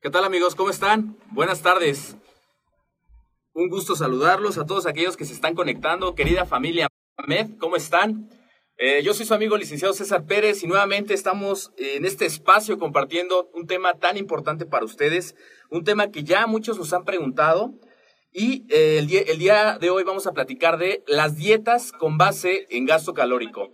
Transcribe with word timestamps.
¿Qué 0.00 0.10
tal 0.10 0.22
amigos? 0.22 0.54
¿Cómo 0.54 0.70
están? 0.70 1.16
Buenas 1.32 1.60
tardes. 1.60 2.16
Un 3.52 3.68
gusto 3.68 3.96
saludarlos 3.96 4.56
a 4.56 4.64
todos 4.64 4.86
aquellos 4.86 5.16
que 5.16 5.24
se 5.24 5.32
están 5.32 5.56
conectando. 5.56 6.14
Querida 6.14 6.46
familia 6.46 6.86
Med, 7.26 7.58
¿cómo 7.58 7.74
están? 7.74 8.30
Eh, 8.76 9.02
yo 9.02 9.12
soy 9.12 9.26
su 9.26 9.34
amigo 9.34 9.56
licenciado 9.56 9.92
César 9.92 10.24
Pérez 10.24 10.62
y 10.62 10.68
nuevamente 10.68 11.14
estamos 11.14 11.72
en 11.78 12.04
este 12.04 12.26
espacio 12.26 12.78
compartiendo 12.78 13.50
un 13.54 13.66
tema 13.66 13.94
tan 13.94 14.16
importante 14.16 14.66
para 14.66 14.84
ustedes, 14.84 15.34
un 15.68 15.82
tema 15.82 16.12
que 16.12 16.22
ya 16.22 16.46
muchos 16.46 16.78
nos 16.78 16.92
han 16.92 17.04
preguntado 17.04 17.74
y 18.32 18.72
eh, 18.72 18.98
el, 19.00 19.12
el 19.12 19.38
día 19.40 19.78
de 19.80 19.90
hoy 19.90 20.04
vamos 20.04 20.28
a 20.28 20.32
platicar 20.32 20.78
de 20.78 21.02
las 21.08 21.34
dietas 21.34 21.90
con 21.90 22.18
base 22.18 22.68
en 22.70 22.86
gasto 22.86 23.14
calórico. 23.14 23.72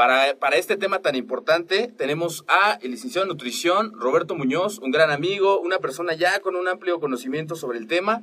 Para, 0.00 0.34
para, 0.38 0.56
este 0.56 0.78
tema 0.78 1.00
tan 1.00 1.14
importante 1.14 1.88
tenemos 1.88 2.46
a 2.48 2.78
el 2.80 2.92
licenciado 2.92 3.26
en 3.26 3.28
nutrición, 3.28 3.92
Roberto 3.92 4.34
Muñoz, 4.34 4.78
un 4.78 4.92
gran 4.92 5.10
amigo, 5.10 5.60
una 5.60 5.78
persona 5.78 6.14
ya 6.14 6.40
con 6.40 6.56
un 6.56 6.68
amplio 6.68 7.00
conocimiento 7.00 7.54
sobre 7.54 7.76
el 7.76 7.86
tema. 7.86 8.22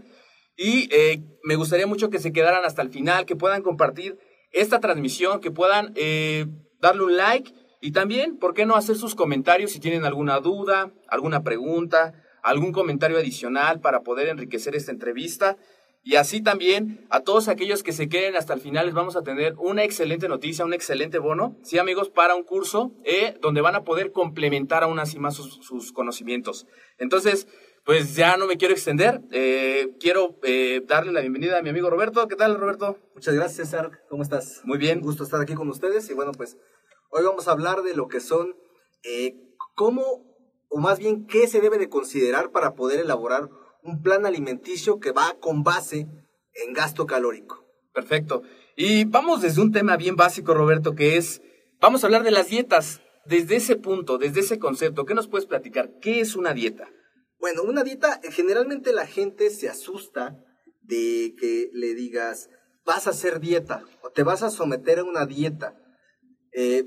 Y 0.55 0.89
eh, 0.91 1.21
me 1.43 1.55
gustaría 1.55 1.85
mucho 1.85 2.09
que 2.09 2.17
se 2.17 2.33
quedaran 2.33 2.65
hasta 2.65 2.81
el 2.81 2.89
final, 2.89 3.27
que 3.27 3.35
puedan 3.35 3.61
compartir 3.61 4.17
esta 4.51 4.79
transmisión, 4.79 5.39
que 5.39 5.51
puedan 5.51 5.93
eh, 5.95 6.47
darle 6.81 7.03
un 7.03 7.15
like 7.15 7.53
y 7.79 7.91
también, 7.91 8.39
¿por 8.39 8.55
qué 8.55 8.65
no 8.65 8.75
hacer 8.75 8.95
sus 8.95 9.13
comentarios 9.13 9.69
si 9.69 9.79
tienen 9.79 10.03
alguna 10.03 10.39
duda, 10.39 10.91
alguna 11.07 11.43
pregunta, 11.43 12.15
algún 12.41 12.71
comentario 12.71 13.19
adicional 13.19 13.81
para 13.81 14.01
poder 14.01 14.29
enriquecer 14.29 14.75
esta 14.75 14.91
entrevista? 14.91 15.57
Y 16.07 16.15
así 16.15 16.41
también 16.41 17.05
a 17.09 17.19
todos 17.19 17.49
aquellos 17.49 17.83
que 17.83 17.91
se 17.91 18.07
queden 18.07 18.37
hasta 18.37 18.53
el 18.53 18.61
final 18.61 18.85
les 18.85 18.95
vamos 18.95 19.17
a 19.17 19.23
tener 19.23 19.55
una 19.57 19.83
excelente 19.83 20.29
noticia, 20.29 20.63
un 20.63 20.73
excelente 20.73 21.19
bono, 21.19 21.57
sí 21.63 21.79
amigos, 21.79 22.07
para 22.07 22.33
un 22.33 22.43
curso 22.43 22.93
eh, 23.03 23.37
donde 23.41 23.59
van 23.59 23.75
a 23.75 23.83
poder 23.83 24.13
complementar 24.13 24.83
aún 24.83 24.99
así 24.99 25.19
más 25.19 25.35
sus, 25.35 25.91
conocimientos. 25.91 26.65
Entonces, 26.97 27.49
pues 27.83 28.15
ya 28.15 28.37
no 28.37 28.47
me 28.47 28.55
quiero 28.55 28.73
extender, 28.73 29.19
eh, 29.33 29.97
quiero 29.99 30.39
eh, 30.43 30.81
darle 30.87 31.11
la 31.11 31.19
bienvenida 31.19 31.59
a 31.59 31.61
mi 31.61 31.71
amigo 31.71 31.89
Roberto. 31.89 32.25
¿Qué 32.29 32.37
tal 32.37 32.57
Roberto? 32.57 32.97
Muchas 33.13 33.35
gracias 33.35 33.67
César, 33.67 33.91
¿cómo 34.09 34.23
estás? 34.23 34.61
Muy 34.63 34.77
bien. 34.77 34.99
Un 34.99 35.03
gusto 35.03 35.25
estar 35.25 35.41
aquí 35.41 35.55
con 35.55 35.67
ustedes 35.67 36.09
y 36.09 36.13
bueno, 36.13 36.31
pues 36.31 36.55
hoy 37.09 37.25
vamos 37.25 37.49
a 37.49 37.51
hablar 37.51 37.81
de 37.81 37.93
lo 37.93 38.07
que 38.07 38.21
son, 38.21 38.55
cómo, 39.75 40.23
o 40.69 40.79
más 40.79 40.99
bien, 40.99 41.27
qué 41.27 41.47
se 41.47 41.59
debe 41.59 41.77
de 41.77 41.89
considerar 41.89 42.51
para 42.51 42.75
poder 42.75 43.01
elaborar 43.01 43.49
un 43.83 44.01
plan 44.01 44.25
alimenticio 44.25 44.99
que 44.99 45.11
va 45.11 45.37
con 45.39 45.63
base 45.63 46.07
en 46.65 46.73
gasto 46.73 47.05
calórico. 47.05 47.65
Perfecto. 47.93 48.43
Y 48.75 49.05
vamos 49.05 49.41
desde 49.41 49.61
un 49.61 49.71
tema 49.71 49.97
bien 49.97 50.15
básico, 50.15 50.53
Roberto, 50.53 50.93
que 50.93 51.17
es, 51.17 51.41
vamos 51.79 52.03
a 52.03 52.07
hablar 52.07 52.23
de 52.23 52.31
las 52.31 52.49
dietas. 52.49 53.01
Desde 53.25 53.57
ese 53.57 53.75
punto, 53.75 54.17
desde 54.17 54.39
ese 54.39 54.59
concepto, 54.59 55.05
¿qué 55.05 55.13
nos 55.13 55.27
puedes 55.27 55.47
platicar? 55.47 55.91
¿Qué 55.99 56.21
es 56.21 56.35
una 56.35 56.53
dieta? 56.53 56.89
Bueno, 57.39 57.63
una 57.63 57.83
dieta, 57.83 58.21
generalmente 58.31 58.93
la 58.93 59.05
gente 59.05 59.49
se 59.49 59.67
asusta 59.67 60.37
de 60.81 61.35
que 61.37 61.69
le 61.73 61.93
digas, 61.93 62.49
vas 62.85 63.05
a 63.07 63.09
hacer 63.09 63.39
dieta 63.39 63.83
o 64.01 64.11
te 64.11 64.23
vas 64.23 64.43
a 64.43 64.49
someter 64.49 64.99
a 64.99 65.03
una 65.03 65.25
dieta. 65.25 65.75
Eh, 66.53 66.85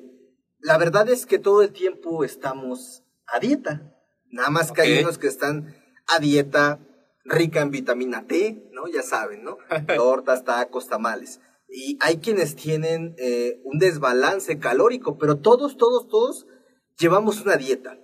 la 0.59 0.79
verdad 0.79 1.09
es 1.09 1.27
que 1.27 1.39
todo 1.39 1.63
el 1.63 1.73
tiempo 1.73 2.25
estamos 2.25 3.03
a 3.27 3.39
dieta. 3.39 3.95
Nada 4.31 4.51
más 4.51 4.73
que 4.73 4.83
hay 4.83 5.03
unos 5.03 5.19
que 5.19 5.27
están 5.27 5.75
a 6.15 6.21
dieta 6.21 6.81
rica 7.25 7.61
en 7.61 7.71
vitamina 7.71 8.27
T, 8.27 8.71
¿no? 8.73 8.87
Ya 8.89 9.03
saben, 9.03 9.45
¿no? 9.45 9.59
Tortas, 9.97 10.45
tacos, 10.45 10.89
tamales. 10.89 11.41
Y 11.69 11.97
hay 12.01 12.19
quienes 12.19 12.57
tienen 12.57 13.15
eh, 13.19 13.61
un 13.65 13.79
desbalance 13.79 14.59
calórico, 14.59 15.19
pero 15.19 15.39
todos, 15.39 15.77
todos, 15.77 16.09
todos 16.09 16.47
llevamos 16.99 17.41
una 17.41 17.57
dieta. 17.57 17.99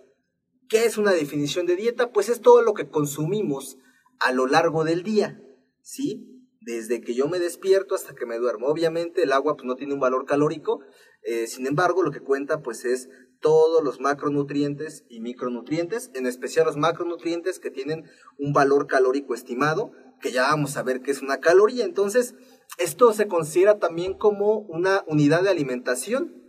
¿Qué 0.69 0.85
es 0.85 0.99
una 0.99 1.13
definición 1.13 1.67
de 1.67 1.77
dieta? 1.77 2.13
Pues 2.13 2.29
es 2.29 2.41
todo 2.41 2.63
lo 2.63 2.75
que 2.75 2.89
consumimos 2.89 3.77
a 4.21 4.33
lo 4.33 4.47
largo 4.47 4.85
del 4.85 5.03
día, 5.03 5.41
¿sí? 5.83 6.49
Desde 6.61 7.01
que 7.01 7.15
yo 7.15 7.29
me 7.29 7.39
despierto 7.39 7.95
hasta 7.95 8.15
que 8.15 8.27
me 8.27 8.39
duermo. 8.39 8.67
Obviamente 8.69 9.23
el 9.23 9.33
agua 9.33 9.57
pues, 9.57 9.67
no 9.67 9.77
tiene 9.77 9.95
un 9.95 10.01
valor 10.01 10.27
calórico, 10.27 10.81
eh, 11.23 11.47
sin 11.47 11.67
embargo 11.67 12.03
lo 12.03 12.11
que 12.11 12.21
cuenta 12.21 12.63
pues 12.63 12.85
es 12.85 13.09
todos 13.41 13.83
los 13.83 14.01
macronutrientes 14.01 15.05
y 15.09 15.21
micronutrientes, 15.21 16.11
en 16.15 16.27
especial 16.27 16.67
los 16.67 16.77
macronutrientes 16.77 17.59
que 17.59 17.71
tienen 17.71 18.05
un 18.39 18.53
valor 18.53 18.87
calórico 18.87 19.35
estimado, 19.35 19.93
que 20.21 20.33
ya 20.33 20.43
vamos 20.43 20.77
a 20.77 20.83
ver 20.83 21.03
qué 21.03 21.11
es 21.11 21.23
una 21.23 21.41
caloría. 21.41 21.85
Entonces, 21.85 22.35
esto 22.79 23.13
se 23.13 23.29
considera 23.29 23.79
también 23.79 24.15
como 24.15 24.59
una 24.59 25.05
unidad 25.07 25.43
de 25.43 25.51
alimentación 25.51 26.43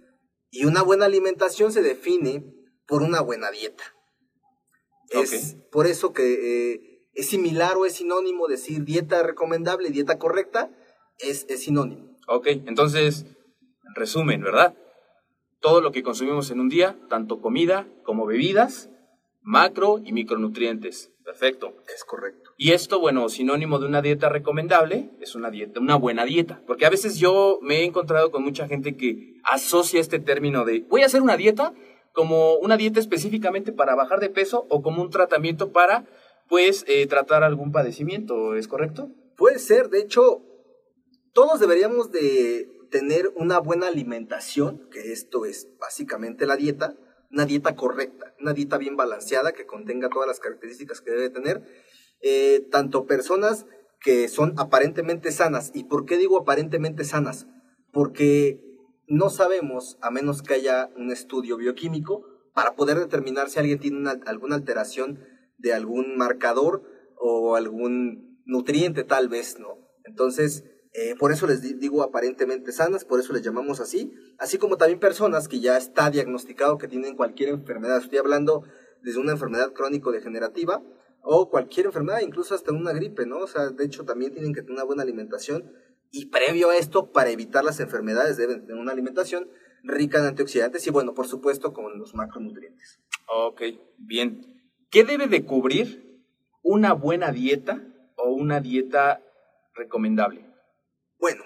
y 0.50 0.66
una 0.66 0.82
buena 0.82 1.06
alimentación 1.06 1.72
se 1.72 1.82
define 1.82 2.46
por 2.88 3.02
una 3.04 3.22
buena 3.22 3.52
dieta. 3.52 3.84
Es 5.10 5.56
por 5.72 5.88
eso 5.88 6.12
que 6.12 6.74
eh, 6.74 7.08
es 7.14 7.30
similar 7.30 7.78
o 7.78 7.86
es 7.86 7.94
sinónimo 7.94 8.48
decir 8.48 8.84
dieta 8.84 9.24
recomendable, 9.24 9.90
dieta 9.90 10.20
correcta, 10.20 10.70
es, 11.20 11.46
es 11.50 11.64
sinónimo. 11.64 12.18
Ok, 12.28 12.48
entonces, 12.48 13.26
en 13.88 13.96
resumen, 13.96 14.42
¿verdad? 14.42 14.76
Todo 15.60 15.82
lo 15.82 15.92
que 15.92 16.04
consumimos 16.04 16.52
en 16.52 16.60
un 16.60 16.70
día, 16.70 16.98
tanto 17.10 17.42
comida 17.42 17.88
como 18.04 18.26
bebidas, 18.26 18.90
macro 19.42 20.00
y 20.04 20.12
micronutrientes. 20.12 21.12
Perfecto. 21.24 21.74
Es 21.94 22.06
correcto. 22.06 22.52
Y 22.58 22.72
esto, 22.72 23.00
bueno, 23.00 23.28
sinónimo 23.28 23.80
de 23.80 23.86
una 23.86 24.02
dieta 24.02 24.30
recomendable, 24.30 25.12
es 25.20 25.36
una 25.36 25.50
dieta, 25.52 25.80
una 25.80 25.96
buena 25.96 26.24
dieta. 26.24 26.62
Porque 26.66 26.86
a 26.86 26.90
veces 26.90 27.18
yo 27.18 27.60
me 27.62 27.80
he 27.80 27.84
encontrado 27.84 28.32
con 28.32 28.44
mucha 28.44 28.68
gente 28.68 28.96
que 28.96 29.36
asocia 29.44 30.00
este 30.00 30.20
término 30.20 30.64
de 30.64 30.86
voy 30.90 31.02
a 31.02 31.08
hacer 31.08 31.22
una 31.22 31.36
dieta 31.36 31.74
como 32.14 32.56
una 32.56 32.78
dieta 32.78 33.00
específicamente 33.00 33.72
para 33.72 33.94
bajar 33.94 34.20
de 34.20 34.30
peso 34.30 34.66
o 34.70 34.82
como 34.82 35.02
un 35.02 35.10
tratamiento 35.10 35.72
para, 35.72 36.06
pues, 36.48 36.86
eh, 36.88 37.06
tratar 37.08 37.44
algún 37.44 37.72
padecimiento. 37.72 38.56
¿Es 38.56 38.68
correcto? 38.68 39.10
Puede 39.36 39.60
ser. 39.60 39.90
De 39.90 40.00
hecho, 40.00 40.42
todos 41.34 41.60
deberíamos 41.60 42.12
de 42.12 42.70
tener 42.90 43.32
una 43.36 43.60
buena 43.60 43.88
alimentación, 43.88 44.88
que 44.90 45.12
esto 45.12 45.46
es 45.46 45.68
básicamente 45.80 46.46
la 46.46 46.56
dieta, 46.56 46.96
una 47.32 47.46
dieta 47.46 47.76
correcta, 47.76 48.34
una 48.40 48.54
dieta 48.54 48.78
bien 48.78 48.96
balanceada 48.96 49.52
que 49.52 49.66
contenga 49.66 50.10
todas 50.10 50.28
las 50.28 50.40
características 50.40 51.02
que 51.02 51.12
debe 51.12 51.30
tener, 51.30 51.64
eh, 52.22 52.66
tanto 52.72 53.06
personas 53.06 53.66
que 54.00 54.28
son 54.28 54.54
aparentemente 54.58 55.32
sanas. 55.32 55.72
¿Y 55.74 55.86
por 55.86 56.06
qué 56.06 56.18
digo 56.18 56.38
aparentemente 56.38 57.04
sanas? 57.04 57.48
Porque 57.92 58.62
no 59.08 59.30
sabemos, 59.30 59.98
a 60.02 60.12
menos 60.12 60.42
que 60.42 60.54
haya 60.54 60.90
un 60.96 61.12
estudio 61.12 61.58
bioquímico, 61.58 62.26
para 62.54 62.76
poder 62.76 62.98
determinar 62.98 63.50
si 63.50 63.60
alguien 63.60 63.80
tiene 63.80 64.10
alguna 64.26 64.56
alteración 64.56 65.20
de 65.58 65.74
algún 65.74 66.18
marcador 66.18 66.84
o 67.20 67.56
algún 67.56 68.42
nutriente 68.46 69.04
tal 69.04 69.28
vez, 69.28 69.60
¿no? 69.60 69.78
Entonces, 70.06 70.64
eh, 70.94 71.16
por 71.20 71.32
eso 71.32 71.48
les 71.48 71.62
digo 71.62 72.04
aparentemente 72.04 72.72
sanas, 72.72 73.06
por 73.06 73.20
eso 73.20 73.34
les 73.34 73.44
llamamos 73.44 73.80
así, 73.80 74.14
así 74.38 74.58
como 74.58 74.78
también 74.78 75.00
personas 75.00 75.48
que 75.48 75.60
ya 75.60 75.78
está 75.78 76.10
diagnosticado 76.10 76.78
que 76.78 76.88
tienen 76.88 77.16
cualquier 77.16 77.50
enfermedad. 77.50 77.98
Estoy 77.98 78.20
hablando 78.20 78.64
desde 79.04 79.20
una 79.20 79.34
enfermedad 79.34 79.74
crónico-degenerativa 79.74 80.82
o 81.22 81.50
cualquier 81.50 81.88
enfermedad, 81.88 82.22
incluso 82.22 82.56
hasta 82.56 82.72
una 82.72 82.94
gripe, 82.94 83.26
¿no? 83.26 83.40
O 83.40 83.48
sea, 83.48 83.70
de 83.70 83.86
hecho 83.86 84.06
también 84.06 84.32
tienen 84.32 84.54
que 84.54 84.62
tener 84.62 84.74
una 84.74 84.84
buena 84.84 85.04
alimentación 85.04 85.72
y 86.12 86.28
previo 86.28 86.70
a 86.70 86.78
esto, 86.78 87.12
para 87.12 87.30
evitar 87.30 87.64
las 87.64 87.80
enfermedades, 87.80 88.38
deben 88.38 88.66
tener 88.66 88.82
una 88.82 88.94
alimentación 88.94 89.50
rica 89.84 90.20
en 90.20 90.26
antioxidantes 90.26 90.86
y, 90.88 90.90
bueno, 90.90 91.14
por 91.14 91.28
supuesto, 91.28 91.74
con 91.74 92.00
los 92.00 92.16
macronutrientes. 92.16 93.00
Ok, 93.28 93.62
bien. 93.98 94.42
¿Qué 94.90 95.04
debe 95.04 95.28
de 95.28 95.46
cubrir 95.46 96.24
una 96.64 96.94
buena 96.94 97.32
dieta 97.32 97.84
o 98.16 98.32
una 98.32 98.62
dieta 98.62 99.22
recomendable? 99.74 100.47
Bueno, 101.20 101.44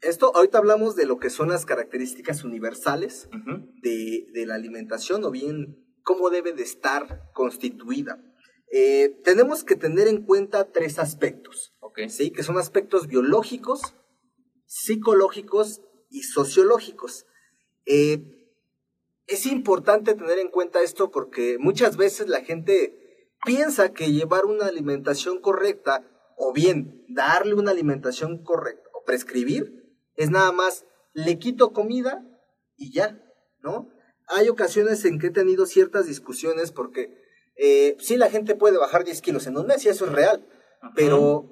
esto 0.00 0.34
ahorita 0.34 0.58
hablamos 0.58 0.96
de 0.96 1.06
lo 1.06 1.18
que 1.18 1.30
son 1.30 1.48
las 1.48 1.66
características 1.66 2.44
universales 2.44 3.28
de, 3.82 4.26
de, 4.32 4.46
la 4.46 4.54
alimentación 4.54 5.24
o 5.24 5.30
bien 5.30 5.84
cómo 6.02 6.30
debe 6.30 6.52
de 6.52 6.62
estar 6.62 7.30
constituida. 7.34 8.22
Eh, 8.72 9.20
tenemos 9.24 9.64
que 9.64 9.74
tener 9.74 10.06
en 10.06 10.24
cuenta 10.24 10.70
tres 10.70 10.98
aspectos, 10.98 11.74
¿sí? 12.08 12.30
que 12.30 12.42
son 12.42 12.56
aspectos 12.56 13.08
biológicos, 13.08 13.94
psicológicos 14.64 15.82
y 16.08 16.22
sociológicos. 16.22 17.26
Eh, 17.84 18.22
es 19.26 19.46
importante 19.46 20.14
tener 20.14 20.38
en 20.38 20.50
cuenta 20.50 20.82
esto 20.82 21.10
porque 21.10 21.56
muchas 21.58 21.96
veces 21.96 22.28
la 22.28 22.42
gente 22.42 23.28
piensa 23.44 23.92
que 23.92 24.12
llevar 24.12 24.44
una 24.44 24.66
alimentación 24.66 25.40
correcta 25.40 26.09
o 26.42 26.52
bien 26.54 27.04
darle 27.08 27.54
una 27.54 27.70
alimentación 27.70 28.42
correcta 28.42 28.88
o 28.94 29.04
prescribir 29.04 29.94
es 30.16 30.30
nada 30.30 30.52
más 30.52 30.86
le 31.12 31.38
quito 31.38 31.72
comida 31.72 32.24
y 32.76 32.92
ya, 32.92 33.22
¿no? 33.60 33.90
Hay 34.26 34.48
ocasiones 34.48 35.04
en 35.04 35.18
que 35.18 35.26
he 35.26 35.30
tenido 35.30 35.66
ciertas 35.66 36.06
discusiones 36.06 36.72
porque 36.72 37.14
eh, 37.56 37.96
sí 38.00 38.16
la 38.16 38.30
gente 38.30 38.54
puede 38.54 38.78
bajar 38.78 39.04
10 39.04 39.20
kilos 39.20 39.46
en 39.46 39.58
un 39.58 39.66
mes 39.66 39.84
y 39.84 39.90
eso 39.90 40.06
es 40.06 40.12
real, 40.12 40.46
pero... 40.94 41.44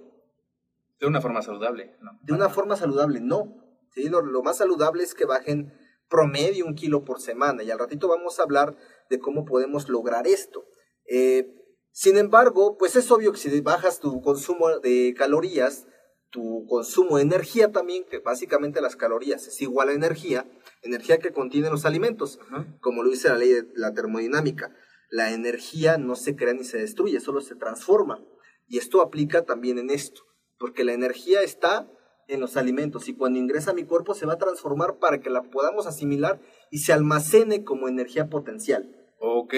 De 0.99 1.07
una 1.07 1.21
forma 1.21 1.43
saludable, 1.43 1.97
¿no? 2.01 2.19
De 2.23 2.33
una 2.33 2.49
forma 2.49 2.77
saludable, 2.77 3.21
no. 3.21 3.63
¿sí? 3.95 4.09
Lo, 4.09 4.43
más 4.43 4.57
saludable 4.57 5.03
es 5.03 5.15
que 5.15 5.27
bajen 5.27 5.73
promedio 6.09 6.65
un 6.65 6.75
kilo 6.75 7.05
por 7.05 7.21
semana 7.21 7.63
y 7.63 7.71
al 7.71 7.79
ratito 7.79 8.09
vamos 8.09 8.41
a 8.41 8.45
hablar 8.45 8.75
de 9.11 9.19
cómo 9.19 9.45
podemos 9.45 9.89
lograr 9.91 10.27
esto. 10.27 10.65
Eh, 11.05 11.58
sin 11.93 12.17
embargo, 12.17 12.77
pues 12.79 12.97
es 12.97 13.11
obvio 13.11 13.33
que 13.33 13.39
si 13.39 13.61
bajas 13.61 14.01
tu 14.01 14.21
consumo 14.21 14.79
de 14.79 15.15
calorías, 15.17 15.87
tu 16.31 16.67
consumo 16.69 17.17
de 17.17 17.23
energía 17.23 17.73
también, 17.73 18.05
que 18.05 18.19
básicamente 18.19 18.81
las 18.81 18.97
calorías 18.97 19.47
es 19.47 19.61
igual 19.63 19.89
a 19.89 19.93
energía, 19.93 20.47
energía 20.83 21.19
que 21.19 21.33
contienen 21.33 21.73
los 21.73 21.85
alimentos, 21.85 22.39
como 22.81 23.03
lo 23.03 23.11
dice 23.11 23.29
la 23.29 23.39
ley 23.39 23.51
de 23.51 23.67
la 23.75 23.95
termodinámica. 23.95 24.75
La 25.11 25.33
energía 25.33 25.97
no 25.97 26.17
se 26.17 26.37
crea 26.37 26.53
ni 26.53 26.65
se 26.65 26.79
destruye, 26.79 27.21
solo 27.21 27.41
se 27.41 27.55
transforma. 27.55 28.23
Y 28.67 28.77
esto 28.77 29.01
aplica 29.01 29.45
también 29.45 29.79
en 29.79 29.91
esto, 29.91 30.23
porque 30.59 30.85
la 30.85 30.93
energía 30.93 31.41
está 31.41 31.91
en 32.29 32.41
los 32.41 32.59
alimentos 32.59 33.09
y 33.09 33.15
cuando 33.15 33.39
ingresa 33.39 33.71
a 33.71 33.75
mi 33.75 33.85
cuerpo 33.85 34.15
se 34.15 34.27
va 34.27 34.35
a 34.35 34.39
transformar 34.39 34.99
para 34.99 35.19
que 35.19 35.31
la 35.31 35.43
podamos 35.43 35.87
asimilar 35.87 36.41
y 36.71 36.81
se 36.81 36.93
almacene 36.93 37.65
como 37.65 37.89
energía 37.89 38.29
potencial. 38.29 38.95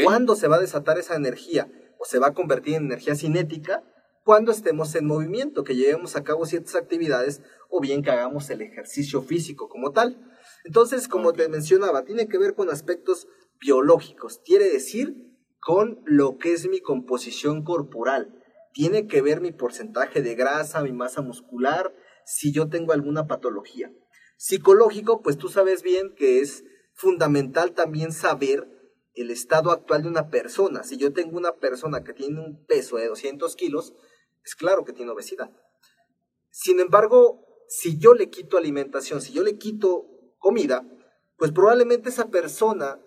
¿Cuándo 0.05 0.37
se 0.37 0.47
va 0.47 0.57
a 0.57 0.61
desatar 0.61 0.99
esa 0.99 1.17
energía? 1.17 1.69
O 2.01 2.07
se 2.07 2.19
va 2.19 2.29
a 2.29 2.35
convertir 2.35 2.77
en 2.77 2.87
energía 2.87 3.15
cinética 3.15 3.85
cuando 4.25 4.53
estemos 4.53 4.95
en 4.95 5.07
movimiento, 5.07 5.65
que 5.65 5.77
llevemos 5.77 6.17
a 6.17 6.25
cabo 6.25 6.47
ciertas 6.47 6.75
actividades 6.75 7.43
o 7.69 7.81
bien 7.81 8.03
que 8.03 8.11
hagamos 8.11 8.49
el 8.49 8.63
ejercicio 8.63 9.23
físico 9.23 9.69
como 9.69 9.93
tal. 9.93 10.19
Entonces, 10.65 11.09
como 11.09 11.33
te 11.35 11.49
mencionaba, 11.49 12.05
tiene 12.05 12.27
que 12.27 12.39
ver 12.39 12.55
con 12.55 12.71
aspectos 12.71 13.29
biológicos, 13.61 14.41
quiere 14.45 14.71
decir 14.71 15.15
con 15.61 16.01
lo 16.07 16.39
que 16.39 16.55
es 16.55 16.69
mi 16.69 16.81
composición 16.81 17.65
corporal. 17.65 18.35
Tiene 18.73 19.07
que 19.07 19.21
ver 19.21 19.41
mi 19.41 19.53
porcentaje 19.53 20.23
de 20.23 20.35
grasa, 20.35 20.83
mi 20.83 20.93
masa 20.93 21.21
muscular, 21.21 21.95
si 22.25 22.53
yo 22.53 22.69
tengo 22.69 22.93
alguna 22.93 23.27
patología. 23.27 23.93
Psicológico, 24.37 25.21
pues 25.23 25.37
tú 25.37 25.49
sabes 25.49 25.83
bien 25.83 26.15
que 26.15 26.41
es 26.41 26.65
fundamental 26.95 27.73
también 27.73 28.13
saber 28.13 28.67
el 29.15 29.31
estado 29.31 29.71
actual 29.71 30.03
de 30.03 30.09
una 30.09 30.29
persona. 30.29 30.83
Si 30.83 30.97
yo 30.97 31.13
tengo 31.13 31.37
una 31.37 31.57
persona 31.57 32.05
que 32.05 32.13
tiene 32.13 32.41
un 32.41 32.65
peso 32.67 32.97
de 32.97 33.09
200 33.09 33.55
kilos, 33.57 33.95
es 34.45 34.55
claro 34.55 34.85
que 34.85 34.93
tiene 34.93 35.13
obesidad. 35.13 35.51
Sin 36.51 36.81
embargo, 36.81 37.47
si 37.69 37.99
yo 37.99 38.15
le 38.15 38.31
quito 38.31 38.57
alimentación, 38.57 39.21
si 39.21 39.33
yo 39.33 39.43
le 39.43 39.59
quito 39.59 40.07
comida, 40.39 40.85
pues 41.37 41.53
probablemente 41.53 42.09
esa 42.09 42.29
persona 42.29 43.01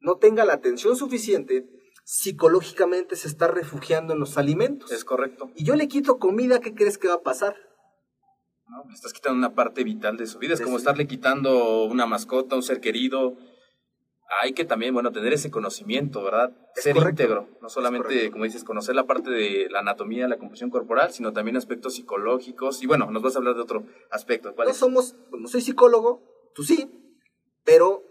no 0.00 0.18
tenga 0.18 0.44
la 0.44 0.54
atención 0.54 0.96
suficiente, 0.96 1.68
psicológicamente 2.04 3.16
se 3.16 3.28
está 3.28 3.48
refugiando 3.48 4.14
en 4.14 4.20
los 4.20 4.38
alimentos. 4.38 4.92
Es 4.92 5.04
correcto. 5.04 5.50
Y 5.54 5.64
yo 5.64 5.74
le 5.74 5.88
quito 5.88 6.18
comida, 6.18 6.60
¿qué 6.60 6.74
crees 6.74 6.98
que 6.98 7.08
va 7.08 7.14
a 7.14 7.22
pasar? 7.22 7.56
No, 8.68 8.92
estás 8.92 9.12
quitando 9.12 9.38
una 9.38 9.54
parte 9.54 9.84
vital 9.84 10.16
de 10.16 10.26
su 10.26 10.38
vida. 10.38 10.54
Es 10.54 10.60
como 10.60 10.76
estarle 10.76 11.06
quitando 11.06 11.84
una 11.84 12.06
mascota, 12.06 12.56
un 12.56 12.62
ser 12.62 12.80
querido, 12.80 13.36
hay 14.42 14.52
que 14.52 14.64
también, 14.64 14.92
bueno, 14.92 15.12
tener 15.12 15.32
ese 15.32 15.50
conocimiento, 15.50 16.22
¿verdad? 16.22 16.52
Ser 16.74 16.96
íntegro, 16.96 17.48
no 17.62 17.68
solamente, 17.68 18.30
como 18.30 18.44
dices, 18.44 18.64
conocer 18.64 18.94
la 18.94 19.06
parte 19.06 19.30
de 19.30 19.68
la 19.70 19.80
anatomía, 19.80 20.26
la 20.26 20.36
composición 20.36 20.70
corporal, 20.70 21.12
sino 21.12 21.32
también 21.32 21.56
aspectos 21.56 21.94
psicológicos. 21.94 22.82
Y 22.82 22.86
bueno, 22.86 23.10
nos 23.10 23.22
vas 23.22 23.36
a 23.36 23.38
hablar 23.38 23.54
de 23.54 23.62
otro 23.62 23.84
aspecto. 24.10 24.54
¿Cuál 24.54 24.68
no 24.68 24.74
somos, 24.74 25.14
no 25.30 25.46
soy 25.46 25.60
psicólogo, 25.60 26.22
tú 26.54 26.64
sí, 26.64 26.90
pero 27.64 28.02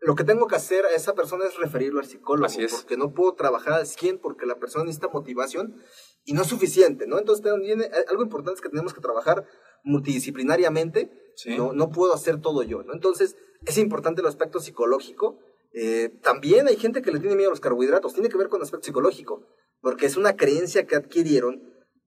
lo 0.00 0.14
que 0.14 0.24
tengo 0.24 0.46
que 0.46 0.56
hacer 0.56 0.84
a 0.84 0.94
esa 0.94 1.14
persona 1.14 1.44
es 1.46 1.56
referirlo 1.56 2.00
al 2.00 2.06
psicólogo. 2.06 2.46
Así 2.46 2.62
es. 2.62 2.72
Porque 2.72 2.96
no 2.96 3.14
puedo 3.14 3.34
trabajar 3.34 3.74
al 3.74 3.86
100 3.86 4.18
porque 4.18 4.46
la 4.46 4.58
persona 4.58 4.84
necesita 4.84 5.08
motivación 5.08 5.76
y 6.24 6.34
no 6.34 6.42
es 6.42 6.48
suficiente, 6.48 7.06
¿no? 7.06 7.18
Entonces, 7.18 7.44
también, 7.44 7.82
algo 8.08 8.22
importante 8.22 8.56
es 8.56 8.60
que 8.60 8.68
tenemos 8.68 8.92
que 8.94 9.00
trabajar 9.00 9.46
multidisciplinariamente. 9.84 11.10
No, 11.56 11.72
no 11.72 11.90
puedo 11.90 12.12
hacer 12.12 12.40
todo 12.40 12.62
yo, 12.62 12.82
¿no? 12.82 12.92
Entonces, 12.92 13.36
es 13.64 13.78
importante 13.78 14.20
el 14.20 14.26
aspecto 14.26 14.58
psicológico 14.58 15.38
eh, 15.74 16.10
también 16.22 16.68
hay 16.68 16.76
gente 16.76 17.02
que 17.02 17.10
le 17.10 17.20
tiene 17.20 17.36
miedo 17.36 17.48
a 17.48 17.52
los 17.52 17.60
carbohidratos, 17.60 18.12
tiene 18.12 18.28
que 18.28 18.36
ver 18.36 18.48
con 18.48 18.62
aspecto 18.62 18.86
psicológico, 18.86 19.46
porque 19.80 20.06
es 20.06 20.16
una 20.16 20.36
creencia 20.36 20.86
que 20.86 20.96
adquirieron 20.96 21.62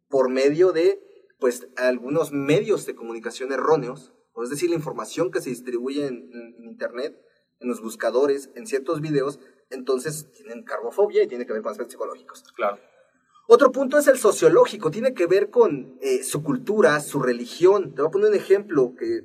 por 0.08 0.30
medio 0.30 0.72
de 0.72 1.02
pues 1.40 1.68
algunos 1.76 2.32
medios 2.32 2.86
de 2.86 2.96
comunicación 2.96 3.52
erróneos, 3.52 4.14
o 4.34 4.44
es 4.44 4.50
decir, 4.50 4.70
la 4.70 4.76
información 4.76 5.32
que 5.32 5.42
se 5.42 5.50
distribuye 5.50 6.06
en, 6.08 6.30
internet, 6.64 7.18
en 7.60 7.70
los 7.70 7.82
buscadores, 7.82 8.50
en 8.56 8.68
ciertos 8.68 9.02
videos, 9.02 9.40
entonces 9.70 10.32
tienen 10.32 10.64
carbofobia 10.64 11.24
y 11.24 11.28
tiene 11.28 11.46
que 11.46 11.54
ver 11.54 11.62
con 11.62 11.72
aspectos 11.72 11.94
psicológicos. 11.94 12.44
Claro. 12.56 12.78
Otro 13.48 13.72
punto 13.72 13.98
es 13.98 14.08
el 14.08 14.18
sociológico, 14.18 14.92
tiene 14.92 15.14
que 15.14 15.28
ver 15.28 15.50
con 15.50 15.98
eh, 16.02 16.24
su 16.24 16.44
cultura, 16.44 17.00
su 17.00 17.22
religión. 17.22 17.94
Te 17.94 18.02
voy 18.02 18.10
a 18.10 18.12
poner 18.12 18.30
un 18.30 18.36
ejemplo 18.36 18.96
que 18.98 19.22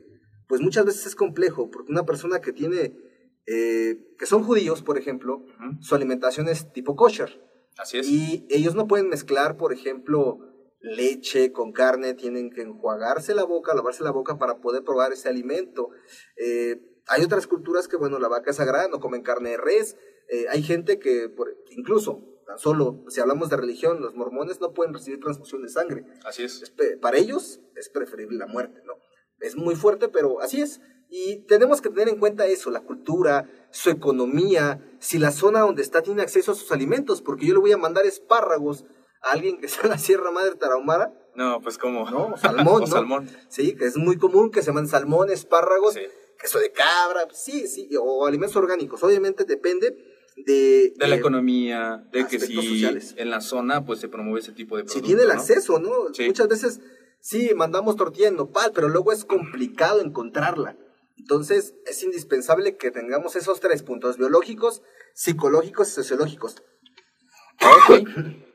pues 0.47 0.61
muchas 0.61 0.85
veces 0.85 1.07
es 1.07 1.15
complejo, 1.15 1.71
porque 1.71 1.93
una 1.93 2.05
persona 2.05 2.41
que 2.41 2.53
tiene 2.53 3.10
eh, 3.47 4.15
que 4.19 4.27
son 4.27 4.43
judíos, 4.43 4.83
por 4.83 4.99
ejemplo, 4.99 5.45
su 5.81 5.95
alimentación 5.95 6.49
es 6.49 6.73
tipo 6.73 6.97
kosher. 6.97 7.41
Así 7.79 7.99
es. 7.99 8.09
Y 8.09 8.47
ellos 8.51 8.75
no 8.75 8.87
pueden 8.87 9.09
mezclar, 9.09 9.57
por 9.57 9.73
ejemplo, 9.73 10.39
leche 10.81 11.53
con 11.53 11.73
carne, 11.73 12.15
tienen 12.15 12.51
que 12.51 12.63
enjuagarse 12.63 13.35
la 13.35 13.45
boca, 13.45 13.75
lavarse 13.75 14.05
la 14.05 14.11
boca 14.11 14.39
para 14.39 14.61
poder 14.61 14.83
probar 14.83 15.13
ese 15.13 15.29
alimento. 15.29 15.91
Eh, 16.37 16.81
hay 17.07 17.23
otras 17.23 17.47
culturas 17.47 17.89
que, 17.89 17.97
bueno, 17.97 18.19
la 18.19 18.29
vaca 18.29 18.51
es 18.51 18.57
sagrada, 18.57 18.89
no 18.89 19.01
comen 19.01 19.23
carne 19.23 19.51
de 19.51 19.57
res. 19.57 19.97
Eh, 20.29 20.47
hay 20.49 20.63
gente 20.63 20.99
que, 20.99 21.29
por, 21.29 21.57
incluso, 21.71 22.25
tan 22.47 22.59
solo, 22.59 23.05
si 23.09 23.21
hablamos 23.21 23.51
de 23.51 23.57
religión, 23.57 24.01
los 24.01 24.15
mormones 24.15 24.61
no 24.61 24.73
pueden 24.73 24.95
recibir 24.95 25.21
transfusión 25.21 25.63
de 25.63 25.69
sangre. 25.69 26.05
Así 26.25 26.45
es. 26.45 26.63
es 26.63 26.73
para 27.01 27.19
ellos 27.19 27.61
es 27.77 27.89
preferible 27.89 28.39
la 28.39 28.47
muerte, 28.47 28.81
¿no? 28.85 28.95
Es 29.41 29.57
muy 29.57 29.75
fuerte, 29.75 30.09
pero 30.09 30.41
así 30.41 30.61
es. 30.61 30.81
Y 31.11 31.39
tenemos 31.49 31.81
que 31.81 31.89
tener 31.89 32.09
en 32.09 32.19
cuenta 32.19 32.47
eso, 32.47 32.71
la 32.71 32.83
cultura, 32.83 33.51
su 33.73 33.91
economía, 33.91 34.81
si 35.01 35.19
la 35.19 35.33
zona 35.33 35.61
donde 35.61 35.83
está 35.83 36.03
tiene 36.03 36.23
acceso 36.23 36.53
a 36.53 36.55
sus 36.55 36.71
alimentos, 36.71 37.21
porque 37.21 37.47
yo 37.47 37.55
le 37.55 37.61
voy 37.61 37.73
a 37.73 37.77
mandar 37.77 38.07
espárragos 38.07 38.85
a 39.23 39.33
alguien 39.33 39.59
que 39.59 39.67
está 39.67 39.83
en 39.83 39.91
la 39.91 39.99
Sierra 39.99 40.31
Madre 40.31 40.55
Tarahumara. 40.55 41.13
No, 41.35 41.61
pues 41.61 41.79
como. 41.79 42.09
No, 42.09 42.37
salmón, 42.37 42.81
¿no? 42.83 42.87
salmón. 42.87 43.29
Sí, 43.49 43.75
que 43.75 43.87
es 43.87 43.97
muy 43.97 44.19
común 44.19 44.51
que 44.51 44.63
se 44.63 44.73
manden 44.73 44.91
salmón, 44.91 45.31
espárragos, 45.31 45.97
queso 46.41 46.61
de 46.61 46.71
cabra, 46.71 47.27
sí, 47.33 47.67
sí, 47.67 47.89
o 48.01 48.27
alimentos 48.27 48.57
orgánicos. 48.57 49.03
Obviamente 49.03 49.45
depende 49.45 49.97
de, 50.37 50.93
de, 50.97 51.09
la 51.09 51.17
economía, 51.17 52.05
de 52.13 52.27
que 52.27 52.39
si 52.39 52.87
en 53.17 53.31
la 53.31 53.41
zona 53.41 53.85
pues 53.85 53.99
se 53.99 54.09
promueve 54.09 54.41
ese 54.41 54.53
tipo 54.53 54.77
de 54.77 54.85
productos. 54.85 55.03
Si 55.03 55.07
tiene 55.07 55.23
el 55.23 55.31
acceso, 55.33 55.81
¿no? 55.81 55.91
Muchas 56.27 56.49
veces 56.49 56.81
sí 57.21 57.51
mandamos 57.57 57.97
tortilla 57.97 58.29
en 58.29 58.37
nopal, 58.37 58.71
pero 58.73 58.89
luego 58.89 59.11
es 59.13 59.25
complicado 59.25 60.01
encontrarla. 60.01 60.77
Entonces, 61.21 61.75
es 61.87 62.03
indispensable 62.03 62.77
que 62.77 62.91
tengamos 62.91 63.37
esos 63.37 63.61
tres 63.61 63.83
puntos, 63.83 64.17
biológicos, 64.17 64.83
psicológicos 65.15 65.89
y 65.89 65.93
sociológicos. 65.93 66.63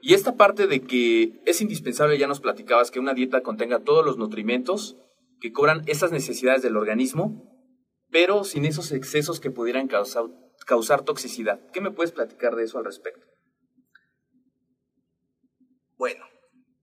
Y 0.01 0.15
esta 0.15 0.36
parte 0.36 0.65
de 0.65 0.81
que 0.81 1.41
es 1.45 1.62
indispensable, 1.62 2.17
ya 2.17 2.27
nos 2.27 2.39
platicabas, 2.39 2.89
que 2.89 3.00
una 3.00 3.13
dieta 3.13 3.41
contenga 3.41 3.84
todos 3.84 4.03
los 4.03 4.17
nutrimentos 4.17 4.98
que 5.39 5.51
cobran 5.51 5.84
esas 5.86 6.12
necesidades 6.12 6.63
del 6.63 6.75
organismo, 6.75 7.43
pero 8.10 8.43
sin 8.43 8.65
esos 8.65 8.91
excesos 8.91 9.39
que 9.39 9.51
pudieran 9.51 9.88
causar, 9.88 10.25
causar 10.65 11.03
toxicidad. 11.03 11.60
¿Qué 11.72 11.81
me 11.81 11.91
puedes 11.91 12.13
platicar 12.13 12.55
de 12.55 12.63
eso 12.63 12.79
al 12.79 12.86
respecto? 12.86 13.27
Bueno, 15.98 16.25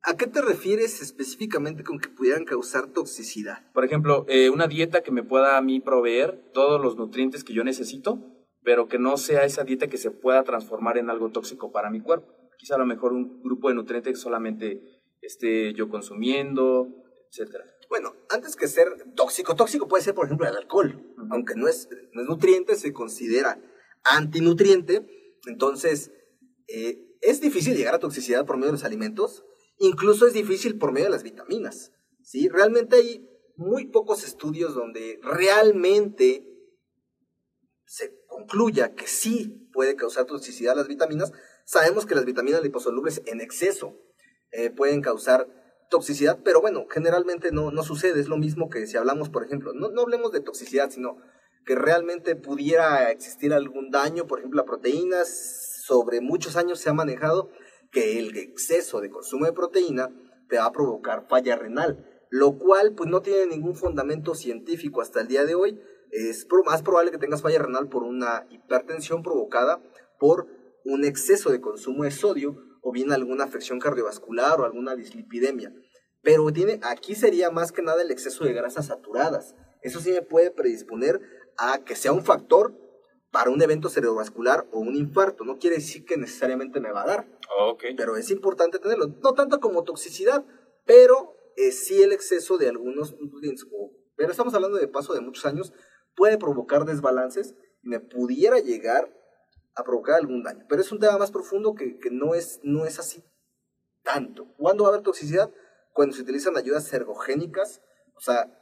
¿a 0.04 0.16
qué 0.16 0.26
te 0.26 0.42
refieres 0.42 1.00
específicamente 1.00 1.85
con 1.85 1.99
que 1.99 2.09
pudieran 2.09 2.44
causar 2.44 2.88
toxicidad? 2.88 3.71
Por 3.73 3.85
ejemplo, 3.85 4.25
eh, 4.28 4.50
una 4.50 4.66
dieta 4.66 5.02
que 5.02 5.12
me 5.12 5.23
pueda 5.23 5.56
a 5.56 5.62
mí 5.62 5.80
proveer 5.80 6.50
todos 6.52 6.80
los 6.80 6.97
nutrientes 6.97 7.44
que 7.44 7.52
yo 7.52 7.64
necesito, 7.64 8.18
pero 8.62 8.88
que 8.88 8.99
no 8.99 9.16
sea 9.16 9.44
esa 9.44 9.64
dieta 9.64 9.88
que 9.88 9.97
se 9.97 10.11
pueda 10.11 10.42
transformar 10.44 10.99
en 10.99 11.11
algo 11.11 11.30
tóxico 11.30 11.73
para 11.73 11.90
mi 11.90 12.00
cuerpo. 12.00 12.32
Quizá 12.59 12.76
a 12.76 12.78
lo 12.78 12.87
mejor 12.87 13.12
un 13.12 13.42
grupo 13.42 13.68
de 13.68 13.75
nutrientes 13.75 14.12
que 14.12 14.21
solamente 14.21 14.80
esté 15.21 15.73
yo 15.75 15.88
consumiendo, 15.88 16.88
etcétera. 17.30 17.64
Bueno, 17.88 18.14
antes 18.30 18.56
que 18.56 18.68
ser 18.68 18.88
tóxico, 19.14 19.54
tóxico 19.54 19.88
puede 19.88 20.02
ser, 20.02 20.14
por 20.14 20.26
ejemplo, 20.26 20.49
el 20.49 20.56
alcohol. 20.56 21.14
Aunque 21.30 21.54
no 21.56 21.68
es, 21.68 21.88
no 22.12 22.23
es 22.23 22.28
nutriente, 22.28 22.75
se 22.76 22.92
considera 22.92 23.61
antinutriente. 24.04 25.06
Entonces, 25.47 26.12
eh, 26.68 27.04
es 27.21 27.40
difícil 27.40 27.76
llegar 27.76 27.94
a 27.94 27.99
toxicidad 27.99 28.47
por 28.47 28.56
medio 28.56 28.68
de 28.68 28.73
los 28.73 28.85
alimentos, 28.85 29.44
incluso 29.82 30.26
es 30.26 30.32
difícil 30.32 30.78
por 30.78 30.92
medio 30.92 31.06
de 31.06 31.12
las 31.12 31.24
vitaminas. 31.24 31.92
¿sí? 32.22 32.48
Realmente 32.48 32.96
hay 32.96 33.28
muy 33.56 33.86
pocos 33.86 34.24
estudios 34.24 34.74
donde 34.74 35.18
realmente 35.22 36.48
se 37.84 38.24
concluya 38.26 38.94
que 38.94 39.06
sí 39.06 39.68
puede 39.72 39.96
causar 39.96 40.24
toxicidad 40.26 40.76
las 40.76 40.88
vitaminas. 40.88 41.32
Sabemos 41.64 42.06
que 42.06 42.14
las 42.14 42.24
vitaminas 42.24 42.62
liposolubles 42.62 43.22
en 43.26 43.40
exceso 43.40 43.98
eh, 44.52 44.70
pueden 44.70 45.02
causar 45.02 45.48
toxicidad, 45.90 46.38
pero 46.44 46.60
bueno, 46.60 46.86
generalmente 46.88 47.50
no, 47.50 47.72
no 47.72 47.82
sucede. 47.82 48.20
Es 48.20 48.28
lo 48.28 48.38
mismo 48.38 48.70
que 48.70 48.86
si 48.86 48.96
hablamos, 48.96 49.30
por 49.30 49.44
ejemplo, 49.44 49.72
no, 49.74 49.90
no 49.90 50.02
hablemos 50.02 50.30
de 50.30 50.40
toxicidad, 50.40 50.90
sino 50.90 51.18
que 51.66 51.74
realmente 51.74 52.36
pudiera 52.36 53.10
existir 53.10 53.52
algún 53.52 53.90
daño, 53.90 54.26
por 54.26 54.38
ejemplo, 54.38 54.62
a 54.62 54.64
proteínas, 54.64 55.82
sobre 55.84 56.20
muchos 56.20 56.56
años 56.56 56.78
se 56.78 56.88
ha 56.88 56.94
manejado 56.94 57.50
que 57.92 58.18
el 58.18 58.37
exceso 58.37 59.00
de 59.00 59.11
consumo 59.11 59.46
de 59.46 59.52
proteína 59.52 60.11
te 60.49 60.56
va 60.56 60.64
a 60.64 60.72
provocar 60.72 61.26
falla 61.28 61.56
renal, 61.56 62.04
lo 62.30 62.58
cual 62.58 62.94
pues 62.94 63.08
no 63.08 63.22
tiene 63.22 63.46
ningún 63.46 63.76
fundamento 63.76 64.34
científico 64.34 65.02
hasta 65.02 65.20
el 65.20 65.28
día 65.28 65.44
de 65.44 65.54
hoy. 65.54 65.80
Es 66.11 66.46
más 66.64 66.82
probable 66.82 67.11
que 67.11 67.18
tengas 67.18 67.42
falla 67.42 67.61
renal 67.61 67.88
por 67.88 68.02
una 68.02 68.46
hipertensión 68.50 69.22
provocada 69.22 69.80
por 70.18 70.46
un 70.84 71.04
exceso 71.04 71.50
de 71.50 71.61
consumo 71.61 72.04
de 72.04 72.11
sodio 72.11 72.56
o 72.82 72.92
bien 72.92 73.12
alguna 73.12 73.44
afección 73.44 73.78
cardiovascular 73.78 74.61
o 74.61 74.64
alguna 74.64 74.96
dislipidemia. 74.96 75.72
Pero 76.22 76.50
tiene, 76.52 76.80
aquí 76.82 77.14
sería 77.14 77.50
más 77.50 77.72
que 77.72 77.82
nada 77.82 78.02
el 78.02 78.11
exceso 78.11 78.44
de 78.44 78.52
grasas 78.52 78.87
saturadas. 78.87 79.54
Eso 79.82 80.00
sí 80.00 80.12
me 80.12 80.22
puede 80.22 80.50
predisponer 80.50 81.20
a 81.58 81.78
que 81.84 81.96
sea 81.96 82.12
un 82.12 82.25
factor 82.25 82.75
para 83.32 83.50
un 83.50 83.61
evento 83.62 83.88
cerebrovascular 83.88 84.66
o 84.72 84.80
un 84.80 84.94
infarto. 84.94 85.44
No 85.44 85.58
quiere 85.58 85.76
decir 85.76 86.04
que 86.04 86.16
necesariamente 86.16 86.80
me 86.80 86.92
va 86.92 87.02
a 87.02 87.06
dar. 87.06 87.26
Pero 87.97 88.16
es 88.16 88.30
importante 88.30 88.78
tenerlo. 88.78 89.09
No 89.23 89.35
tanto 89.35 89.61
como 89.61 89.85
toxicidad, 89.85 90.44
pero 90.85 91.37
eh, 91.56 91.73
sí 91.73 92.02
el 92.02 92.12
exceso 92.12 92.59
de 92.59 92.68
algunos 92.68 93.18
nutrientes. 93.21 93.66
Pero 94.16 94.30
estamos 94.30 94.54
hablando 94.54 94.78
de 94.78 94.88
paso 94.88 95.14
de 95.14 95.21
muchos 95.21 95.47
años. 95.47 95.73
Puede 96.14 96.38
provocar 96.38 96.85
desbalances 96.85 97.54
y 97.82 97.88
me 97.88 98.00
pudiera 98.00 98.59
llegar 98.59 99.12
a 99.75 99.85
provocar 99.85 100.16
algún 100.16 100.42
daño. 100.42 100.64
Pero 100.68 100.82
es 100.82 100.92
un 100.92 100.99
tema 100.99 101.18
más 101.18 101.30
profundo 101.30 101.75
que, 101.75 101.99
que 101.99 102.11
no, 102.11 102.35
es, 102.35 102.61
no 102.62 102.85
es 102.85 102.99
así 102.99 103.25
tanto. 104.02 104.47
¿Cuándo 104.56 104.85
va 104.85 104.90
a 104.90 104.92
haber 104.94 105.04
toxicidad? 105.04 105.50
Cuando 105.92 106.14
se 106.14 106.23
utilizan 106.23 106.56
ayudas 106.56 106.92
ergogénicas, 106.92 107.82
o 108.14 108.21
sea, 108.21 108.59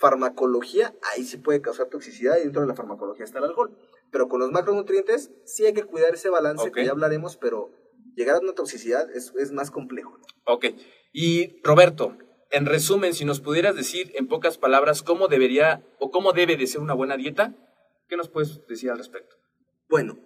farmacología, 0.00 0.94
ahí 1.12 1.24
sí 1.24 1.36
puede 1.36 1.60
causar 1.60 1.88
toxicidad 1.88 2.38
y 2.38 2.44
dentro 2.44 2.62
de 2.62 2.68
la 2.68 2.74
farmacología 2.74 3.24
está 3.24 3.38
el 3.38 3.44
alcohol. 3.44 3.76
Pero 4.10 4.28
con 4.28 4.40
los 4.40 4.50
macronutrientes 4.50 5.30
sí 5.44 5.66
hay 5.66 5.72
que 5.72 5.84
cuidar 5.84 6.14
ese 6.14 6.30
balance 6.30 6.70
que 6.72 6.84
ya 6.84 6.90
hablaremos, 6.90 7.36
pero 7.36 7.70
llegar 8.16 8.36
a 8.36 8.40
una 8.40 8.54
toxicidad 8.54 9.10
es, 9.14 9.32
es 9.38 9.52
más 9.52 9.70
complejo. 9.70 10.18
Ok. 10.44 10.66
Y 11.12 11.60
Roberto, 11.62 12.16
en 12.50 12.66
resumen, 12.66 13.14
si 13.14 13.24
nos 13.24 13.40
pudieras 13.40 13.76
decir 13.76 14.12
en 14.14 14.26
pocas 14.26 14.58
palabras 14.58 15.02
cómo 15.02 15.28
debería 15.28 15.84
o 15.98 16.10
cómo 16.10 16.32
debe 16.32 16.56
de 16.56 16.66
ser 16.66 16.80
una 16.80 16.94
buena 16.94 17.16
dieta, 17.16 17.54
¿qué 18.08 18.16
nos 18.16 18.28
puedes 18.28 18.66
decir 18.66 18.90
al 18.90 18.98
respecto? 18.98 19.36
Bueno, 19.88 20.18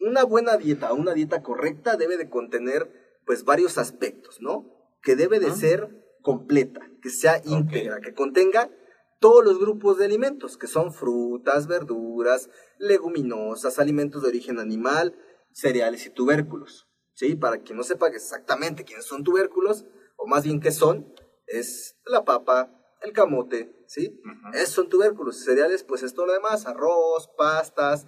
una 0.00 0.24
buena 0.24 0.56
dieta, 0.56 0.92
una 0.92 1.14
dieta 1.14 1.42
correcta 1.42 1.96
debe 1.96 2.16
de 2.16 2.28
contener 2.28 3.20
pues 3.24 3.44
varios 3.44 3.78
aspectos, 3.78 4.40
¿no? 4.40 4.66
Que 5.02 5.16
debe 5.16 5.38
de 5.38 5.52
ser 5.52 5.88
completa, 6.22 6.80
que 7.02 7.10
sea 7.10 7.40
íntegra, 7.44 8.00
que 8.00 8.14
contenga 8.14 8.70
todos 9.18 9.44
los 9.44 9.58
grupos 9.58 9.98
de 9.98 10.04
alimentos, 10.04 10.56
que 10.56 10.66
son 10.66 10.92
frutas, 10.92 11.66
verduras, 11.66 12.50
leguminosas, 12.78 13.78
alimentos 13.78 14.22
de 14.22 14.28
origen 14.28 14.58
animal, 14.58 15.16
cereales 15.52 16.06
y 16.06 16.10
tubérculos. 16.10 16.88
¿Sí? 17.14 17.34
Para 17.34 17.58
quien 17.58 17.76
no 17.76 17.82
sepa 17.82 18.06
exactamente 18.08 18.84
quiénes 18.84 19.04
son 19.04 19.24
tubérculos, 19.24 19.86
o 20.16 20.26
más 20.26 20.44
bien 20.44 20.60
qué 20.60 20.70
son, 20.70 21.12
es 21.46 21.96
la 22.04 22.24
papa, 22.24 22.72
el 23.02 23.12
camote, 23.12 23.72
¿sí? 23.86 24.20
Esos 24.54 24.74
son 24.74 24.88
tubérculos. 24.88 25.44
Cereales, 25.44 25.82
pues 25.82 26.02
es 26.02 26.14
todo 26.14 26.26
lo 26.26 26.32
demás, 26.32 26.66
arroz, 26.66 27.28
pastas, 27.36 28.06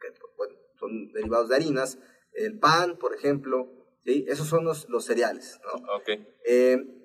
que 0.00 0.08
bueno, 0.36 0.54
son 0.78 1.12
derivados 1.12 1.48
de 1.48 1.56
harinas, 1.56 1.98
el 2.34 2.58
pan, 2.58 2.98
por 2.98 3.14
ejemplo, 3.14 3.70
¿sí? 4.04 4.26
Esos 4.28 4.48
son 4.48 4.64
los, 4.64 4.88
los 4.88 5.04
cereales, 5.04 5.60
¿no? 5.64 5.94
Ok. 5.96 6.08
Eh, 6.46 7.01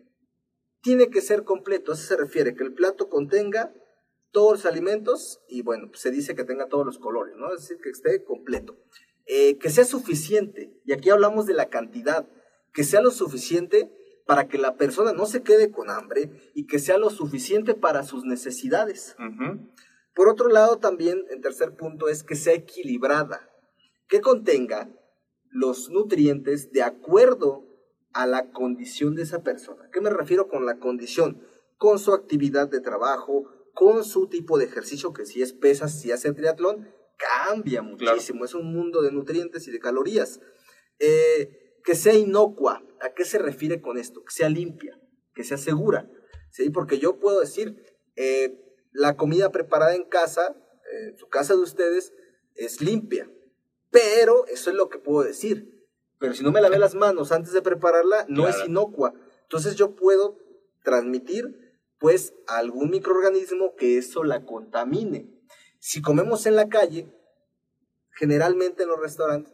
tiene 0.81 1.09
que 1.09 1.21
ser 1.21 1.43
completo. 1.43 1.93
eso 1.93 2.03
se 2.03 2.17
refiere 2.17 2.55
que 2.55 2.63
el 2.63 2.73
plato 2.73 3.09
contenga 3.09 3.73
todos 4.31 4.51
los 4.53 4.65
alimentos 4.65 5.41
y 5.47 5.61
bueno, 5.61 5.87
pues 5.89 6.01
se 6.01 6.11
dice 6.11 6.35
que 6.35 6.43
tenga 6.43 6.67
todos 6.67 6.85
los 6.85 6.99
colores, 6.99 7.35
¿no? 7.37 7.53
Es 7.53 7.61
decir, 7.61 7.77
que 7.77 7.89
esté 7.89 8.23
completo. 8.23 8.77
Eh, 9.25 9.57
que 9.57 9.69
sea 9.69 9.83
suficiente, 9.83 10.79
y 10.85 10.93
aquí 10.93 11.09
hablamos 11.09 11.45
de 11.45 11.53
la 11.53 11.69
cantidad, 11.69 12.27
que 12.73 12.85
sea 12.85 13.01
lo 13.01 13.11
suficiente 13.11 13.91
para 14.25 14.47
que 14.47 14.57
la 14.57 14.77
persona 14.77 15.11
no 15.11 15.25
se 15.25 15.43
quede 15.43 15.71
con 15.71 15.89
hambre 15.89 16.29
y 16.53 16.65
que 16.65 16.79
sea 16.79 16.97
lo 16.97 17.09
suficiente 17.09 17.73
para 17.73 18.03
sus 18.03 18.23
necesidades. 18.23 19.15
Por 20.13 20.29
otro 20.29 20.47
lado, 20.47 20.77
también, 20.77 21.25
en 21.29 21.41
tercer 21.41 21.75
punto, 21.75 22.07
es 22.07 22.23
que 22.23 22.35
sea 22.35 22.53
equilibrada, 22.53 23.49
que 24.07 24.21
contenga 24.21 24.89
los 25.49 25.89
nutrientes 25.89 26.71
de 26.71 26.83
acuerdo 26.83 27.66
a 28.17 28.25
la 28.25 28.51
condición 28.51 29.13
de 29.13 29.21
esa 29.21 29.43
persona. 29.43 29.89
¿Qué 29.93 30.01
me 30.01 30.09
refiero 30.09 30.47
con 30.47 30.65
la 30.65 30.79
condición? 30.79 31.39
Con 31.77 31.99
su 31.99 32.15
actividad 32.15 32.67
de 32.67 32.81
trabajo, 32.81 33.45
con 33.75 34.03
su 34.03 34.27
tipo 34.27 34.57
de 34.57 34.65
ejercicio, 34.65 35.13
que 35.13 35.23
si 35.23 35.43
es 35.43 35.53
pesas, 35.53 36.01
si 36.01 36.11
hace 36.11 36.33
triatlón, 36.33 36.91
cambia 37.15 37.83
muchísimo. 37.83 38.43
Es 38.43 38.55
un 38.55 38.73
mundo 38.73 39.03
de 39.03 39.11
nutrientes 39.11 39.67
y 39.67 39.71
de 39.71 39.77
calorías. 39.77 40.39
Eh, 40.97 41.77
que 41.83 41.93
sea 41.93 42.15
inocua. 42.15 42.83
¿A 43.01 43.13
qué 43.13 43.23
se 43.23 43.37
refiere 43.37 43.81
con 43.81 43.99
esto? 43.99 44.23
Que 44.23 44.33
sea 44.33 44.49
limpia, 44.49 44.99
que 45.35 45.43
sea 45.43 45.57
segura. 45.57 46.09
¿sí? 46.49 46.71
Porque 46.71 46.97
yo 46.97 47.19
puedo 47.19 47.39
decir, 47.39 47.83
eh, 48.15 48.57
la 48.93 49.15
comida 49.15 49.51
preparada 49.51 49.93
en 49.93 50.05
casa, 50.05 50.55
en 50.91 51.15
su 51.19 51.29
casa 51.29 51.53
de 51.53 51.61
ustedes, 51.61 52.13
es 52.55 52.81
limpia. 52.81 53.31
Pero 53.91 54.47
eso 54.47 54.71
es 54.71 54.75
lo 54.75 54.89
que 54.89 54.97
puedo 54.97 55.21
decir 55.21 55.76
pero 56.19 56.33
si 56.33 56.43
no 56.43 56.51
me 56.51 56.61
lavé 56.61 56.79
las 56.79 56.95
manos 56.95 57.31
antes 57.31 57.53
de 57.53 57.61
prepararla, 57.61 58.25
no 58.27 58.47
es 58.47 58.55
inocua. 58.65 59.13
Entonces 59.43 59.75
yo 59.75 59.95
puedo 59.95 60.37
transmitir 60.83 61.67
pues 61.99 62.33
a 62.47 62.57
algún 62.57 62.89
microorganismo 62.89 63.75
que 63.75 63.97
eso 63.97 64.23
la 64.23 64.45
contamine. 64.45 65.29
Si 65.79 66.01
comemos 66.01 66.45
en 66.45 66.55
la 66.55 66.69
calle, 66.69 67.07
generalmente 68.11 68.83
en 68.83 68.89
los 68.89 68.99
restaurantes, 68.99 69.53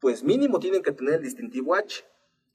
pues 0.00 0.24
mínimo 0.24 0.58
tienen 0.58 0.82
que 0.82 0.92
tener 0.92 1.14
el 1.14 1.22
distintivo 1.22 1.74
H, 1.74 2.04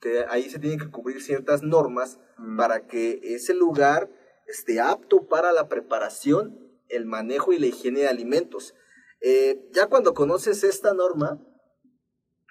que 0.00 0.24
ahí 0.28 0.48
se 0.50 0.58
tienen 0.58 0.78
que 0.78 0.90
cubrir 0.90 1.22
ciertas 1.22 1.62
normas 1.62 2.18
mm. 2.38 2.56
para 2.56 2.86
que 2.86 3.20
ese 3.22 3.54
lugar 3.54 4.10
esté 4.46 4.80
apto 4.80 5.26
para 5.26 5.52
la 5.52 5.68
preparación, 5.68 6.58
el 6.88 7.06
manejo 7.06 7.52
y 7.52 7.58
la 7.58 7.66
higiene 7.66 8.00
de 8.00 8.08
alimentos. 8.08 8.74
Eh, 9.20 9.68
ya 9.72 9.86
cuando 9.86 10.14
conoces 10.14 10.64
esta 10.64 10.94
norma, 10.94 11.40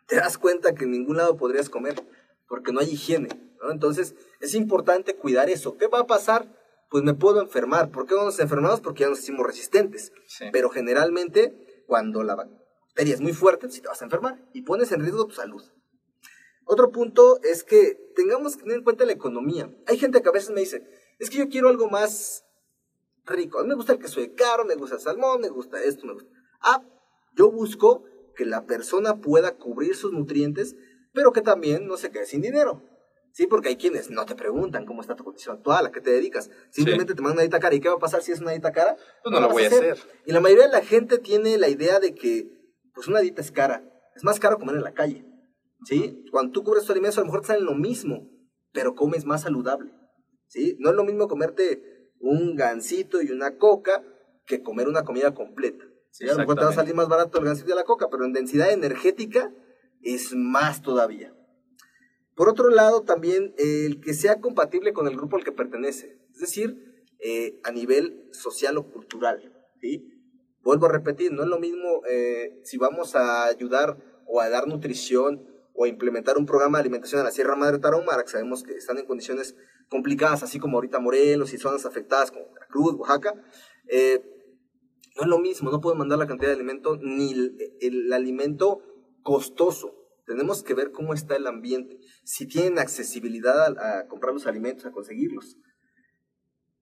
te 0.07 0.17
das 0.17 0.37
cuenta 0.37 0.75
que 0.75 0.85
en 0.85 0.91
ningún 0.91 1.17
lado 1.17 1.37
podrías 1.37 1.69
comer, 1.69 1.95
porque 2.47 2.71
no 2.71 2.79
hay 2.79 2.91
higiene, 2.91 3.29
¿no? 3.61 3.71
Entonces, 3.71 4.15
es 4.39 4.53
importante 4.53 5.15
cuidar 5.15 5.49
eso. 5.49 5.77
¿Qué 5.77 5.87
va 5.87 5.99
a 5.99 6.07
pasar? 6.07 6.47
Pues 6.89 7.03
me 7.03 7.13
puedo 7.13 7.41
enfermar. 7.41 7.91
¿Por 7.91 8.05
qué 8.05 8.15
nos 8.15 8.39
enfermamos? 8.39 8.81
Porque 8.81 9.01
ya 9.01 9.09
nos 9.09 9.19
hicimos 9.19 9.45
resistentes. 9.45 10.11
Pero 10.51 10.69
generalmente, 10.69 11.83
cuando 11.87 12.23
la 12.23 12.35
bacteria 12.35 13.13
es 13.13 13.21
muy 13.21 13.33
fuerte, 13.33 13.69
si 13.69 13.81
te 13.81 13.87
vas 13.87 14.01
a 14.01 14.05
enfermar 14.05 14.43
y 14.53 14.61
pones 14.61 14.91
en 14.91 15.01
riesgo 15.01 15.25
tu 15.25 15.33
salud. 15.33 15.63
Otro 16.65 16.91
punto 16.91 17.39
es 17.43 17.63
que 17.63 18.11
tengamos 18.15 18.55
que 18.55 18.63
tener 18.63 18.77
en 18.77 18.83
cuenta 18.83 19.05
la 19.05 19.11
economía. 19.11 19.69
Hay 19.87 19.97
gente 19.97 20.21
que 20.21 20.29
a 20.29 20.31
veces 20.31 20.51
me 20.51 20.61
dice, 20.61 20.83
es 21.19 21.29
que 21.29 21.37
yo 21.37 21.49
quiero 21.49 21.69
algo 21.69 21.89
más 21.89 22.45
rico. 23.25 23.59
A 23.59 23.63
mí 23.63 23.69
me 23.69 23.75
gusta 23.75 23.93
el 23.93 23.99
queso 23.99 24.19
de 24.19 24.33
caro, 24.33 24.65
me 24.65 24.75
gusta 24.75 24.95
el 24.95 25.01
salmón, 25.01 25.41
me 25.41 25.49
gusta 25.49 25.81
esto, 25.83 26.05
me 26.05 26.13
gusta... 26.13 26.29
Ah, 26.61 26.83
yo 27.35 27.51
busco 27.51 28.05
que 28.35 28.45
la 28.45 28.65
persona 28.65 29.21
pueda 29.21 29.57
cubrir 29.57 29.95
sus 29.95 30.11
nutrientes, 30.11 30.75
pero 31.13 31.31
que 31.31 31.41
también 31.41 31.87
no 31.87 31.97
se 31.97 32.11
quede 32.11 32.25
sin 32.25 32.41
dinero. 32.41 32.83
Sí, 33.35 33.47
porque 33.47 33.67
hay 33.67 33.75
quienes 33.75 34.09
no 34.09 34.25
te 34.25 34.33
preguntan 34.33 34.85
cómo 34.85 35.01
está 35.01 35.15
tu 35.15 35.25
condición 35.25 35.57
actual, 35.57 35.87
a 35.87 35.91
qué 35.91 35.99
te 35.99 36.09
dedicas. 36.09 36.49
Simplemente 36.69 37.15
te 37.15 37.21
mandan 37.21 37.35
una 37.35 37.41
dieta 37.41 37.59
cara. 37.59 37.75
¿Y 37.75 37.81
qué 37.81 37.89
va 37.89 37.95
a 37.95 37.99
pasar 37.99 38.21
si 38.21 38.31
es 38.31 38.39
una 38.39 38.51
dieta 38.51 38.71
cara? 38.71 38.95
Pues 39.23 39.33
no, 39.33 39.41
lo 39.41 39.49
voy 39.49 39.65
a 39.65 39.67
hacer. 39.67 39.97
Y 40.25 40.31
la 40.31 40.39
mayoría 40.39 40.67
de 40.67 40.71
la 40.71 40.81
gente 40.81 41.17
tiene 41.17 41.57
la 41.57 41.67
idea 41.67 41.99
de 41.99 42.15
que 42.15 42.49
pues 42.93 43.09
una 43.09 43.19
dieta 43.19 43.41
es 43.41 43.51
cara. 43.51 43.83
Es 44.15 44.23
más 44.23 44.39
caro 44.39 44.57
comer 44.57 44.77
en 44.77 44.83
la 44.83 44.93
calle. 44.93 45.25
¿Sí? 45.83 46.23
Cuando 46.31 46.53
tú 46.53 46.63
cubres 46.63 46.85
tu 46.85 46.93
alimento, 46.93 47.19
a 47.19 47.23
lo 47.23 47.25
mejor 47.25 47.41
te 47.41 47.47
salen 47.47 47.65
lo 47.65 47.75
mismo, 47.75 48.29
pero 48.71 48.95
comes 48.95 49.25
más 49.25 49.41
saludable. 49.41 49.91
¿Sí? 50.47 50.77
No 50.79 50.91
es 50.91 50.95
lo 50.95 51.03
mismo 51.03 51.27
comerte 51.27 52.13
un 52.21 52.55
gansito 52.55 53.21
y 53.21 53.31
una 53.31 53.57
coca 53.57 54.01
que 54.45 54.63
comer 54.63 54.87
una 54.87 55.03
comida 55.03 55.33
completa. 55.33 55.83
¿Sí? 56.17 56.27
A 56.29 56.33
lo 56.33 56.39
mejor 56.39 56.55
te 56.55 56.63
va 56.63 56.69
a 56.69 56.73
salir 56.73 56.95
más 56.95 57.07
barato 57.07 57.39
el 57.39 57.45
gansito 57.45 57.71
y 57.71 57.75
la 57.75 57.83
coca, 57.83 58.09
pero 58.09 58.25
en 58.25 58.33
densidad 58.33 58.71
energética 58.71 59.51
es 60.01 60.33
más 60.35 60.81
todavía. 60.81 61.33
Por 62.35 62.49
otro 62.49 62.69
lado, 62.69 63.01
también 63.01 63.53
el 63.57 64.01
que 64.01 64.13
sea 64.13 64.39
compatible 64.39 64.93
con 64.93 65.07
el 65.07 65.15
grupo 65.15 65.37
al 65.37 65.43
que 65.43 65.51
pertenece, 65.51 66.19
es 66.33 66.39
decir, 66.39 67.05
eh, 67.19 67.59
a 67.63 67.71
nivel 67.71 68.29
social 68.31 68.77
o 68.77 68.91
cultural. 68.91 69.53
¿sí? 69.81 70.05
Vuelvo 70.61 70.87
a 70.87 70.91
repetir, 70.91 71.31
no 71.31 71.43
es 71.43 71.49
lo 71.49 71.59
mismo 71.59 72.01
eh, 72.09 72.59
si 72.63 72.77
vamos 72.77 73.15
a 73.15 73.45
ayudar 73.45 73.97
o 74.25 74.41
a 74.41 74.49
dar 74.49 74.67
nutrición 74.67 75.47
o 75.73 75.85
a 75.85 75.87
implementar 75.87 76.37
un 76.37 76.45
programa 76.45 76.77
de 76.77 76.83
alimentación 76.83 77.19
en 77.19 77.25
la 77.25 77.31
Sierra 77.31 77.55
Madre 77.55 77.79
Tarahumara, 77.79 78.23
que 78.23 78.29
sabemos 78.29 78.63
que 78.63 78.73
están 78.73 78.97
en 78.97 79.05
condiciones 79.05 79.55
complicadas, 79.89 80.43
así 80.43 80.59
como 80.59 80.77
ahorita 80.77 80.99
Morelos 80.99 81.53
y 81.53 81.57
zonas 81.57 81.85
afectadas 81.85 82.31
como 82.31 82.51
Veracruz, 82.53 82.95
Oaxaca. 82.95 83.33
Eh, 83.87 84.21
no 85.15 85.21
es 85.21 85.27
lo 85.27 85.39
mismo, 85.39 85.71
no 85.71 85.81
puedo 85.81 85.95
mandar 85.95 86.19
la 86.19 86.27
cantidad 86.27 86.49
de 86.49 86.55
alimento 86.55 86.97
ni 86.97 87.33
el 87.81 88.13
alimento 88.13 88.81
costoso 89.23 90.05
tenemos 90.25 90.63
que 90.63 90.73
ver 90.73 90.91
cómo 90.91 91.13
está 91.13 91.35
el 91.35 91.47
ambiente, 91.47 91.99
si 92.23 92.47
tienen 92.47 92.79
accesibilidad 92.79 93.77
a, 93.77 94.07
comprar 94.07 94.33
los 94.33 94.47
alimentos, 94.47 94.85
a 94.85 94.91
conseguirlos. 94.91 95.57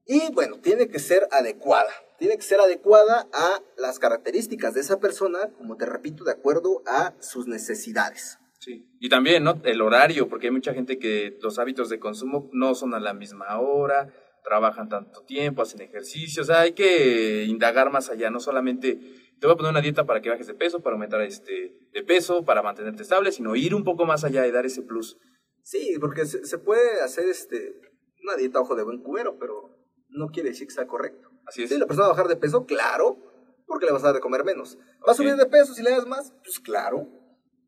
Y 0.05 0.31
bueno, 0.33 0.59
tiene 0.59 0.87
que 0.87 0.99
ser 0.99 1.27
adecuada, 1.31 1.91
tiene 2.17 2.35
que 2.35 2.43
ser 2.43 2.59
adecuada 2.59 3.27
a 3.33 3.61
las 3.77 3.99
características 3.99 4.73
de 4.73 4.81
esa 4.81 4.99
persona, 4.99 5.51
como 5.57 5.77
te 5.77 5.85
repito, 5.85 6.23
de 6.23 6.31
acuerdo 6.31 6.83
a 6.85 7.13
sus 7.21 7.47
necesidades. 7.47 8.37
Sí. 8.59 8.85
Y 8.99 9.09
también, 9.09 9.43
¿no? 9.43 9.61
El 9.63 9.81
horario, 9.81 10.29
porque 10.29 10.47
hay 10.47 10.51
mucha 10.51 10.73
gente 10.73 10.97
que 10.97 11.37
los 11.41 11.59
hábitos 11.59 11.89
de 11.89 11.99
consumo 11.99 12.49
no 12.53 12.75
son 12.75 12.93
a 12.93 12.99
la 12.99 13.13
misma 13.13 13.59
hora, 13.59 14.13
trabajan 14.43 14.89
tanto 14.89 15.23
tiempo, 15.23 15.61
hacen 15.61 15.81
ejercicio, 15.81 16.43
o 16.43 16.45
sea, 16.45 16.61
hay 16.61 16.73
que 16.73 17.45
indagar 17.45 17.91
más 17.91 18.09
allá, 18.09 18.29
no 18.29 18.39
solamente 18.39 18.99
te 19.43 19.47
voy 19.47 19.53
a 19.55 19.57
poner 19.57 19.71
una 19.71 19.81
dieta 19.81 20.05
para 20.05 20.21
que 20.21 20.29
bajes 20.29 20.47
de 20.47 20.53
peso, 20.53 20.81
para 20.81 20.95
aumentar 20.95 21.21
este, 21.21 21.75
de 21.91 22.03
peso, 22.03 22.45
para 22.45 22.61
mantenerte 22.61 23.03
estable, 23.03 23.31
sino 23.31 23.55
ir 23.55 23.75
un 23.75 23.83
poco 23.83 24.05
más 24.05 24.23
allá 24.23 24.47
y 24.47 24.51
dar 24.51 24.65
ese 24.65 24.81
plus. 24.83 25.17
Sí, 25.63 25.97
porque 25.99 26.25
se, 26.25 26.57
puede 26.59 27.01
hacer 27.01 27.27
este, 27.27 27.75
una 28.23 28.35
dieta 28.35 28.61
ojo 28.61 28.75
de 28.75 28.83
buen 28.83 29.01
cubero, 29.01 29.37
pero 29.37 29.77
no 30.09 30.27
quiere 30.27 30.49
decir 30.49 30.67
que 30.67 30.73
sea 30.73 30.87
correcto. 30.87 31.29
Así 31.45 31.63
es. 31.63 31.69
Sí, 31.69 31.77
la 31.77 31.87
persona 31.87 32.07
va 32.07 32.13
a 32.13 32.15
bajar 32.15 32.29
de 32.29 32.37
peso, 32.37 32.65
claro, 32.65 33.17
porque 33.65 33.85
le 33.85 33.91
vas 33.91 34.03
a 34.03 34.07
dar 34.07 34.15
de 34.15 34.21
comer 34.21 34.45
menos. 34.45 34.77
¿Va 35.05 35.11
a 35.11 35.15
subir 35.15 35.35
de 35.35 35.45
peso 35.45 35.73
si 35.73 35.83
le 35.83 35.89
das 35.91 36.05
más? 36.05 36.33
Pues 36.43 36.59
claro. 36.59 37.07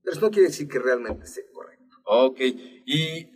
Pero 0.01 0.15
eso 0.15 0.21
no 0.21 0.31
quiere 0.31 0.47
decir 0.47 0.67
que 0.67 0.79
realmente 0.79 1.25
sea 1.25 1.43
correcto. 1.51 1.97
Ok. 2.05 2.39
Y 2.85 3.31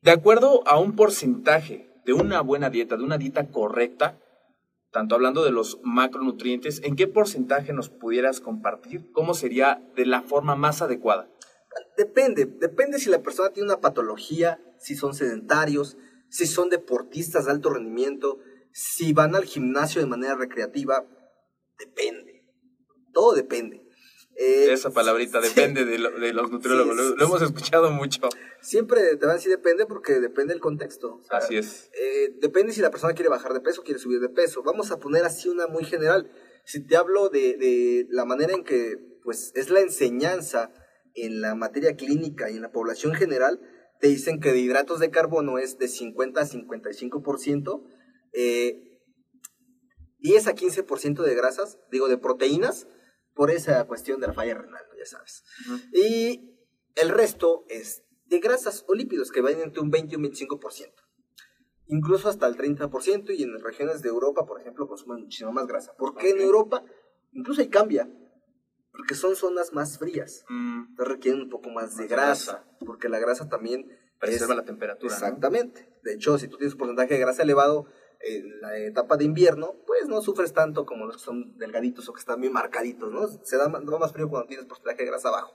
de 0.00 0.10
acuerdo 0.10 0.66
a 0.66 0.80
un 0.80 0.96
porcentaje 0.96 1.85
de 2.06 2.12
una 2.12 2.40
buena 2.40 2.70
dieta, 2.70 2.96
de 2.96 3.02
una 3.02 3.18
dieta 3.18 3.50
correcta, 3.50 4.18
tanto 4.92 5.16
hablando 5.16 5.44
de 5.44 5.50
los 5.50 5.80
macronutrientes, 5.82 6.80
¿en 6.84 6.94
qué 6.94 7.08
porcentaje 7.08 7.72
nos 7.72 7.90
pudieras 7.90 8.40
compartir? 8.40 9.10
¿Cómo 9.12 9.34
sería 9.34 9.82
de 9.96 10.06
la 10.06 10.22
forma 10.22 10.54
más 10.54 10.80
adecuada? 10.80 11.28
Depende, 11.98 12.46
depende 12.46 13.00
si 13.00 13.10
la 13.10 13.22
persona 13.22 13.50
tiene 13.50 13.68
una 13.68 13.80
patología, 13.80 14.60
si 14.78 14.94
son 14.94 15.14
sedentarios, 15.14 15.98
si 16.30 16.46
son 16.46 16.70
deportistas 16.70 17.44
de 17.44 17.50
alto 17.50 17.70
rendimiento, 17.70 18.38
si 18.72 19.12
van 19.12 19.34
al 19.34 19.44
gimnasio 19.44 20.00
de 20.00 20.06
manera 20.06 20.36
recreativa, 20.36 21.04
depende. 21.78 22.44
Todo 23.12 23.34
depende. 23.34 23.85
Eh, 24.38 24.70
Esa 24.70 24.90
palabrita 24.90 25.40
depende 25.40 25.84
de, 25.84 25.98
los 25.98 26.50
nutriólogos, 26.50 26.94
lo, 26.94 27.24
hemos 27.24 27.40
escuchado 27.40 27.90
mucho. 27.90 28.20
Siempre 28.60 29.16
te 29.16 29.26
van 29.26 29.30
a 29.30 29.34
decir 29.34 29.50
depende 29.50 29.86
porque 29.86 30.20
depende 30.20 30.52
del 30.52 30.60
contexto. 30.60 31.22
así 31.30 31.56
es. 31.56 31.90
Eh, 31.94 32.34
depende 32.40 32.72
si 32.72 32.80
la 32.82 32.90
persona 32.90 33.14
quiere 33.14 33.30
bajar 33.30 33.54
de 33.54 33.60
peso, 33.60 33.82
quiere 33.82 33.98
subir 33.98 34.20
de 34.20 34.28
peso. 34.28 34.62
Vamos 34.62 34.90
a 34.90 34.98
poner 34.98 35.24
así 35.24 35.48
una 35.48 35.66
muy 35.66 35.84
general. 35.84 36.30
Si 36.64 36.86
te 36.86 36.96
hablo 36.96 37.30
de, 37.30 37.56
de 37.56 38.06
la 38.10 38.24
manera 38.24 38.52
en 38.52 38.64
que 38.64 38.96
pues, 39.22 39.52
es 39.54 39.70
la 39.70 39.80
enseñanza 39.80 40.72
en 41.14 41.40
la 41.40 41.54
materia 41.54 41.96
clínica 41.96 42.50
y 42.50 42.56
en 42.56 42.62
la 42.62 42.72
población 42.72 43.14
general, 43.14 43.60
te 44.00 44.08
dicen 44.08 44.40
que 44.40 44.52
de 44.52 44.58
hidratos 44.58 45.00
de 45.00 45.10
carbono 45.10 45.58
es 45.58 45.78
de 45.78 45.88
50 45.88 46.40
a 46.40 46.44
55%, 46.44 47.82
eh, 48.32 49.00
10 50.18 50.46
a 50.46 50.54
15% 50.54 51.22
de 51.22 51.34
grasas, 51.34 51.78
digo, 51.90 52.08
de 52.08 52.18
proteínas, 52.18 52.86
por 53.36 53.50
esa 53.50 53.86
cuestión 53.86 54.18
de 54.18 54.26
la 54.26 54.32
falla 54.32 54.54
renal, 54.54 54.82
ya 54.98 55.04
sabes. 55.04 55.44
Y 55.92 56.56
el 56.96 57.10
resto 57.10 57.64
es 57.68 58.02
de 58.24 58.40
grasas 58.40 58.84
o 58.88 58.94
lípidos 58.94 59.30
que 59.30 59.42
van 59.42 59.60
entre 59.60 59.82
un 59.82 59.90
20 59.90 60.14
y 60.14 60.16
un 60.16 60.24
25%. 60.24 60.92
Incluso 61.88 62.28
hasta 62.28 62.46
el 62.46 62.56
30% 62.56 63.36
y 63.36 63.42
en 63.44 63.60
regiones 63.60 64.02
de 64.02 64.08
Europa, 64.08 64.46
por 64.46 64.60
ejemplo, 64.60 64.88
consumen 64.88 65.20
muchísimo 65.20 65.52
más 65.52 65.66
grasa. 65.66 65.94
¿Por 65.96 66.16
qué 66.16 66.30
en 66.30 66.40
Europa? 66.40 66.82
Incluso 67.32 67.60
ahí 67.60 67.68
cambia. 67.68 68.10
Porque 68.90 69.14
son 69.14 69.36
zonas 69.36 69.74
más 69.74 69.98
frías. 69.98 70.44
Mm. 70.48 70.96
requieren 70.96 71.42
un 71.42 71.50
poco 71.50 71.68
más 71.70 71.96
de 71.96 72.08
grasa, 72.08 72.64
Porque 72.84 73.08
la 73.08 73.18
grasa 73.18 73.48
también... 73.48 73.86
Preserva 74.18 74.54
la 74.54 74.64
temperatura. 74.64 75.12
Exactamente. 75.12 75.94
De 76.02 76.14
hecho, 76.14 76.38
si 76.38 76.48
tú 76.48 76.56
tienes 76.56 76.72
un 76.72 76.78
porcentaje 76.78 77.12
de 77.12 77.20
grasa 77.20 77.42
elevado, 77.42 77.86
en 78.28 78.60
la 78.60 78.76
etapa 78.78 79.16
de 79.16 79.24
invierno, 79.24 79.74
pues 79.86 80.08
no 80.08 80.20
sufres 80.20 80.52
tanto 80.52 80.84
como 80.84 81.06
los 81.06 81.16
que 81.16 81.22
son 81.22 81.56
delgaditos 81.58 82.08
o 82.08 82.12
que 82.12 82.20
están 82.20 82.40
bien 82.40 82.52
marcaditos, 82.52 83.12
¿no? 83.12 83.26
Se 83.44 83.56
da, 83.56 83.68
más 83.68 84.12
frío 84.12 84.28
cuando 84.28 84.48
tienes 84.48 84.66
porcentaje 84.66 84.98
de 84.98 85.10
grasa 85.10 85.30
bajo. 85.30 85.54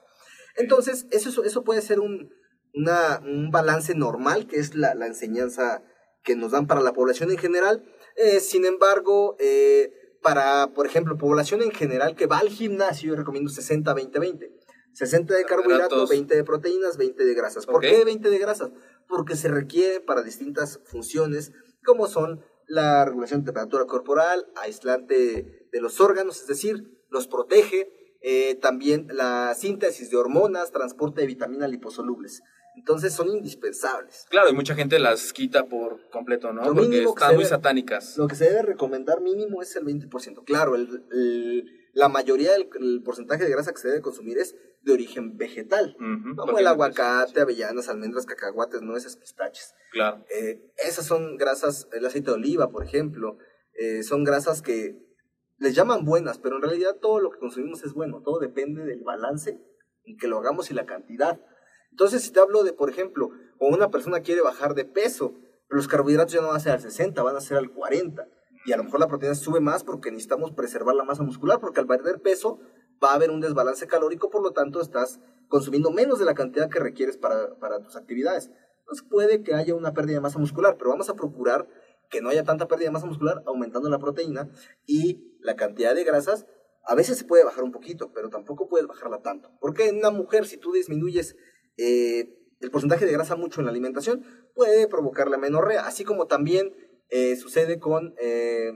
Entonces, 0.56 1.08
eso, 1.12 1.44
eso 1.44 1.64
puede 1.64 1.82
ser 1.82 2.00
un, 2.00 2.32
un 2.74 3.52
balance 3.52 3.96
normal, 3.96 4.48
que 4.48 4.58
es 4.58 4.76
la, 4.76 4.94
la, 4.96 5.08
enseñanza 5.08 5.84
que 6.24 6.36
nos 6.36 6.52
dan 6.52 6.68
para 6.68 6.82
la 6.82 6.94
población 6.94 7.32
en 7.32 7.38
general. 7.38 7.84
Eh, 8.16 8.40
sin 8.40 8.66
embargo, 8.66 9.36
eh, 9.40 9.92
para, 10.22 10.68
por 10.74 10.86
ejemplo, 10.86 11.18
población 11.18 11.62
en 11.62 11.72
general 11.72 12.16
que 12.16 12.28
va 12.28 12.40
al 12.40 12.50
gimnasio, 12.50 13.10
yo 13.10 13.16
recomiendo 13.16 13.50
60-20-20. 13.50 14.50
60 14.94 15.36
de 15.36 15.46
carbohidratos, 15.46 16.10
20 16.10 16.36
de 16.36 16.44
proteínas, 16.44 16.98
20 16.98 17.24
de 17.24 17.34
grasas. 17.34 17.66
¿Por 17.66 17.82
qué 17.82 18.04
20 18.04 18.30
de 18.30 18.38
grasas? 18.38 18.72
Porque 19.08 19.36
se 19.36 19.48
requiere 19.48 20.02
para 20.02 20.22
distintas 20.22 20.82
funciones, 20.84 21.54
como 21.86 22.08
son 22.08 22.44
la 22.72 23.06
regulación 23.06 23.42
de 23.42 23.48
temperatura 23.48 23.86
corporal, 23.86 24.48
aislante 24.56 25.68
de 25.72 25.82
los 25.82 26.00
órganos, 26.00 26.42
es 26.42 26.48
decir, 26.48 27.06
los 27.10 27.28
protege, 27.28 28.18
eh, 28.22 28.56
también 28.56 29.08
la 29.12 29.54
síntesis 29.56 30.10
de 30.10 30.18
hormonas, 30.18 30.72
transporte 30.72 31.22
de 31.22 31.28
vitaminas 31.28 31.70
liposolubles. 31.70 32.42
Entonces 32.78 33.14
son 33.14 33.30
indispensables. 33.30 34.26
Claro, 34.30 34.50
y 34.50 34.54
mucha 34.54 34.74
gente 34.74 34.98
las 35.00 35.34
quita 35.34 35.68
por 35.68 36.10
completo, 36.10 36.54
¿no? 36.54 36.62
Porque 36.74 37.04
están 37.04 37.36
muy 37.36 37.44
satánicas. 37.44 38.18
Lo 38.18 38.28
que 38.28 38.36
se 38.36 38.46
debe 38.46 38.62
recomendar 38.62 39.20
mínimo 39.20 39.62
es 39.62 39.76
el 39.76 39.84
20%. 39.84 40.46
Claro, 40.46 40.76
el, 40.76 41.66
la 41.94 42.08
mayoría 42.08 42.54
del 42.54 43.04
porcentaje 43.04 43.44
de 43.44 43.52
grasa 43.52 43.74
que 43.74 43.82
se 43.82 43.90
debe 43.90 44.02
consumir 44.02 44.38
es 44.38 44.56
de 44.82 44.94
origen 44.94 45.38
vegetal, 45.38 45.96
como 46.36 46.58
el 46.58 46.68
aguacate, 46.68 47.40
avellanas, 47.40 47.88
almendras, 47.88 48.26
cacahuates, 48.26 48.82
nueces, 48.82 49.16
pistaches. 49.16 49.76
Claro. 49.92 50.26
Eh, 50.30 50.72
esas 50.78 51.06
son 51.06 51.38
grasas, 51.38 51.88
el 51.94 52.06
aceite 52.06 52.32
de 52.32 52.38
oliva, 52.38 52.72
por 52.72 52.84
ejemplo, 52.84 53.38
eh, 53.74 54.04
son 54.04 54.24
grasas 54.24 54.62
que 54.62 54.98
les 55.60 55.76
llaman 55.76 56.04
buenas, 56.04 56.40
pero 56.40 56.56
en 56.56 56.64
realidad 56.64 56.98
todo 57.00 57.20
lo 57.20 57.30
que 57.30 57.38
consumimos 57.38 57.84
es 57.84 57.94
bueno, 57.94 58.22
todo 58.24 58.40
depende 58.40 58.84
del 58.84 59.04
balance 59.04 59.62
en 60.06 60.18
que 60.18 60.28
lo 60.28 60.40
hagamos 60.40 60.72
y 60.72 60.74
la 60.74 60.88
cantidad. 60.88 61.40
Entonces, 61.92 62.24
si 62.24 62.32
te 62.32 62.40
hablo 62.40 62.64
de, 62.64 62.74
por 62.74 62.90
ejemplo, 62.90 63.30
o 63.60 63.68
una 63.68 63.92
persona 63.92 64.22
quiere 64.22 64.42
bajar 64.42 64.74
de 64.74 64.86
peso, 64.86 65.36
pero 65.68 65.78
los 65.78 65.88
carbohidratos 65.88 66.34
ya 66.34 66.42
no 66.42 66.48
van 66.48 66.58
a 66.58 66.60
ser 66.60 66.72
al 66.72 66.82
60, 66.82 67.22
van 67.22 67.36
a 67.36 67.42
ser 67.42 67.58
al 67.58 67.72
40. 67.72 68.28
Y 68.66 68.72
a 68.72 68.78
lo 68.78 68.84
mejor 68.84 69.00
la 69.00 69.08
proteína 69.08 69.36
sube 69.36 69.60
más 69.60 69.84
porque 69.84 70.12
necesitamos 70.12 70.52
preservar 70.52 70.96
la 70.96 71.04
masa 71.04 71.24
muscular, 71.24 71.60
porque 71.60 71.80
al 71.80 71.88
perder 71.88 72.22
peso 72.22 72.60
va 73.04 73.12
a 73.12 73.16
haber 73.16 73.32
un 73.32 73.42
desbalance 73.42 73.88
calórico, 73.88 74.30
por 74.30 74.44
lo 74.44 74.52
tanto 74.52 74.82
estás 74.82 75.20
consumiendo 75.48 75.92
menos 75.92 76.20
de 76.20 76.26
la 76.26 76.34
cantidad 76.34 76.70
que 76.70 76.80
requieres 76.80 77.18
para, 77.18 77.80
tus 77.84 77.96
actividades. 77.96 78.50
Entonces 78.80 79.06
puede 79.10 79.44
que 79.44 79.54
haya 79.54 79.76
una 79.76 79.94
pérdida 79.94 80.16
de 80.16 80.22
masa 80.22 80.40
muscular, 80.40 80.78
pero 80.78 80.92
vamos 80.92 81.10
a 81.10 81.16
procurar 81.16 81.68
que 82.10 82.22
no 82.22 82.30
haya 82.30 82.44
tanta 82.44 82.68
pérdida 82.68 82.88
de 82.88 82.94
masa 82.94 83.06
muscular 83.06 83.44
aumentando 83.46 83.90
la 83.90 84.00
proteína 84.00 84.50
y 84.86 85.38
la 85.42 85.56
cantidad 85.56 85.96
de 85.96 86.04
grasas. 86.04 86.46
A 86.86 86.96
veces 86.96 87.18
se 87.18 87.26
puede 87.26 87.44
bajar 87.44 87.64
un 87.64 87.72
poquito, 87.72 88.12
pero 88.14 88.30
tampoco 88.30 88.68
puedes 88.68 88.88
bajarla 88.88 89.22
tanto. 89.22 89.52
Porque 89.60 89.88
en 89.88 89.98
una 89.98 90.10
mujer, 90.10 90.46
si 90.46 90.58
tú 90.58 90.72
disminuyes 90.72 91.36
eh, 91.78 92.38
el 92.60 92.72
porcentaje 92.72 93.06
de 93.06 93.12
grasa 93.12 93.36
mucho 93.36 93.62
en 93.62 93.66
la 93.66 93.72
alimentación, 93.72 94.26
puede 94.56 94.88
provocar 94.88 95.30
la 95.30 95.38
menorrea, 95.38 95.86
así 95.86 96.04
como 96.04 96.28
también 96.28 96.74
eh, 97.10 97.36
sucede 97.36 97.80
con 97.80 98.16
eh, 98.22 98.72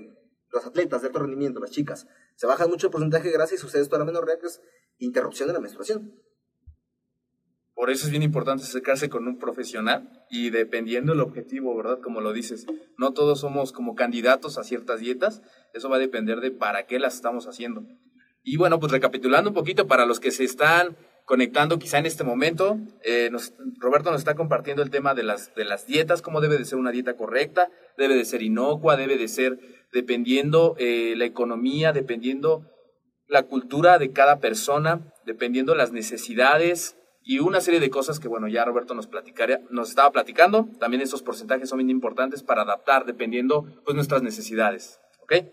los 0.52 0.66
atletas 0.66 1.02
de 1.02 1.08
alto 1.08 1.20
rendimiento, 1.20 1.60
las 1.60 1.72
chicas. 1.72 2.08
Se 2.36 2.48
baja 2.48 2.68
mucho 2.68 2.88
el 2.88 2.92
porcentaje 2.92 3.28
de 3.28 3.34
grasa 3.34 3.56
y 3.56 3.58
sucede 3.58 3.82
esto 3.82 3.96
a 3.96 4.00
la 4.00 4.06
menorrea, 4.06 4.38
que 4.40 4.48
es 4.48 4.62
interrupción 5.00 5.48
de 5.48 5.54
la 5.54 5.60
menstruación. 5.60 6.14
Por 7.76 7.90
eso 7.90 8.06
es 8.06 8.12
bien 8.12 8.24
importante 8.24 8.64
acercarse 8.64 9.10
con 9.10 9.28
un 9.28 9.38
profesional 9.38 10.26
y 10.30 10.50
dependiendo 10.50 11.12
del 11.12 11.22
objetivo, 11.22 11.76
¿verdad? 11.76 12.00
Como 12.02 12.22
lo 12.22 12.32
dices, 12.32 12.66
no 12.98 13.12
todos 13.12 13.42
somos 13.42 13.74
como 13.74 13.96
candidatos 13.96 14.58
a 14.58 14.64
ciertas 14.64 15.02
dietas, 15.02 15.42
eso 15.74 15.90
va 15.90 15.98
a 15.98 16.00
depender 16.00 16.40
de 16.40 16.52
para 16.52 16.86
qué 16.86 17.00
las 17.00 17.16
estamos 17.16 17.48
haciendo. 17.48 17.84
Y 18.44 18.56
bueno, 18.56 18.80
pues 18.80 18.94
recapitulando 18.94 19.50
un 19.50 19.54
poquito 19.54 19.88
para 19.88 20.06
los 20.06 20.22
que 20.22 20.32
se 20.32 20.46
están 20.46 20.96
conectando 21.26 21.80
quizá 21.80 21.98
en 21.98 22.06
este 22.06 22.24
momento, 22.24 22.80
eh, 23.04 23.30
Roberto 23.80 24.12
nos 24.12 24.22
está 24.22 24.36
compartiendo 24.36 24.84
el 24.84 24.92
tema 24.92 25.14
de 25.14 25.24
las, 25.24 25.54
de 25.56 25.66
las 25.66 25.86
dietas, 25.86 26.22
cómo 26.22 26.40
debe 26.40 26.58
de 26.58 26.66
ser 26.66 26.78
una 26.78 26.92
dieta 26.92 27.16
correcta, 27.16 27.70
debe 27.98 28.16
de 28.16 28.24
ser 28.24 28.42
inocua, 28.42 28.96
debe 28.96 29.18
de 29.18 29.28
ser 29.28 29.60
dependiendo 29.96 30.76
eh, 30.78 31.14
la 31.16 31.24
economía, 31.24 31.94
dependiendo 31.94 32.70
la 33.28 33.44
cultura 33.44 33.98
de 33.98 34.12
cada 34.12 34.42
persona, 34.42 35.14
dependiendo 35.26 35.74
las 35.74 35.94
necesidades, 35.94 36.98
y 37.24 37.40
una 37.40 37.62
serie 37.62 37.80
de 37.80 37.90
cosas 37.90 38.20
que, 38.20 38.28
bueno, 38.28 38.50
ya 38.50 38.66
Roberto 38.66 38.94
nos, 38.94 39.08
platicaría, 39.08 39.62
nos 39.72 39.90
estaba 39.90 40.12
platicando. 40.12 40.68
También 40.80 41.02
esos 41.02 41.24
porcentajes 41.24 41.70
son 41.70 41.80
bien 41.80 41.90
importantes 41.90 42.44
para 42.44 42.64
adaptar 42.64 43.06
dependiendo 43.06 43.66
pues, 43.84 43.96
nuestras 43.96 44.22
necesidades. 44.22 45.00
¿Ok? 45.24 45.46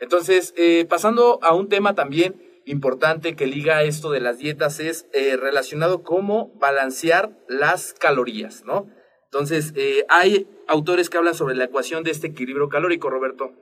Entonces, 0.00 0.54
eh, 0.56 0.86
pasando 0.88 1.38
a 1.42 1.54
un 1.54 1.68
tema 1.68 1.94
también 1.94 2.42
importante 2.64 3.36
que 3.36 3.46
liga 3.46 3.82
esto 3.82 4.10
de 4.10 4.20
las 4.20 4.38
dietas 4.38 4.80
es 4.80 5.06
eh, 5.12 5.36
relacionado 5.36 6.02
cómo 6.02 6.52
balancear 6.58 7.30
las 7.48 7.92
calorías, 7.92 8.64
¿no? 8.64 8.88
Entonces, 9.26 9.72
eh, 9.76 10.06
hay 10.08 10.48
autores 10.66 11.10
que 11.10 11.18
hablan 11.18 11.34
sobre 11.34 11.54
la 11.54 11.64
ecuación 11.64 12.02
de 12.02 12.10
este 12.10 12.28
equilibrio 12.28 12.68
calórico, 12.68 13.10
Roberto. 13.10 13.52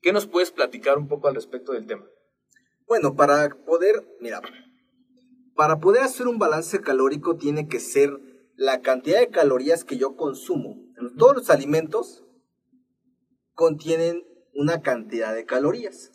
¿Qué 0.00 0.12
nos 0.12 0.26
puedes 0.26 0.50
platicar 0.50 0.98
un 0.98 1.08
poco 1.08 1.28
al 1.28 1.34
respecto 1.34 1.72
del 1.72 1.86
tema? 1.86 2.06
Bueno, 2.86 3.16
para 3.16 3.48
poder, 3.64 4.06
mira, 4.20 4.40
para 5.54 5.80
poder 5.80 6.02
hacer 6.02 6.28
un 6.28 6.38
balance 6.38 6.80
calórico 6.80 7.36
tiene 7.36 7.66
que 7.66 7.80
ser 7.80 8.20
la 8.54 8.80
cantidad 8.82 9.20
de 9.20 9.30
calorías 9.30 9.84
que 9.84 9.98
yo 9.98 10.16
consumo. 10.16 10.82
Todos 11.18 11.36
los 11.36 11.50
alimentos 11.50 12.24
contienen 13.54 14.24
una 14.54 14.82
cantidad 14.82 15.34
de 15.34 15.44
calorías. 15.44 16.12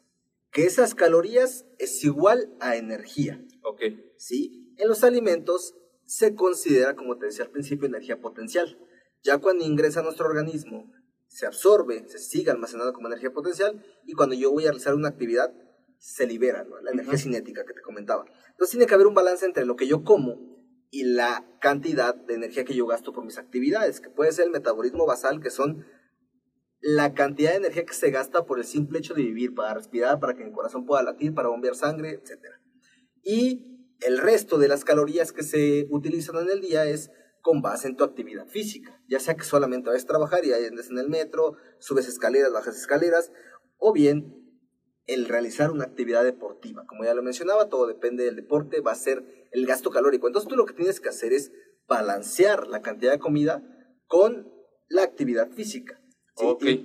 Que 0.51 0.65
esas 0.65 0.95
calorías 0.95 1.65
es 1.79 2.03
igual 2.03 2.53
a 2.59 2.75
energía. 2.75 3.43
Ok. 3.63 3.81
¿Sí? 4.17 4.73
En 4.77 4.87
los 4.87 5.03
alimentos 5.03 5.75
se 6.05 6.35
considera, 6.35 6.95
como 6.95 7.17
te 7.17 7.27
decía 7.27 7.45
al 7.45 7.51
principio, 7.51 7.87
energía 7.87 8.19
potencial. 8.19 8.77
Ya 9.23 9.37
cuando 9.37 9.65
ingresa 9.65 9.99
a 9.99 10.03
nuestro 10.03 10.25
organismo, 10.25 10.91
se 11.31 11.45
absorbe, 11.45 12.03
se 12.09 12.19
sigue 12.19 12.51
almacenado 12.51 12.91
como 12.91 13.07
energía 13.07 13.31
potencial 13.31 13.81
y 14.05 14.13
cuando 14.13 14.35
yo 14.35 14.51
voy 14.51 14.65
a 14.65 14.67
realizar 14.67 14.93
una 14.93 15.07
actividad, 15.07 15.53
se 15.97 16.27
libera, 16.27 16.65
¿no? 16.65 16.81
La 16.81 16.91
energía 16.91 17.17
cinética 17.17 17.63
que 17.63 17.73
te 17.73 17.81
comentaba. 17.81 18.25
Entonces 18.49 18.71
tiene 18.71 18.85
que 18.85 18.93
haber 18.93 19.07
un 19.07 19.13
balance 19.13 19.45
entre 19.45 19.65
lo 19.65 19.77
que 19.77 19.87
yo 19.87 20.03
como 20.03 20.51
y 20.89 21.05
la 21.05 21.47
cantidad 21.61 22.13
de 22.13 22.33
energía 22.33 22.65
que 22.65 22.75
yo 22.75 22.85
gasto 22.85 23.13
por 23.13 23.23
mis 23.23 23.37
actividades, 23.37 24.01
que 24.01 24.09
puede 24.09 24.33
ser 24.33 24.45
el 24.45 24.51
metabolismo 24.51 25.05
basal, 25.05 25.39
que 25.39 25.51
son 25.51 25.85
la 26.81 27.13
cantidad 27.13 27.51
de 27.51 27.57
energía 27.57 27.85
que 27.85 27.93
se 27.93 28.11
gasta 28.11 28.45
por 28.45 28.59
el 28.59 28.65
simple 28.65 28.99
hecho 28.99 29.13
de 29.13 29.21
vivir, 29.21 29.53
para 29.53 29.73
respirar, 29.73 30.19
para 30.19 30.35
que 30.35 30.43
el 30.43 30.51
corazón 30.51 30.85
pueda 30.85 31.01
latir, 31.01 31.33
para 31.33 31.47
bombear 31.47 31.75
sangre, 31.75 32.09
etc. 32.09 32.39
Y 33.23 33.95
el 34.01 34.17
resto 34.17 34.57
de 34.57 34.67
las 34.67 34.83
calorías 34.83 35.31
que 35.31 35.43
se 35.43 35.87
utilizan 35.91 36.35
en 36.41 36.49
el 36.49 36.59
día 36.59 36.83
es 36.85 37.09
con 37.41 37.61
base 37.61 37.87
en 37.87 37.95
tu 37.95 38.03
actividad 38.03 38.47
física, 38.47 39.01
ya 39.07 39.19
sea 39.19 39.35
que 39.35 39.43
solamente 39.43 39.89
vayas 39.89 40.03
a 40.03 40.07
trabajar 40.07 40.45
y 40.45 40.53
andes 40.53 40.89
en 40.89 40.97
el 40.97 41.09
metro, 41.09 41.57
subes 41.79 42.07
escaleras, 42.07 42.53
bajas 42.53 42.77
escaleras, 42.77 43.31
o 43.77 43.91
bien 43.93 44.37
el 45.07 45.25
realizar 45.25 45.71
una 45.71 45.85
actividad 45.85 46.23
deportiva. 46.23 46.85
Como 46.85 47.03
ya 47.03 47.13
lo 47.13 47.23
mencionaba, 47.23 47.69
todo 47.69 47.87
depende 47.87 48.23
del 48.23 48.35
deporte, 48.35 48.81
va 48.81 48.91
a 48.91 48.95
ser 48.95 49.47
el 49.51 49.65
gasto 49.65 49.89
calórico. 49.89 50.27
Entonces 50.27 50.47
tú 50.47 50.55
lo 50.55 50.65
que 50.65 50.73
tienes 50.73 50.99
que 50.99 51.09
hacer 51.09 51.33
es 51.33 51.51
balancear 51.87 52.67
la 52.67 52.81
cantidad 52.81 53.11
de 53.11 53.19
comida 53.19 53.63
con 54.07 54.51
la 54.87 55.03
actividad 55.03 55.49
física. 55.51 55.99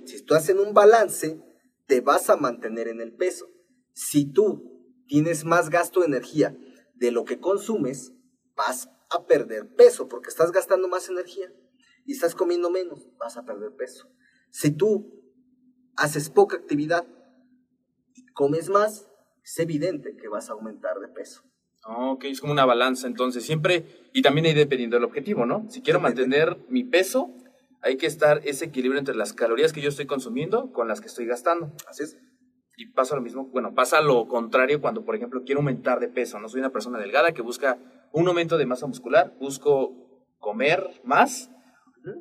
Si 0.05 0.23
tú 0.23 0.33
haces 0.33 0.55
un 0.55 0.73
balance, 0.73 1.39
te 1.87 2.01
vas 2.01 2.29
a 2.29 2.37
mantener 2.37 2.87
en 2.87 3.01
el 3.01 3.15
peso. 3.15 3.47
Si 3.93 4.31
tú 4.31 5.03
tienes 5.07 5.45
más 5.45 5.69
gasto 5.69 6.01
de 6.01 6.07
energía 6.07 6.55
de 6.95 7.11
lo 7.11 7.23
que 7.23 7.39
consumes, 7.39 8.13
vas 8.55 8.89
a 9.09 9.25
perder 9.25 9.73
peso 9.75 10.07
porque 10.07 10.29
estás 10.29 10.51
gastando 10.51 10.87
más 10.87 11.09
energía 11.09 11.51
y 12.05 12.13
estás 12.13 12.35
comiendo 12.35 12.69
menos, 12.69 13.09
vas 13.17 13.37
a 13.37 13.45
perder 13.45 13.75
peso. 13.75 14.09
Si 14.51 14.71
tú 14.71 15.13
haces 15.95 16.29
poca 16.29 16.55
actividad 16.57 17.05
comes 18.37 18.69
más, 18.69 19.09
es 19.43 19.59
evidente 19.59 20.15
que 20.15 20.27
vas 20.27 20.49
a 20.49 20.53
aumentar 20.53 20.99
de 20.99 21.07
peso. 21.07 21.41
Ok, 21.85 22.25
es 22.25 22.39
como 22.39 22.53
una 22.53 22.65
balanza 22.65 23.07
entonces, 23.07 23.43
siempre, 23.43 24.09
y 24.13 24.21
también 24.21 24.45
ahí 24.45 24.53
dependiendo 24.53 24.95
del 24.95 25.05
objetivo, 25.05 25.45
¿no? 25.45 25.65
Si 25.69 25.81
quiero 25.81 25.99
mantener 25.99 26.57
mi 26.69 26.83
peso, 26.83 27.33
hay 27.81 27.97
que 27.97 28.05
estar 28.05 28.41
ese 28.45 28.65
equilibrio 28.65 28.99
entre 28.99 29.15
las 29.15 29.33
calorías 29.33 29.73
que 29.73 29.81
yo 29.81 29.89
estoy 29.89 30.05
consumiendo 30.05 30.71
con 30.71 30.87
las 30.87 31.01
que 31.01 31.07
estoy 31.07 31.25
gastando. 31.25 31.73
Así 31.87 32.03
es. 32.03 32.17
Y 32.75 32.91
pasa 32.91 33.15
lo 33.15 33.21
mismo, 33.21 33.45
bueno, 33.45 33.73
pasa 33.73 34.01
lo 34.01 34.27
contrario 34.27 34.81
cuando, 34.81 35.03
por 35.03 35.15
ejemplo, 35.15 35.41
quiero 35.43 35.61
aumentar 35.61 35.99
de 35.99 36.09
peso, 36.09 36.39
¿no? 36.39 36.47
Soy 36.47 36.59
una 36.59 36.71
persona 36.71 36.99
delgada 36.99 37.31
que 37.31 37.41
busca 37.41 37.79
un 38.11 38.27
aumento 38.27 38.57
de 38.57 38.65
masa 38.65 38.87
muscular, 38.87 39.33
busco 39.39 39.93
comer 40.39 41.01
más, 41.03 41.49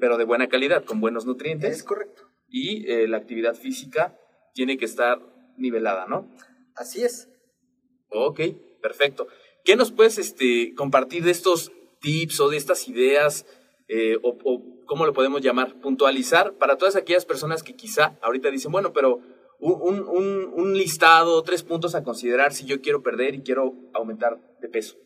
pero 0.00 0.16
de 0.16 0.24
buena 0.24 0.48
calidad, 0.48 0.84
con 0.84 1.00
buenos 1.00 1.26
nutrientes. 1.26 1.76
Es 1.76 1.84
correcto. 1.84 2.22
Y 2.48 2.90
eh, 2.90 3.08
la 3.08 3.18
actividad 3.18 3.54
física 3.54 4.16
tiene 4.54 4.76
que 4.76 4.84
estar 4.84 5.20
nivelada, 5.56 6.06
¿no? 6.06 6.28
Así 6.74 7.02
es. 7.02 7.28
Ok, 8.08 8.40
perfecto. 8.82 9.26
¿Qué 9.64 9.76
nos 9.76 9.92
puedes 9.92 10.18
este, 10.18 10.74
compartir 10.74 11.24
de 11.24 11.30
estos 11.30 11.72
tips 12.00 12.40
o 12.40 12.48
de 12.48 12.56
estas 12.56 12.88
ideas 12.88 13.46
eh, 13.88 14.16
o, 14.22 14.36
cómo 14.86 15.06
lo 15.06 15.12
podemos 15.12 15.40
llamar? 15.40 15.80
Puntualizar 15.80 16.54
para 16.54 16.76
todas 16.76 16.96
aquellas 16.96 17.24
personas 17.24 17.62
que 17.62 17.74
quizá 17.74 18.18
ahorita 18.22 18.50
dicen, 18.50 18.70
bueno, 18.70 18.92
pero 18.92 19.20
un, 19.58 20.06
un, 20.08 20.52
un 20.54 20.76
listado, 20.76 21.42
tres 21.42 21.62
puntos 21.62 21.94
a 21.94 22.04
considerar 22.04 22.52
si 22.52 22.66
yo 22.66 22.80
quiero 22.80 23.02
perder 23.02 23.34
y 23.34 23.42
quiero 23.42 23.74
aumentar 23.94 24.38
de 24.60 24.68
peso. 24.68 24.96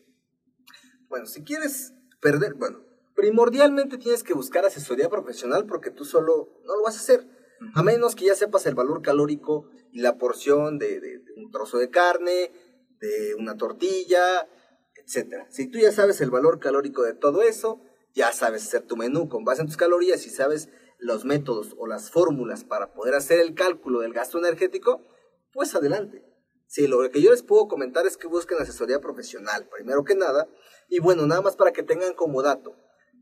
Bueno, 1.11 1.25
si 1.25 1.43
quieres 1.43 1.93
perder, 2.21 2.53
bueno, 2.53 2.85
primordialmente 3.15 3.97
tienes 3.97 4.23
que 4.23 4.33
buscar 4.33 4.65
asesoría 4.65 5.09
profesional 5.09 5.65
porque 5.65 5.91
tú 5.91 6.05
solo 6.05 6.61
no 6.65 6.77
lo 6.77 6.83
vas 6.83 6.95
a 6.95 7.01
hacer 7.01 7.27
a 7.75 7.83
menos 7.83 8.15
que 8.15 8.25
ya 8.25 8.33
sepas 8.33 8.65
el 8.65 8.75
valor 8.75 9.01
calórico 9.01 9.69
y 9.91 9.99
la 9.99 10.17
porción 10.17 10.79
de, 10.79 11.21
un 11.35 11.51
trozo 11.51 11.79
de 11.79 11.89
carne, 11.89 12.53
de 13.01 13.35
una 13.35 13.57
tortilla, 13.57 14.47
etc. 14.95 15.47
Si 15.49 15.67
tú 15.67 15.79
ya 15.79 15.91
sabes 15.91 16.21
el 16.21 16.31
valor 16.31 16.59
calórico 16.59 17.03
de 17.03 17.13
todo 17.13 17.41
eso, 17.41 17.81
ya 18.13 18.31
sabes 18.31 18.63
hacer 18.63 18.83
tu 18.83 18.95
menú 18.95 19.27
con 19.27 19.43
base 19.43 19.61
en 19.61 19.67
tus 19.67 19.75
calorías 19.75 20.25
y 20.25 20.29
sabes 20.29 20.69
los 20.97 21.25
métodos 21.25 21.75
o 21.77 21.87
las 21.87 22.09
fórmulas 22.09 22.63
para 22.63 22.93
poder 22.93 23.15
hacer 23.15 23.41
el 23.41 23.53
cálculo 23.53 23.99
del 23.99 24.13
gasto 24.13 24.39
energético, 24.39 25.05
pues 25.51 25.75
adelante. 25.75 26.23
Sí, 26.71 26.87
lo 26.87 27.01
que 27.11 27.21
yo 27.21 27.31
les 27.31 27.43
puedo 27.43 27.67
comentar 27.67 28.07
es 28.07 28.15
que 28.15 28.27
busquen 28.27 28.57
asesoría 28.61 29.01
profesional, 29.01 29.67
primero 29.67 30.05
que 30.05 30.15
nada. 30.15 30.47
Y 30.91 30.99
bueno, 30.99 31.25
nada 31.25 31.41
más 31.41 31.55
para 31.55 31.71
que 31.71 31.83
tengan 31.83 32.13
como 32.13 32.41
dato. 32.41 32.75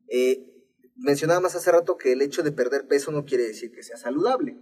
Eh, 0.08 0.44
mencionaba 0.96 1.40
más 1.40 1.56
hace 1.56 1.72
rato 1.72 1.98
que 1.98 2.14
el 2.14 2.24
hecho 2.24 2.42
de 2.42 2.52
perder 2.52 2.88
peso 2.88 3.12
no 3.12 3.26
quiere 3.26 3.44
decir 3.44 3.72
que 3.72 3.84
sea 3.84 3.96
saludable. 3.96 4.58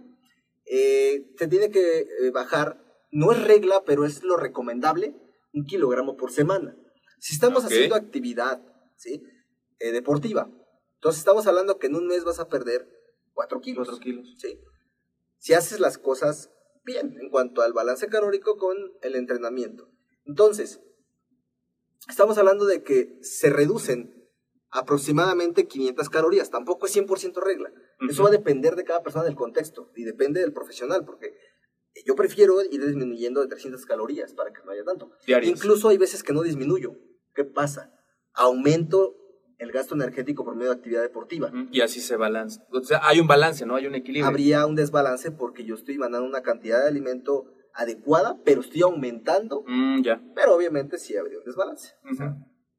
Eh, 0.66 1.32
se 1.38 1.48
tiene 1.48 1.70
que 1.70 2.00
eh, 2.00 2.30
bajar, 2.34 2.84
no 3.10 3.32
es 3.32 3.42
regla, 3.42 3.82
pero 3.86 4.04
es 4.04 4.22
lo 4.24 4.36
recomendable, 4.36 5.16
un 5.54 5.64
kilogramo 5.64 6.18
por 6.18 6.32
semana. 6.32 6.76
Si 7.18 7.32
estamos 7.32 7.64
haciendo 7.64 7.94
actividad 7.94 8.60
¿sí? 8.98 9.22
Eh, 9.78 9.90
deportiva, 9.90 10.50
entonces 10.96 11.20
estamos 11.20 11.46
hablando 11.46 11.78
que 11.78 11.86
en 11.86 11.94
un 11.94 12.08
mes 12.08 12.24
vas 12.24 12.40
a 12.40 12.48
perder 12.48 12.86
4 13.32 13.60
kilos. 13.62 13.88
4 13.88 14.04
kilos. 14.04 14.34
¿sí? 14.36 14.60
Si 15.38 15.54
haces 15.54 15.80
las 15.80 15.96
cosas 15.96 16.50
bien 16.84 17.16
en 17.18 17.30
cuanto 17.30 17.62
al 17.62 17.72
balance 17.72 18.06
calórico 18.08 18.58
con 18.58 18.76
el 19.00 19.14
entrenamiento. 19.14 19.88
Entonces, 20.26 20.82
estamos 22.08 22.38
hablando 22.38 22.66
de 22.66 22.82
que 22.82 23.18
se 23.22 23.50
reducen 23.50 24.14
aproximadamente 24.70 25.66
500 25.66 26.08
calorías. 26.10 26.50
Tampoco 26.50 26.86
es 26.86 26.96
100% 26.96 27.42
regla. 27.42 27.72
Eso 28.08 28.22
va 28.22 28.28
a 28.28 28.32
depender 28.32 28.76
de 28.76 28.84
cada 28.84 29.02
persona 29.02 29.24
del 29.24 29.34
contexto 29.34 29.90
y 29.96 30.04
depende 30.04 30.40
del 30.40 30.52
profesional, 30.52 31.04
porque 31.04 31.34
yo 32.04 32.14
prefiero 32.14 32.62
ir 32.62 32.84
disminuyendo 32.84 33.40
de 33.40 33.48
300 33.48 33.84
calorías 33.86 34.34
para 34.34 34.52
que 34.52 34.62
no 34.64 34.72
haya 34.72 34.84
tanto. 34.84 35.10
Incluso 35.42 35.88
hay 35.88 35.98
veces 35.98 36.22
que 36.22 36.32
no 36.32 36.42
disminuyo. 36.42 36.96
¿Qué 37.34 37.44
pasa? 37.44 37.92
Aumento 38.34 39.16
el 39.58 39.72
gasto 39.72 39.94
energético 39.96 40.44
por 40.44 40.54
medio 40.54 40.70
de 40.70 40.76
actividad 40.76 41.02
deportiva. 41.02 41.50
Y 41.72 41.80
así 41.80 42.00
se 42.00 42.16
balance. 42.16 42.60
O 42.70 42.80
sea, 42.82 43.00
hay 43.02 43.18
un 43.18 43.26
balance, 43.26 43.66
¿no? 43.66 43.74
Hay 43.74 43.86
un 43.86 43.96
equilibrio. 43.96 44.26
Habría 44.26 44.66
un 44.66 44.76
desbalance 44.76 45.32
porque 45.32 45.64
yo 45.64 45.74
estoy 45.74 45.98
mandando 45.98 46.28
una 46.28 46.42
cantidad 46.42 46.82
de 46.82 46.88
alimento 46.88 47.46
adecuada, 47.78 48.36
pero 48.44 48.60
estoy 48.60 48.82
aumentando. 48.82 49.64
Mm, 49.66 50.02
ya. 50.02 50.20
Pero 50.34 50.54
obviamente 50.54 50.98
sí 50.98 51.16
habría 51.16 51.38
un 51.38 51.44
desbalance. 51.44 51.94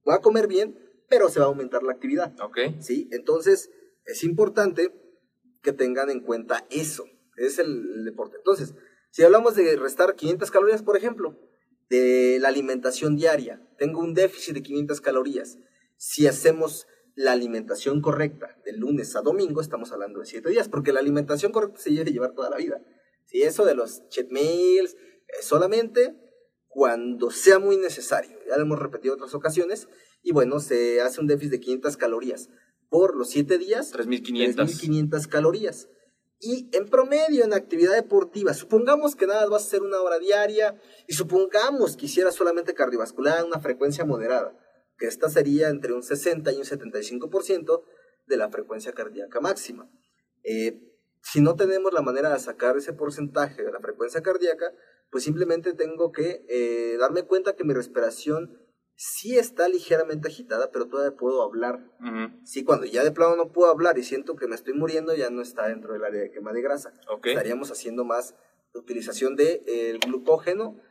voy 0.03 0.13
a 0.13 0.19
comer 0.19 0.47
bien, 0.47 0.77
pero 1.07 1.29
se 1.29 1.39
va 1.39 1.45
a 1.45 1.49
aumentar 1.49 1.83
la 1.83 1.93
actividad. 1.93 2.35
Ok. 2.41 2.57
¿Sí? 2.79 3.09
Entonces, 3.11 3.71
es 4.05 4.23
importante 4.23 4.93
que 5.63 5.71
tengan 5.71 6.09
en 6.09 6.19
cuenta 6.19 6.67
eso. 6.69 7.05
Es 7.37 7.59
el, 7.59 8.03
deporte. 8.03 8.37
Entonces, 8.37 8.75
si 9.09 9.23
hablamos 9.23 9.55
de 9.55 9.77
restar 9.77 10.15
500 10.15 10.51
calorías, 10.51 10.83
por 10.83 10.97
ejemplo, 10.97 11.39
de 11.89 12.37
la 12.41 12.49
alimentación 12.49 13.15
diaria. 13.15 13.65
Tengo 13.77 14.01
un 14.01 14.13
déficit 14.13 14.53
de 14.53 14.61
500 14.61 15.01
calorías. 15.01 15.57
Si 15.95 16.27
hacemos 16.27 16.87
la 17.15 17.31
alimentación 17.31 18.01
correcta 18.01 18.57
de 18.65 18.73
lunes 18.73 19.15
a 19.15 19.21
domingo, 19.21 19.61
estamos 19.61 19.91
hablando 19.91 20.19
de 20.19 20.25
7 20.25 20.49
días, 20.49 20.69
porque 20.69 20.91
la 20.91 20.99
alimentación 20.99 21.51
correcta 21.51 21.79
se 21.79 21.91
debe 21.91 22.11
llevar 22.11 22.33
toda 22.33 22.49
la 22.49 22.57
vida. 22.57 22.81
Si 23.29 23.43
eso 23.43 23.63
de 23.63 23.75
los 23.75 24.07
cheat 24.09 24.29
meals, 24.31 24.95
es 25.27 25.45
solamente 25.45 26.15
cuando 26.67 27.29
sea 27.29 27.59
muy 27.59 27.77
necesario. 27.77 28.39
Ya 28.47 28.55
lo 28.55 28.63
hemos 28.63 28.79
repetido 28.79 29.13
otras 29.13 29.35
ocasiones. 29.35 29.87
Y 30.23 30.31
bueno, 30.31 30.59
se 30.59 30.99
hace 31.01 31.21
un 31.21 31.27
déficit 31.27 31.51
de 31.51 31.59
500 31.59 31.97
calorías. 31.97 32.49
Por 32.89 33.15
los 33.15 33.29
7 33.29 33.59
días, 33.59 33.93
3.500. 33.93 34.55
3.500 34.55 35.27
calorías. 35.27 35.89
Y 36.39 36.69
en 36.75 36.87
promedio, 36.87 37.43
en 37.43 37.53
actividad 37.53 37.93
deportiva, 37.93 38.53
supongamos 38.55 39.15
que 39.15 39.27
nada 39.27 39.45
vas 39.47 39.63
a 39.63 39.67
hacer 39.67 39.81
una 39.83 40.01
hora 40.01 40.17
diaria 40.17 40.81
y 41.05 41.13
supongamos 41.13 41.97
que 41.97 42.07
hicieras 42.07 42.33
solamente 42.33 42.73
cardiovascular, 42.73 43.45
una 43.45 43.59
frecuencia 43.59 44.05
moderada, 44.05 44.57
que 44.97 45.05
esta 45.05 45.29
sería 45.29 45.67
entre 45.67 45.93
un 45.93 46.01
60 46.01 46.51
y 46.53 46.55
un 46.55 46.63
75% 46.63 47.83
de 48.25 48.37
la 48.37 48.49
frecuencia 48.49 48.93
cardíaca 48.93 49.39
máxima. 49.39 49.91
Eh, 50.43 50.88
si 51.21 51.41
no 51.41 51.55
tenemos 51.55 51.93
la 51.93 52.01
manera 52.01 52.33
de 52.33 52.39
sacar 52.39 52.77
ese 52.77 52.93
porcentaje 52.93 53.63
de 53.63 53.71
la 53.71 53.79
frecuencia 53.79 54.21
cardíaca, 54.21 54.71
pues 55.11 55.23
simplemente 55.23 55.73
tengo 55.73 56.11
que 56.11 56.45
eh, 56.49 56.97
darme 56.97 57.23
cuenta 57.23 57.55
que 57.55 57.63
mi 57.63 57.73
respiración 57.73 58.57
sí 58.95 59.37
está 59.37 59.69
ligeramente 59.69 60.27
agitada, 60.27 60.71
pero 60.71 60.87
todavía 60.87 61.17
puedo 61.17 61.41
hablar. 61.41 61.79
Sí, 62.43 62.63
cuando 62.63 62.85
ya 62.85 63.03
de 63.03 63.11
plano 63.11 63.35
no 63.35 63.51
puedo 63.51 63.71
hablar 63.71 63.97
y 63.97 64.03
siento 64.03 64.35
que 64.35 64.47
me 64.47 64.55
estoy 64.55 64.73
muriendo, 64.73 65.15
ya 65.15 65.29
no 65.29 65.41
está 65.41 65.67
dentro 65.67 65.93
del 65.93 66.03
área 66.03 66.21
de 66.21 66.31
quema 66.31 66.51
de 66.51 66.61
grasa. 66.61 66.93
Estaríamos 67.23 67.71
haciendo 67.71 68.03
más 68.03 68.35
utilización 68.73 69.35
del 69.35 69.63
de, 69.65 69.89
el 69.91 69.99
glucógeno 69.99 70.81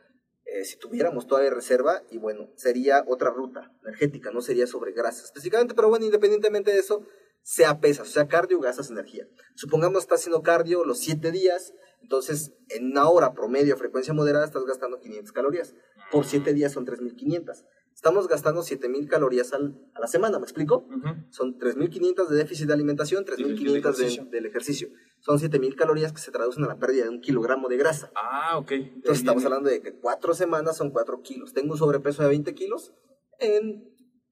eh, 0.51 0.65
si 0.65 0.77
tuviéramos 0.77 1.27
todavía 1.27 1.51
reserva 1.51 2.01
y 2.09 2.17
bueno, 2.17 2.49
sería 2.55 3.03
otra 3.07 3.29
ruta 3.29 3.71
energética, 3.83 4.31
no 4.31 4.41
sería 4.41 4.65
sobre 4.65 4.93
grasa 4.93 5.23
específicamente, 5.23 5.75
pero 5.75 5.89
bueno, 5.89 6.05
independientemente 6.05 6.71
de 6.71 6.79
eso, 6.79 7.05
sea 7.41 7.79
pesas, 7.79 8.09
sea 8.09 8.27
cardio, 8.27 8.59
gastas 8.59 8.89
energía. 8.89 9.27
Supongamos 9.55 9.99
que 9.99 10.03
estás 10.03 10.21
haciendo 10.21 10.41
cardio 10.41 10.85
los 10.85 10.99
7 10.99 11.31
días, 11.31 11.73
entonces 12.01 12.53
en 12.69 12.91
una 12.91 13.09
hora 13.09 13.33
promedio, 13.33 13.75
frecuencia 13.77 14.13
moderada, 14.13 14.45
estás 14.45 14.65
gastando 14.65 14.99
500 14.99 15.31
calorías. 15.31 15.75
Por 16.11 16.25
7 16.25 16.53
días 16.53 16.71
son 16.71 16.85
3500 16.85 17.65
estamos 17.99 18.29
gastando 18.29 18.61
7.000 18.61 19.09
calorías 19.09 19.51
al, 19.51 19.77
a 19.93 19.99
la 19.99 20.07
semana, 20.07 20.39
¿me 20.39 20.45
explico? 20.45 20.87
Son 21.31 21.59
3.500 21.59 22.27
de 22.29 22.37
déficit 22.37 22.67
de 22.67 22.73
alimentación, 22.73 23.25
3.500 23.25 24.29
del 24.29 24.45
ejercicio. 24.45 24.87
Son 25.19 25.37
7.000 25.37 25.75
calorías 25.75 26.13
que 26.13 26.21
se 26.21 26.31
traducen 26.31 26.63
a 26.63 26.67
la 26.67 26.79
pérdida 26.79 27.03
de 27.03 27.09
un 27.09 27.19
kilogramo 27.19 27.67
de 27.67 27.75
grasa. 27.75 28.09
Ah, 28.15 28.57
ok. 28.57 28.71
Entonces 28.71 29.17
estamos 29.17 29.43
hablando 29.43 29.69
de 29.69 29.81
que 29.81 29.99
cuatro 29.99 30.33
semanas 30.33 30.77
son 30.77 30.91
4 30.91 31.21
kilos. 31.21 31.51
Tengo 31.51 31.73
un 31.73 31.77
sobrepeso 31.77 32.23
de 32.23 32.29
20 32.29 32.53
kilos 32.53 32.93
en 33.37 33.83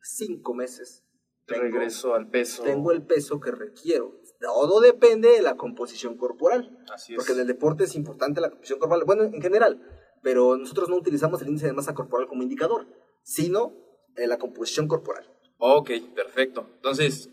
5 0.01 0.53
meses. 0.53 1.03
Regreso 1.47 2.13
al 2.13 2.29
peso. 2.29 2.63
Tengo 2.63 2.91
el 2.91 3.03
peso 3.03 3.39
que 3.39 3.51
requiero. 3.51 4.19
Todo 4.39 4.81
depende 4.81 5.29
de 5.29 5.41
la 5.41 5.55
composición 5.55 6.17
corporal. 6.17 6.77
Así 6.93 7.13
es. 7.13 7.17
Porque 7.17 7.33
en 7.33 7.39
el 7.39 7.47
deporte 7.47 7.86
es 7.86 7.95
importante 7.95 8.41
la 8.41 8.49
composición 8.49 8.79
corporal. 8.79 9.05
Bueno, 9.05 9.23
en 9.23 9.41
general. 9.41 9.81
Pero 10.21 10.57
nosotros 10.57 10.89
no 10.89 10.95
utilizamos 10.95 11.41
el 11.41 11.47
índice 11.47 11.67
de 11.67 11.73
masa 11.73 11.93
corporal 11.93 12.27
como 12.27 12.43
indicador 12.43 12.88
sino 13.27 13.73
en 14.15 14.29
la 14.29 14.38
composición 14.38 14.88
corporal. 14.88 15.25
Ok, 15.57 15.91
perfecto. 16.15 16.65
Entonces, 16.75 17.29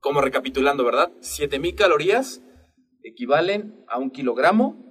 como 0.00 0.20
recapitulando, 0.20 0.84
¿verdad? 0.84 1.12
7000 1.20 1.76
calorías 1.76 2.42
equivalen 3.04 3.84
a 3.88 3.98
un 3.98 4.10
kilogramo 4.10 4.84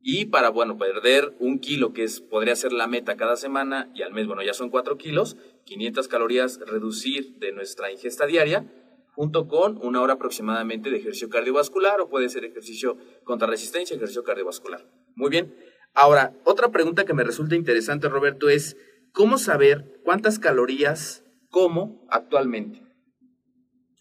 y 0.00 0.26
para, 0.26 0.50
bueno, 0.50 0.78
perder 0.78 1.34
un 1.40 1.58
kilo, 1.58 1.92
que 1.92 2.04
es, 2.04 2.20
podría 2.20 2.54
ser 2.54 2.72
la 2.72 2.86
meta 2.86 3.16
cada 3.16 3.34
semana 3.34 3.90
y 3.92 4.02
al 4.02 4.12
mes, 4.12 4.28
bueno, 4.28 4.44
ya 4.44 4.54
son 4.54 4.70
4 4.70 4.96
kilos, 4.96 5.36
500 5.68 6.08
calorías 6.08 6.58
reducir 6.66 7.36
de 7.38 7.52
nuestra 7.52 7.92
ingesta 7.92 8.26
diaria, 8.26 8.72
junto 9.14 9.48
con 9.48 9.78
una 9.84 10.00
hora 10.00 10.14
aproximadamente 10.14 10.90
de 10.90 10.96
ejercicio 10.96 11.28
cardiovascular 11.28 12.00
o 12.00 12.08
puede 12.08 12.28
ser 12.28 12.44
ejercicio 12.44 12.96
contra 13.24 13.46
resistencia, 13.46 13.96
ejercicio 13.96 14.24
cardiovascular. 14.24 14.88
Muy 15.14 15.30
bien. 15.30 15.54
Ahora, 15.94 16.34
otra 16.44 16.70
pregunta 16.70 17.04
que 17.04 17.14
me 17.14 17.24
resulta 17.24 17.54
interesante, 17.54 18.08
Roberto, 18.08 18.48
es 18.48 18.76
¿Cómo 19.12 19.38
saber 19.38 20.00
cuántas 20.04 20.38
calorías 20.38 21.24
como 21.50 22.06
actualmente? 22.08 22.82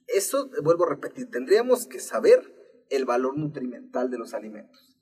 Eso, 0.05 0.49
vuelvo 0.63 0.85
a 0.85 0.89
repetir, 0.89 1.29
tendríamos 1.29 1.87
que 1.87 1.99
saber 1.99 2.53
el 2.89 3.05
valor 3.05 3.37
nutrimental 3.37 4.09
de 4.09 4.17
los 4.17 4.33
alimentos. 4.33 4.95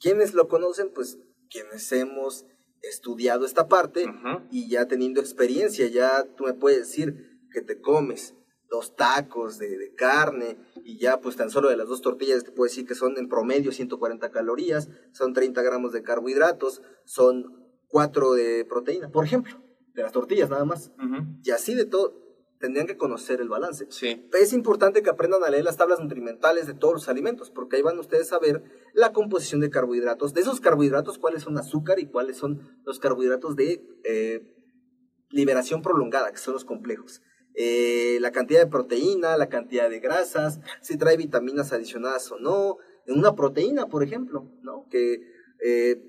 ¿Quiénes 0.00 0.34
lo 0.34 0.48
conocen? 0.48 0.92
Pues 0.92 1.18
quienes 1.48 1.90
hemos 1.92 2.44
estudiado 2.88 3.44
esta 3.44 3.68
parte 3.68 4.06
y 4.50 4.68
ya 4.68 4.86
teniendo 4.86 5.20
experiencia, 5.20 5.86
ya 5.88 6.24
tú 6.36 6.44
me 6.44 6.54
puedes 6.54 6.80
decir 6.80 7.40
que 7.50 7.62
te 7.62 7.80
comes 7.80 8.34
dos 8.68 8.96
tacos 8.96 9.58
de, 9.58 9.78
de, 9.78 9.94
carne 9.94 10.58
y 10.84 10.98
ya 10.98 11.20
pues 11.20 11.36
tan 11.36 11.50
solo 11.50 11.68
de 11.68 11.76
las 11.76 11.88
dos 11.88 12.02
tortillas 12.02 12.42
te 12.42 12.50
puedo 12.50 12.64
decir 12.64 12.86
que 12.86 12.94
son 12.94 13.16
en 13.18 13.28
promedio 13.28 13.70
140 13.70 14.30
calorías, 14.30 14.88
son 15.12 15.32
30 15.32 15.62
gramos 15.62 15.92
de 15.92 16.02
carbohidratos, 16.02 16.82
son 17.04 17.64
4 17.88 18.32
de 18.32 18.64
proteína, 18.64 19.10
por 19.10 19.24
ejemplo, 19.24 19.62
de 19.94 20.02
las 20.02 20.12
tortillas 20.12 20.50
nada 20.50 20.64
más. 20.64 20.90
Y 21.44 21.52
así 21.52 21.74
de 21.74 21.84
todo, 21.84 22.23
tendrían 22.64 22.86
que 22.86 22.96
conocer 22.96 23.42
el 23.42 23.50
balance. 23.50 23.86
Sí. 23.90 24.26
Es 24.40 24.54
importante 24.54 25.02
que 25.02 25.10
aprendan 25.10 25.44
a 25.44 25.50
leer 25.50 25.64
las 25.64 25.76
tablas 25.76 26.00
nutrimentales 26.00 26.66
de 26.66 26.72
todos 26.72 26.94
los 26.94 27.08
alimentos, 27.10 27.50
porque 27.50 27.76
ahí 27.76 27.82
van 27.82 27.98
ustedes 27.98 28.32
a 28.32 28.38
ver 28.38 28.62
la 28.94 29.12
composición 29.12 29.60
de 29.60 29.68
carbohidratos. 29.68 30.32
De 30.32 30.40
esos 30.40 30.62
carbohidratos, 30.62 31.18
cuáles 31.18 31.42
son 31.42 31.58
azúcar 31.58 31.98
y 31.98 32.06
cuáles 32.06 32.38
son 32.38 32.80
los 32.86 33.00
carbohidratos 33.00 33.54
de 33.54 33.84
eh, 34.04 34.40
liberación 35.28 35.82
prolongada, 35.82 36.32
que 36.32 36.38
son 36.38 36.54
los 36.54 36.64
complejos. 36.64 37.20
Eh, 37.54 38.16
la 38.22 38.32
cantidad 38.32 38.60
de 38.60 38.70
proteína, 38.70 39.36
la 39.36 39.50
cantidad 39.50 39.90
de 39.90 40.00
grasas, 40.00 40.60
si 40.80 40.96
trae 40.96 41.18
vitaminas 41.18 41.70
adicionadas 41.74 42.32
o 42.32 42.38
no. 42.38 42.78
En 43.06 43.18
una 43.18 43.34
proteína, 43.34 43.88
por 43.88 44.02
ejemplo, 44.02 44.50
¿no? 44.62 44.86
Que 44.90 45.20
eh, 45.62 46.02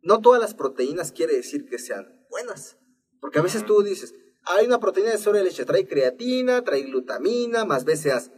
no 0.00 0.22
todas 0.22 0.40
las 0.40 0.54
proteínas 0.54 1.12
quiere 1.12 1.36
decir 1.36 1.66
que 1.66 1.78
sean 1.78 2.24
buenas. 2.30 2.78
Porque 3.20 3.40
a 3.40 3.42
veces 3.42 3.66
tú 3.66 3.82
dices, 3.82 4.14
hay 4.44 4.66
una 4.66 4.80
proteína 4.80 5.10
de 5.10 5.18
sobre 5.18 5.42
leche, 5.42 5.64
trae 5.64 5.86
creatina, 5.86 6.62
trae 6.64 6.82
glutamina, 6.82 7.64
más 7.64 7.84
BCAAs. 7.84 8.30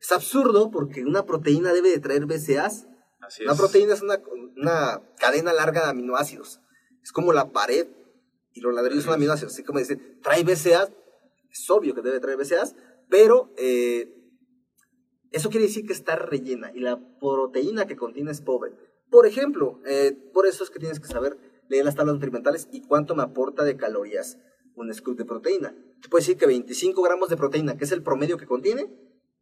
Es 0.00 0.12
absurdo 0.12 0.70
porque 0.70 1.04
una 1.04 1.24
proteína 1.24 1.72
debe 1.72 1.90
de 1.90 1.98
traer 1.98 2.26
BCAAs. 2.26 2.86
Así 3.20 3.42
es. 3.42 3.48
Una 3.48 3.56
proteína 3.56 3.94
es 3.94 4.02
una, 4.02 4.20
una, 4.56 5.02
cadena 5.18 5.52
larga 5.52 5.84
de 5.84 5.90
aminoácidos. 5.90 6.60
Es 7.02 7.12
como 7.12 7.32
la 7.32 7.52
pared 7.52 7.86
y 8.52 8.60
los 8.60 8.74
ladrillos 8.74 9.04
son 9.04 9.14
aminoácidos. 9.14 9.54
Así 9.54 9.62
como 9.62 9.78
decir, 9.78 10.20
trae 10.22 10.44
BCAAs. 10.44 10.90
Es 11.50 11.70
obvio 11.70 11.94
que 11.94 12.02
debe 12.02 12.20
traer 12.20 12.36
BCAAs, 12.36 12.74
pero 13.08 13.52
eh, 13.56 14.12
eso 15.30 15.50
quiere 15.50 15.66
decir 15.66 15.86
que 15.86 15.92
está 15.92 16.16
rellena 16.16 16.70
y 16.74 16.80
la 16.80 17.00
proteína 17.18 17.86
que 17.86 17.96
contiene 17.96 18.30
es 18.30 18.42
pobre. 18.42 18.72
Por 19.10 19.26
ejemplo, 19.26 19.80
eh, 19.86 20.12
por 20.32 20.46
eso 20.46 20.64
es 20.64 20.70
que 20.70 20.78
tienes 20.78 21.00
que 21.00 21.08
saber 21.08 21.38
leer 21.68 21.84
las 21.84 21.94
tablas 21.94 22.14
nutrimentales 22.14 22.68
y 22.72 22.82
cuánto 22.82 23.14
me 23.14 23.22
aporta 23.22 23.64
de 23.64 23.76
calorías 23.76 24.38
un 24.76 24.94
scoop 24.94 25.16
de 25.16 25.24
proteína. 25.24 25.74
Te 26.00 26.08
puedo 26.08 26.20
decir 26.20 26.36
que 26.36 26.46
25 26.46 27.02
gramos 27.02 27.28
de 27.28 27.36
proteína, 27.36 27.76
que 27.76 27.84
es 27.84 27.92
el 27.92 28.02
promedio 28.02 28.36
que 28.36 28.46
contiene, 28.46 28.88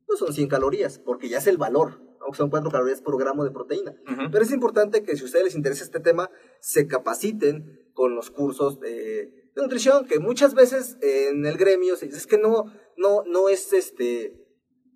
no 0.09 0.17
son 0.17 0.33
100 0.33 0.49
calorías, 0.49 0.99
porque 0.99 1.29
ya 1.29 1.39
es 1.39 1.47
el 1.47 1.59
valor, 1.59 2.01
aunque 2.21 2.39
son 2.39 2.51
4 2.51 2.71
calorías 2.71 3.03
por 3.03 3.19
gramo 3.19 3.45
de 3.45 3.51
proteína. 3.51 3.95
Pero 4.31 4.43
es 4.43 4.53
importante 4.53 5.03
que 5.03 5.17
si 5.17 5.23
a 5.23 5.27
ustedes 5.27 5.45
les 5.45 5.55
interesa 5.55 5.85
este 5.85 6.01
tema, 6.01 6.31
se 6.61 6.87
capaciten 6.87 7.91
con 7.93 8.15
los 8.15 8.31
cursos 8.31 8.81
de, 8.81 9.45
nutrición, 9.57 10.05
que 10.07 10.19
muchas 10.19 10.55
veces 10.55 10.97
en 11.01 11.47
el 11.47 11.57
gremio 11.57 11.97
se 11.97 12.07
dice 12.07 12.19
es 12.19 12.27
que 12.27 12.39
no, 12.39 12.65
no, 12.97 13.23
no 13.25 13.49
es 13.49 13.73
este, 13.73 14.45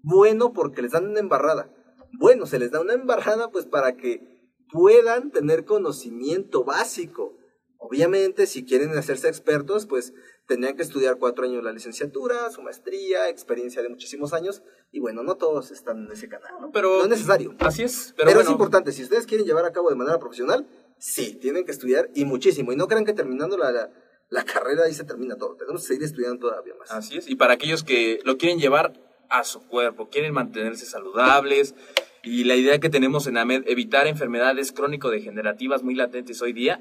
bueno 0.03 0.53
porque 0.53 0.83
les 0.83 0.92
dan 0.92 1.07
una 1.07 1.20
embarrada. 1.20 1.72
Bueno, 2.18 2.46
se 2.46 2.59
les 2.59 2.70
da 2.70 2.81
una 2.81 2.94
embarrada 2.94 3.51
pues 3.51 3.66
para 3.66 3.96
que 3.96 4.38
puedan 4.72 5.31
tener 5.31 5.64
conocimiento 5.64 6.64
básico. 6.64 7.38
Obviamente, 7.79 8.47
si 8.47 8.64
quieren 8.64 8.91
hacerse 8.99 9.29
expertos, 9.29 9.87
pues 9.87 10.12
tendrían 10.47 10.77
que 10.77 10.83
estudiar 10.83 11.17
cuatro 11.17 11.45
años 11.45 11.62
la 11.62 11.73
licenciatura, 11.73 12.51
su 12.51 12.61
maestría, 12.61 13.29
experiencia 13.29 13.83
de 13.83 13.88
muchísimos 13.88 14.33
años, 14.33 14.62
y 14.91 14.99
bueno, 14.99 15.23
no 15.23 15.37
todos 15.37 15.71
están 15.71 16.07
en 16.07 16.12
ese 16.12 16.29
canal, 16.29 16.55
¿no? 16.61 16.73
Pero, 16.73 16.99
no 16.99 17.05
es 17.05 17.09
necesario. 17.11 17.55
Así 17.61 17.85
es. 17.85 18.14
Pero, 18.17 18.41
es 18.41 18.51
importante, 18.51 18.91
si 18.91 19.05
ustedes 19.05 19.27
quieren 19.27 19.47
llevar 19.47 19.64
a 19.64 19.73
cabo 19.73 19.91
de 19.91 19.97
manera 19.97 20.19
profesional, 20.19 20.67
sí, 20.99 21.35
tienen 21.35 21.64
que 21.64 21.71
estudiar 21.71 22.11
y 22.14 22.25
muchísimo. 22.25 22.73
Y 22.73 22.77
no 22.77 22.88
crean 22.88 23.05
que 23.05 23.12
terminando 23.12 23.57
la, 23.57 23.91
la 24.29 24.45
carrera 24.45 24.85
ahí 24.85 24.95
se 24.95 25.05
termina 25.05 25.37
todo. 25.37 25.55
Tenemos 25.55 25.83
que 25.83 25.88
seguir 25.88 26.03
estudiando 26.03 26.49
todavía 26.49 26.75
más. 26.75 26.91
Así 26.91 27.19
es. 27.19 27.29
Y 27.29 27.37
para 27.37 27.55
aquellos 27.55 27.85
que 27.85 28.19
lo 28.25 28.38
quieren 28.38 28.59
llevar 28.59 28.93
a 29.29 29.45
su 29.45 29.61
cuerpo, 29.69 30.09
quieren 30.09 30.35
mantenerse 30.35 30.85
saludables, 30.85 31.75
y 32.23 32.45
la 32.45 32.57
idea 32.57 32.79
que 32.79 32.91
tenemos 32.91 33.27
en 33.27 33.38
AMED, 33.38 33.62
evitar 33.67 34.07
enfermedades 34.07 34.73
crónico-degenerativas 34.73 35.83
muy 35.83 35.95
latentes 35.95 36.43
hoy 36.43 36.53
día, 36.53 36.81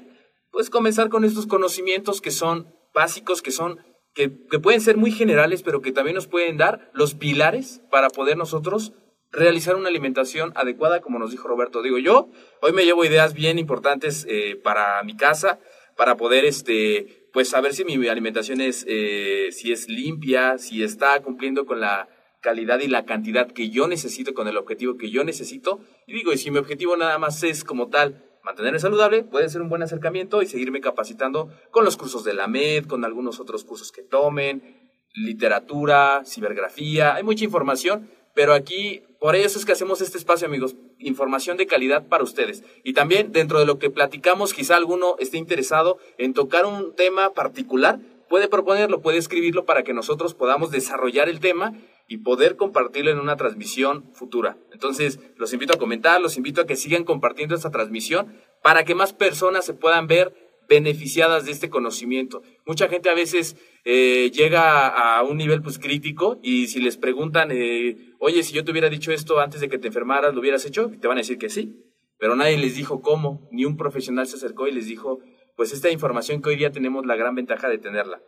pues 0.50 0.70
comenzar 0.70 1.08
con 1.08 1.24
estos 1.24 1.46
conocimientos 1.46 2.20
que 2.20 2.30
son 2.30 2.74
básicos, 2.94 3.42
que 3.42 3.50
son 3.50 3.78
que, 4.14 4.28
pueden 4.58 4.80
ser 4.80 4.96
muy 4.96 5.12
generales, 5.12 5.62
pero 5.62 5.80
que 5.80 5.92
también 5.92 6.16
nos 6.16 6.26
pueden 6.26 6.56
dar 6.56 6.90
los 6.92 7.14
pilares 7.14 7.82
para 7.90 8.08
poder 8.10 8.36
nosotros 8.36 8.92
realizar 9.30 9.76
una 9.76 9.88
alimentación 9.88 10.52
adecuada, 10.56 11.00
como 11.00 11.18
nos 11.18 11.30
dijo 11.30 11.46
Roberto. 11.46 11.82
Digo 11.82 11.98
yo, 11.98 12.28
hoy 12.60 12.72
me 12.72 12.84
llevo 12.84 13.04
ideas 13.04 13.34
bien 13.34 13.58
importantes 13.58 14.26
eh, 14.28 14.56
para 14.56 15.02
mi 15.04 15.16
casa, 15.16 15.60
para 15.96 16.16
poder, 16.16 16.44
este, 16.44 17.28
pues 17.32 17.48
saber 17.48 17.74
si 17.74 17.84
mi 17.84 18.08
alimentación 18.08 18.60
es, 18.60 18.84
eh, 18.88 19.48
si 19.52 19.70
es 19.70 19.88
limpia, 19.88 20.58
si 20.58 20.82
está 20.82 21.20
cumpliendo 21.22 21.66
con 21.66 21.80
la 21.80 22.08
calidad 22.40 22.80
y 22.80 22.88
la 22.88 23.04
cantidad 23.04 23.50
que 23.50 23.70
yo 23.70 23.86
necesito, 23.86 24.34
con 24.34 24.48
el 24.48 24.56
objetivo 24.56 24.96
que 24.96 25.10
yo 25.10 25.22
necesito. 25.22 25.80
Y 26.06 26.14
digo, 26.14 26.32
y 26.32 26.38
si 26.38 26.50
mi 26.50 26.58
objetivo 26.58 26.96
nada 26.96 27.18
más 27.18 27.42
es 27.42 27.62
como 27.62 27.88
tal 27.88 28.27
mantenerme 28.48 28.78
saludable, 28.78 29.24
puede 29.24 29.50
ser 29.50 29.60
un 29.60 29.68
buen 29.68 29.82
acercamiento 29.82 30.40
y 30.40 30.46
seguirme 30.46 30.80
capacitando 30.80 31.50
con 31.70 31.84
los 31.84 31.98
cursos 31.98 32.24
de 32.24 32.32
la 32.32 32.46
MED, 32.46 32.86
con 32.86 33.04
algunos 33.04 33.40
otros 33.40 33.62
cursos 33.62 33.92
que 33.92 34.00
tomen, 34.00 34.88
literatura, 35.12 36.22
cibergrafía, 36.24 37.14
hay 37.14 37.22
mucha 37.24 37.44
información, 37.44 38.08
pero 38.34 38.54
aquí, 38.54 39.02
por 39.20 39.36
eso 39.36 39.58
es 39.58 39.66
que 39.66 39.72
hacemos 39.72 40.00
este 40.00 40.16
espacio, 40.16 40.46
amigos, 40.46 40.76
información 40.98 41.58
de 41.58 41.66
calidad 41.66 42.06
para 42.08 42.24
ustedes. 42.24 42.64
Y 42.84 42.94
también 42.94 43.32
dentro 43.32 43.58
de 43.58 43.66
lo 43.66 43.78
que 43.78 43.90
platicamos, 43.90 44.54
quizá 44.54 44.76
alguno 44.76 45.16
esté 45.18 45.36
interesado 45.36 45.98
en 46.16 46.32
tocar 46.32 46.64
un 46.64 46.94
tema 46.94 47.34
particular, 47.34 47.98
puede 48.30 48.48
proponerlo, 48.48 49.02
puede 49.02 49.18
escribirlo 49.18 49.66
para 49.66 49.82
que 49.82 49.92
nosotros 49.92 50.32
podamos 50.32 50.70
desarrollar 50.70 51.28
el 51.28 51.40
tema 51.40 51.74
y 52.08 52.18
poder 52.18 52.56
compartirlo 52.56 53.10
en 53.10 53.20
una 53.20 53.36
transmisión 53.36 54.10
futura. 54.14 54.56
Entonces, 54.72 55.20
los 55.36 55.52
invito 55.52 55.74
a 55.74 55.78
comentar, 55.78 56.20
los 56.20 56.38
invito 56.38 56.62
a 56.62 56.66
que 56.66 56.74
sigan 56.74 57.04
compartiendo 57.04 57.54
esta 57.54 57.70
transmisión 57.70 58.34
para 58.62 58.84
que 58.84 58.94
más 58.94 59.12
personas 59.12 59.66
se 59.66 59.74
puedan 59.74 60.06
ver 60.06 60.34
beneficiadas 60.68 61.44
de 61.44 61.52
este 61.52 61.70
conocimiento. 61.70 62.42
Mucha 62.66 62.88
gente 62.88 63.10
a 63.10 63.14
veces 63.14 63.56
eh, 63.84 64.30
llega 64.32 64.88
a 64.88 65.22
un 65.22 65.36
nivel 65.36 65.62
pues 65.62 65.78
crítico 65.78 66.38
y 66.42 66.68
si 66.68 66.80
les 66.80 66.96
preguntan, 66.96 67.50
eh, 67.52 68.14
oye, 68.18 68.42
si 68.42 68.54
yo 68.54 68.64
te 68.64 68.70
hubiera 68.70 68.88
dicho 68.88 69.12
esto 69.12 69.40
antes 69.40 69.60
de 69.60 69.68
que 69.68 69.78
te 69.78 69.88
enfermaras, 69.88 70.34
¿lo 70.34 70.40
hubieras 70.40 70.64
hecho? 70.66 70.90
Te 71.00 71.08
van 71.08 71.18
a 71.18 71.20
decir 71.20 71.38
que 71.38 71.48
sí, 71.48 71.74
pero 72.18 72.36
nadie 72.36 72.58
les 72.58 72.74
dijo 72.74 73.00
cómo, 73.00 73.48
ni 73.50 73.64
un 73.64 73.76
profesional 73.76 74.26
se 74.26 74.36
acercó 74.36 74.66
y 74.66 74.72
les 74.72 74.86
dijo, 74.86 75.20
pues 75.56 75.72
esta 75.72 75.90
información 75.90 76.40
que 76.40 76.50
hoy 76.50 76.56
día 76.56 76.70
tenemos 76.70 77.06
la 77.06 77.16
gran 77.16 77.34
ventaja 77.34 77.68
de 77.68 77.78
tenerla. 77.78 78.20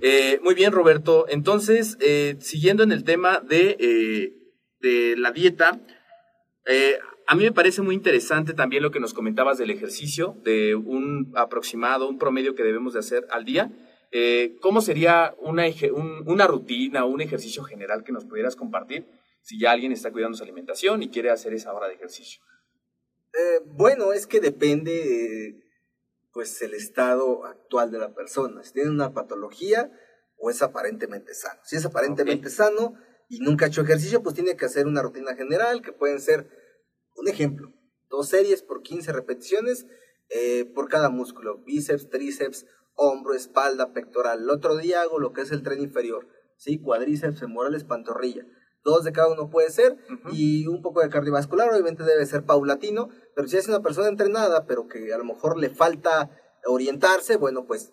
Eh, 0.00 0.38
muy 0.42 0.54
bien, 0.54 0.72
Roberto. 0.72 1.26
Entonces, 1.28 1.98
siguiendo 2.40 2.82
en 2.82 2.92
el 2.92 3.04
tema 3.04 3.40
de, 3.40 4.32
de 4.80 5.16
la 5.16 5.32
dieta, 5.32 5.80
a 7.30 7.34
mí 7.34 7.44
me 7.44 7.52
parece 7.52 7.82
muy 7.82 7.94
interesante 7.94 8.54
también 8.54 8.82
lo 8.82 8.90
que 8.90 9.00
nos 9.00 9.12
comentabas 9.12 9.58
del 9.58 9.70
ejercicio, 9.70 10.38
de 10.44 10.74
un 10.74 11.30
aproximado, 11.36 12.08
un 12.08 12.18
promedio 12.18 12.54
que 12.54 12.62
debemos 12.62 12.94
de 12.94 13.00
hacer 13.00 13.26
al 13.30 13.44
día. 13.44 13.70
Eh, 14.10 14.56
¿Cómo 14.62 14.80
sería 14.80 15.34
una, 15.38 15.64
una 16.24 16.46
rutina 16.46 17.04
o 17.04 17.08
un 17.08 17.20
ejercicio 17.20 17.62
general 17.64 18.02
que 18.02 18.12
nos 18.12 18.24
pudieras 18.24 18.56
compartir 18.56 19.06
si 19.42 19.58
ya 19.58 19.72
alguien 19.72 19.92
está 19.92 20.10
cuidando 20.10 20.38
su 20.38 20.42
alimentación 20.42 21.02
y 21.02 21.10
quiere 21.10 21.28
hacer 21.28 21.52
esa 21.52 21.74
hora 21.74 21.88
de 21.88 21.96
ejercicio? 21.96 22.40
Eh, 23.34 23.60
bueno, 23.66 24.14
es 24.14 24.26
que 24.26 24.40
depende, 24.40 25.67
pues, 26.38 26.62
el 26.62 26.72
estado 26.74 27.44
actual 27.46 27.90
de 27.90 27.98
la 27.98 28.14
persona. 28.14 28.62
Si 28.62 28.72
tiene 28.72 28.90
una 28.90 29.12
patología 29.12 29.90
o 30.36 30.50
es 30.50 30.62
aparentemente 30.62 31.34
sano. 31.34 31.60
Si 31.64 31.74
es 31.74 31.84
aparentemente 31.84 32.48
sano 32.48 32.94
y 33.28 33.40
nunca 33.40 33.64
ha 33.64 33.68
hecho 33.68 33.80
ejercicio, 33.80 34.22
pues 34.22 34.36
tiene 34.36 34.56
que 34.56 34.66
hacer 34.66 34.86
una 34.86 35.02
rutina 35.02 35.34
general 35.34 35.82
que 35.82 35.92
pueden 35.92 36.20
ser, 36.20 36.48
un 37.16 37.26
ejemplo, 37.26 37.72
dos 38.08 38.28
series 38.28 38.62
por 38.62 38.82
15 38.82 39.10
repeticiones 39.10 39.88
eh, 40.28 40.64
por 40.76 40.88
cada 40.88 41.08
músculo, 41.08 41.58
bíceps, 41.64 42.08
tríceps, 42.08 42.66
hombro, 42.94 43.34
espalda, 43.34 43.92
pectoral. 43.92 44.42
El 44.42 44.50
otro 44.50 44.76
día 44.76 45.02
hago 45.02 45.18
lo 45.18 45.32
que 45.32 45.40
es 45.40 45.50
el 45.50 45.64
tren 45.64 45.82
inferior, 45.82 46.28
¿sí? 46.56 46.80
Cuadríceps, 46.80 47.40
femorales, 47.40 47.82
pantorrilla. 47.82 48.46
Dos 48.88 49.04
de 49.04 49.12
cada 49.12 49.30
uno 49.30 49.50
puede 49.50 49.70
ser 49.70 49.98
y 50.32 50.66
un 50.66 50.80
poco 50.80 51.02
de 51.02 51.10
cardiovascular, 51.10 51.70
obviamente 51.70 52.04
debe 52.04 52.24
ser 52.24 52.44
paulatino, 52.44 53.10
pero 53.36 53.46
si 53.46 53.58
es 53.58 53.68
una 53.68 53.80
persona 53.80 54.08
entrenada, 54.08 54.64
pero 54.66 54.88
que 54.88 55.12
a 55.12 55.18
lo 55.18 55.24
mejor 55.24 55.58
le 55.58 55.68
falta 55.68 56.30
orientarse, 56.64 57.36
bueno, 57.36 57.66
pues 57.66 57.92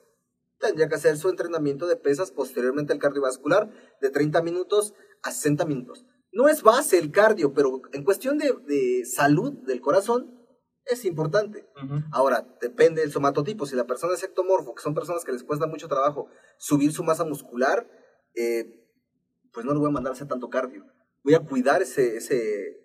tendría 0.59 0.87
que 0.87 0.95
hacer 0.95 1.17
su 1.17 1.27
entrenamiento 1.29 1.85
de 1.85 1.97
pesas 1.97 2.31
posteriormente 2.31 2.93
el 2.93 2.99
cardiovascular 2.99 3.69
de 3.99 4.09
30 4.09 4.41
minutos 4.41 4.93
a 5.21 5.31
60 5.31 5.65
minutos. 5.65 6.05
No 6.31 6.47
es 6.47 6.63
base 6.63 6.97
el 6.97 7.11
cardio, 7.11 7.53
pero 7.53 7.81
en 7.91 8.05
cuestión 8.05 8.37
de, 8.37 8.53
de 8.65 9.03
salud 9.05 9.51
del 9.65 9.81
corazón, 9.81 10.35
es 10.85 11.03
importante. 11.05 11.67
Ahora, 12.11 12.47
depende 12.61 13.01
del 13.01 13.11
somatotipo. 13.11 13.65
Si 13.65 13.75
la 13.75 13.87
persona 13.87 14.13
es 14.13 14.23
ectomorfo, 14.23 14.75
que 14.75 14.83
son 14.83 14.93
personas 14.93 15.25
que 15.25 15.31
les 15.31 15.43
cuesta 15.43 15.65
mucho 15.65 15.87
trabajo 15.87 16.27
subir 16.57 16.91
su 16.91 17.03
masa 17.03 17.25
muscular, 17.25 17.89
eh, 18.35 18.84
pues 19.55 19.65
no 19.65 19.73
le 19.73 19.79
voy 19.79 19.89
a 19.89 19.91
mandar 19.91 20.11
a 20.11 20.15
hacer 20.15 20.27
tanto 20.27 20.49
cardio. 20.49 20.85
Voy 21.23 21.33
a 21.33 21.39
cuidar 21.39 21.81
ese, 21.81 22.17
ese 22.17 22.77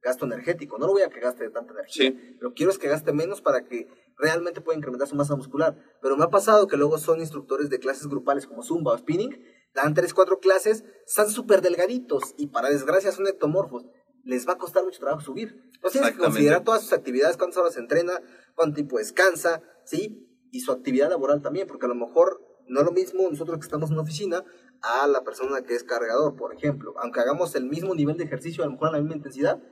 gasto 0.00 0.26
energético. 0.26 0.78
No 0.78 0.86
lo 0.86 0.92
voy 0.92 1.02
a 1.02 1.08
que 1.08 1.18
gaste 1.18 1.50
tanta 1.50 1.72
energía. 1.72 2.14
Lo 2.38 2.50
que 2.50 2.54
quiero 2.54 2.70
es 2.70 2.78
que 2.78 2.86
gaste 2.86 3.12
menos 3.12 3.40
para 3.40 3.64
que 3.64 3.88
realmente 4.16 4.60
pueda 4.60 4.78
incrementar 4.78 5.08
su 5.08 5.16
masa 5.16 5.34
muscular. 5.34 5.76
Pero 6.00 6.16
me 6.16 6.24
ha 6.24 6.30
pasado 6.30 6.68
que 6.68 6.76
luego 6.76 6.98
son 6.98 7.18
instructores 7.18 7.70
de 7.70 7.80
clases 7.80 8.06
grupales 8.06 8.46
como 8.46 8.62
Zumba 8.62 8.92
o 8.92 8.98
Spinning, 8.98 9.42
dan 9.74 9.94
3, 9.94 10.14
4 10.14 10.38
clases, 10.38 10.84
están 11.06 11.28
súper 11.30 11.62
delgaditos 11.62 12.34
y 12.36 12.48
para 12.48 12.68
desgracia 12.68 13.10
son 13.10 13.26
ectomorfos 13.26 13.86
les 14.28 14.46
va 14.46 14.52
a 14.52 14.58
costar 14.58 14.84
mucho 14.84 15.00
trabajo 15.00 15.22
subir. 15.22 15.58
Entonces 15.74 16.00
tienes 16.00 16.10
que 16.12 16.18
considerar 16.18 16.62
todas 16.62 16.82
sus 16.82 16.92
actividades, 16.92 17.38
cuántas 17.38 17.56
horas 17.58 17.76
entrena, 17.78 18.12
cuánto 18.54 18.74
tiempo 18.74 18.98
descansa, 18.98 19.62
¿sí? 19.84 20.28
Y 20.52 20.60
su 20.60 20.70
actividad 20.70 21.08
laboral 21.08 21.40
también, 21.40 21.66
porque 21.66 21.86
a 21.86 21.88
lo 21.88 21.94
mejor 21.94 22.42
no 22.68 22.80
es 22.80 22.86
lo 22.86 22.92
mismo 22.92 23.28
nosotros 23.30 23.58
que 23.58 23.64
estamos 23.64 23.88
en 23.88 23.94
una 23.94 24.02
oficina 24.02 24.44
a 24.82 25.06
la 25.06 25.24
persona 25.24 25.62
que 25.62 25.74
es 25.74 25.84
cargador, 25.84 26.36
por 26.36 26.54
ejemplo. 26.54 26.94
Aunque 26.98 27.20
hagamos 27.20 27.54
el 27.54 27.64
mismo 27.66 27.94
nivel 27.94 28.16
de 28.16 28.24
ejercicio, 28.24 28.62
a 28.62 28.66
lo 28.66 28.72
mejor 28.72 28.88
a 28.88 28.92
la 28.92 28.98
misma 28.98 29.16
intensidad, 29.16 29.62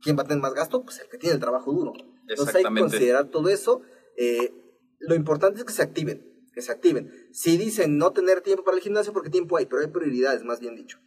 ¿quién 0.00 0.16
va 0.16 0.22
a 0.22 0.26
tener 0.26 0.42
más 0.42 0.54
gasto? 0.54 0.82
Pues 0.82 1.00
el 1.00 1.08
que 1.08 1.18
tiene 1.18 1.34
el 1.34 1.40
trabajo 1.40 1.72
duro. 1.72 1.92
Entonces 2.28 2.54
hay 2.54 2.64
que 2.64 2.80
considerar 2.80 3.30
todo 3.30 3.48
eso. 3.48 3.82
Eh, 4.16 4.52
lo 4.98 5.14
importante 5.14 5.60
es 5.60 5.64
que 5.64 5.72
se 5.72 5.82
activen, 5.82 6.26
que 6.52 6.62
se 6.62 6.72
activen. 6.72 7.10
Si 7.32 7.56
dicen 7.56 7.98
no 7.98 8.12
tener 8.12 8.40
tiempo 8.40 8.64
para 8.64 8.76
el 8.76 8.82
gimnasio, 8.82 9.12
porque 9.12 9.30
tiempo 9.30 9.56
hay, 9.56 9.66
pero 9.66 9.82
hay 9.82 9.88
prioridades, 9.88 10.42
más 10.44 10.60
bien 10.60 10.74
dicho 10.74 10.98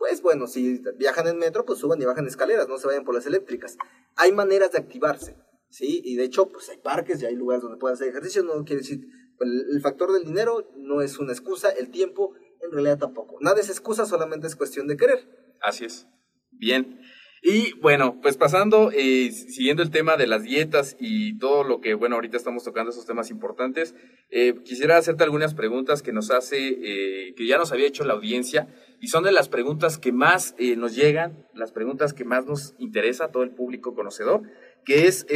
pues 0.00 0.22
bueno, 0.22 0.46
si 0.46 0.82
viajan 0.96 1.28
en 1.28 1.36
metro, 1.36 1.66
pues 1.66 1.78
suban 1.78 2.00
y 2.00 2.06
bajan 2.06 2.26
escaleras, 2.26 2.66
no 2.70 2.78
se 2.78 2.86
vayan 2.86 3.04
por 3.04 3.14
las 3.14 3.26
eléctricas. 3.26 3.76
Hay 4.16 4.32
maneras 4.32 4.72
de 4.72 4.78
activarse, 4.78 5.36
¿sí? 5.68 6.00
Y 6.02 6.16
de 6.16 6.24
hecho, 6.24 6.48
pues 6.48 6.70
hay 6.70 6.78
parques 6.78 7.20
y 7.20 7.26
hay 7.26 7.36
lugares 7.36 7.62
donde 7.62 7.76
pueden 7.76 7.96
hacer 7.96 8.08
ejercicio, 8.08 8.42
no 8.42 8.64
quiere 8.64 8.80
decir, 8.80 9.06
el, 9.40 9.78
factor 9.82 10.10
del 10.14 10.24
dinero 10.24 10.72
no 10.74 11.02
es 11.02 11.18
una 11.18 11.32
excusa, 11.32 11.68
el 11.68 11.90
tiempo 11.90 12.32
en 12.62 12.72
realidad 12.72 12.98
tampoco. 12.98 13.38
Nada 13.40 13.60
es 13.60 13.68
excusa, 13.68 14.06
solamente 14.06 14.46
es 14.46 14.56
cuestión 14.56 14.86
de 14.86 14.96
querer. 14.96 15.56
Así 15.60 15.84
es. 15.84 16.06
Bien. 16.50 17.00
Y 17.42 17.72
bueno, 17.80 18.20
pues 18.20 18.36
pasando, 18.36 18.90
eh, 18.92 19.32
siguiendo 19.32 19.82
el 19.82 19.90
tema 19.90 20.18
de 20.18 20.26
las 20.26 20.42
dietas 20.42 20.96
y 21.00 21.38
todo 21.38 21.64
lo 21.64 21.80
que, 21.80 21.94
bueno, 21.94 22.16
ahorita 22.16 22.36
estamos 22.36 22.64
tocando 22.64 22.90
esos 22.90 23.06
temas 23.06 23.30
importantes, 23.30 23.94
eh, 24.28 24.56
quisiera 24.62 24.98
hacerte 24.98 25.24
algunas 25.24 25.54
preguntas 25.54 26.02
que 26.02 26.12
nos 26.12 26.30
hace, 26.30 26.58
eh, 26.58 27.34
que 27.34 27.46
ya 27.46 27.56
nos 27.56 27.72
había 27.72 27.86
hecho 27.86 28.04
la 28.04 28.12
audiencia, 28.12 28.68
y 29.00 29.08
son 29.08 29.24
de 29.24 29.32
las 29.32 29.48
preguntas 29.48 29.96
que 29.96 30.12
más 30.12 30.54
nos 30.76 30.94
llegan, 30.94 31.46
las 31.54 31.72
preguntas 31.72 32.12
que 32.12 32.26
más 32.26 32.44
nos 32.44 32.74
interesa 32.78 33.26
a 33.26 33.30
todo 33.30 33.42
el 33.42 33.54
público 33.54 33.94
conocedor, 33.94 34.42
que 34.84 35.06
es, 35.06 35.26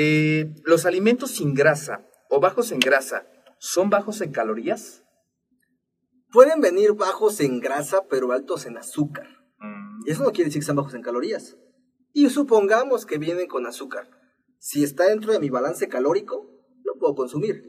¿los 0.65 0.85
alimentos 0.85 1.31
sin 1.31 1.55
grasa 1.55 2.07
o 2.29 2.41
bajos 2.41 2.73
en 2.73 2.81
grasa 2.81 3.27
son 3.59 3.89
bajos 3.89 4.21
en 4.21 4.33
calorías? 4.33 5.04
Pueden 6.35 6.61
venir 6.61 6.95
bajos 6.95 7.39
en 7.39 7.61
grasa, 7.61 8.09
pero 8.11 8.33
altos 8.33 8.67
en 8.67 8.77
azúcar. 8.77 9.29
Mm. 9.61 10.01
Eso 10.09 10.25
no 10.25 10.33
quiere 10.33 10.47
decir 10.47 10.61
que 10.61 10.67
sean 10.67 10.77
bajos 10.77 10.95
en 10.95 11.03
calorías. 11.03 11.57
Y 12.13 12.29
supongamos 12.29 13.07
que 13.07 13.19
vienen 13.19 13.47
con 13.47 13.69
azúcar. 13.69 14.11
Si 14.59 14.83
está 14.83 15.05
dentro 15.05 15.33
de 15.33 15.39
mi 15.39 15.49
balance 15.49 15.89
calórico, 15.89 16.51
lo 16.83 16.99
puedo 16.99 17.15
consumir. 17.15 17.63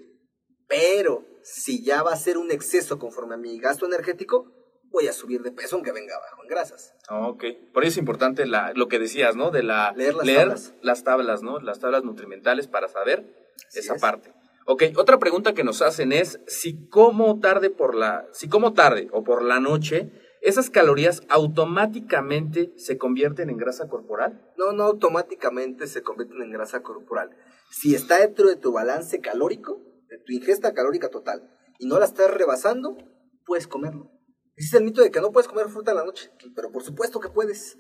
Pero 0.67 1.28
si 1.43 1.84
ya 1.84 2.01
va 2.01 2.13
a 2.13 2.17
ser 2.17 2.39
un 2.39 2.49
exceso 2.49 2.97
conforme 2.97 3.36
a 3.36 3.38
mi 3.38 3.60
gasto 3.60 3.86
energético, 3.86 4.51
voy 4.86 5.08
a 5.10 5.13
subir 5.13 5.43
de 5.43 5.51
peso 5.51 5.75
aunque 5.75 5.91
venga 5.91 6.15
abajo 6.15 6.41
en 6.41 6.49
grasas. 6.49 6.95
Ok, 7.12 7.43
por 7.71 7.84
eso 7.84 7.91
es 7.91 7.97
importante 7.97 8.47
la, 8.47 8.73
lo 8.73 8.88
que 8.88 8.97
decías, 8.97 9.36
¿no? 9.36 9.51
De 9.51 9.62
la, 9.62 9.93
leer 9.95 10.15
las 10.15 10.25
tablas. 10.25 10.73
las 10.82 11.04
tablas, 11.04 11.43
¿no? 11.43 11.60
Las 11.60 11.80
tablas 11.80 12.04
nutrimentales 12.04 12.67
para 12.67 12.88
saber 12.88 13.32
esa 13.75 13.93
parte. 13.97 14.34
Ok, 14.65 14.84
otra 14.97 15.19
pregunta 15.19 15.54
que 15.54 15.63
nos 15.63 15.82
hacen 15.82 16.12
es 16.12 16.39
si 16.47 16.88
como 16.89 17.39
tarde 17.39 17.69
por 17.69 17.95
la, 17.95 18.28
si 18.34 18.49
como 18.49 18.73
tarde 18.73 19.08
o 19.12 19.23
por 19.23 19.43
la 19.43 19.60
noche 19.60 20.12
¿esas 20.46 20.69
calorías 20.69 21.23
automáticamente 21.29 22.71
se 22.77 23.00
convierten 23.00 23.50
en 23.50 23.58
grasa 23.58 23.87
corporal? 23.87 24.48
No, 24.58 24.73
no 24.73 24.83
automáticamente 24.83 25.87
se 25.87 26.04
convierten 26.04 26.42
en 26.44 26.52
grasa 26.52 26.83
corporal. 26.83 27.31
Si 27.71 27.96
está 27.96 28.19
dentro 28.19 28.48
de 28.48 28.56
tu 28.56 28.71
balance 28.71 29.19
calórico, 29.21 29.81
de 30.08 30.19
tu 30.19 30.33
ingesta 30.33 30.73
calórica 30.73 31.10
total, 31.10 31.50
y 31.79 31.87
no 31.87 31.98
la 31.98 32.06
estás 32.06 32.31
rebasando, 32.31 32.96
puedes 33.44 33.67
comerlo. 33.67 34.12
Es 34.56 34.71
el 34.75 34.83
mito 34.83 35.02
de 35.02 35.10
que 35.10 35.19
no 35.19 35.31
puedes 35.31 35.48
comer 35.48 35.67
fruta 35.67 35.92
en 35.92 35.98
la 35.98 36.06
noche, 36.06 36.31
pero 36.56 36.71
por 36.71 36.83
supuesto 36.83 37.19
que 37.19 37.29
puedes. 37.29 37.79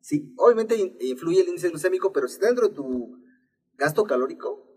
Sí, 0.00 0.32
obviamente 0.38 0.76
influye 1.00 1.42
el 1.42 1.48
índice 1.48 1.68
glucémico, 1.68 2.10
pero 2.12 2.26
si 2.26 2.34
está 2.34 2.46
dentro 2.46 2.68
de 2.68 2.74
tu 2.74 3.18
gasto 3.74 4.04
calórico, 4.04 4.67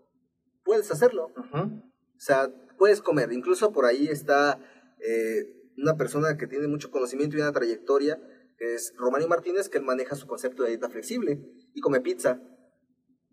puedes 0.64 0.90
hacerlo. 0.90 1.32
O 1.52 2.20
sea, 2.20 2.50
puedes 2.78 3.00
comer. 3.00 3.32
Incluso 3.32 3.72
por 3.72 3.84
ahí 3.84 4.08
está 4.08 4.58
eh, 5.00 5.46
una 5.76 5.96
persona 5.96 6.36
que 6.36 6.46
tiene 6.46 6.68
mucho 6.68 6.90
conocimiento 6.90 7.36
y 7.36 7.40
una 7.40 7.52
trayectoria, 7.52 8.20
que 8.56 8.74
es 8.74 8.94
Romani 8.96 9.26
Martínez, 9.26 9.68
que 9.68 9.78
él 9.78 9.84
maneja 9.84 10.16
su 10.16 10.26
concepto 10.26 10.62
de 10.62 10.70
dieta 10.70 10.88
flexible 10.88 11.40
y 11.74 11.80
come 11.80 12.00
pizza. 12.00 12.40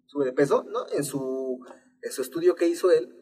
Sube 0.06 0.26
de 0.26 0.34
peso, 0.34 0.64
¿no? 0.64 0.86
En 0.92 1.04
su, 1.04 1.60
en 2.02 2.12
su 2.12 2.22
estudio 2.22 2.56
que 2.56 2.68
hizo 2.68 2.92
él, 2.92 3.16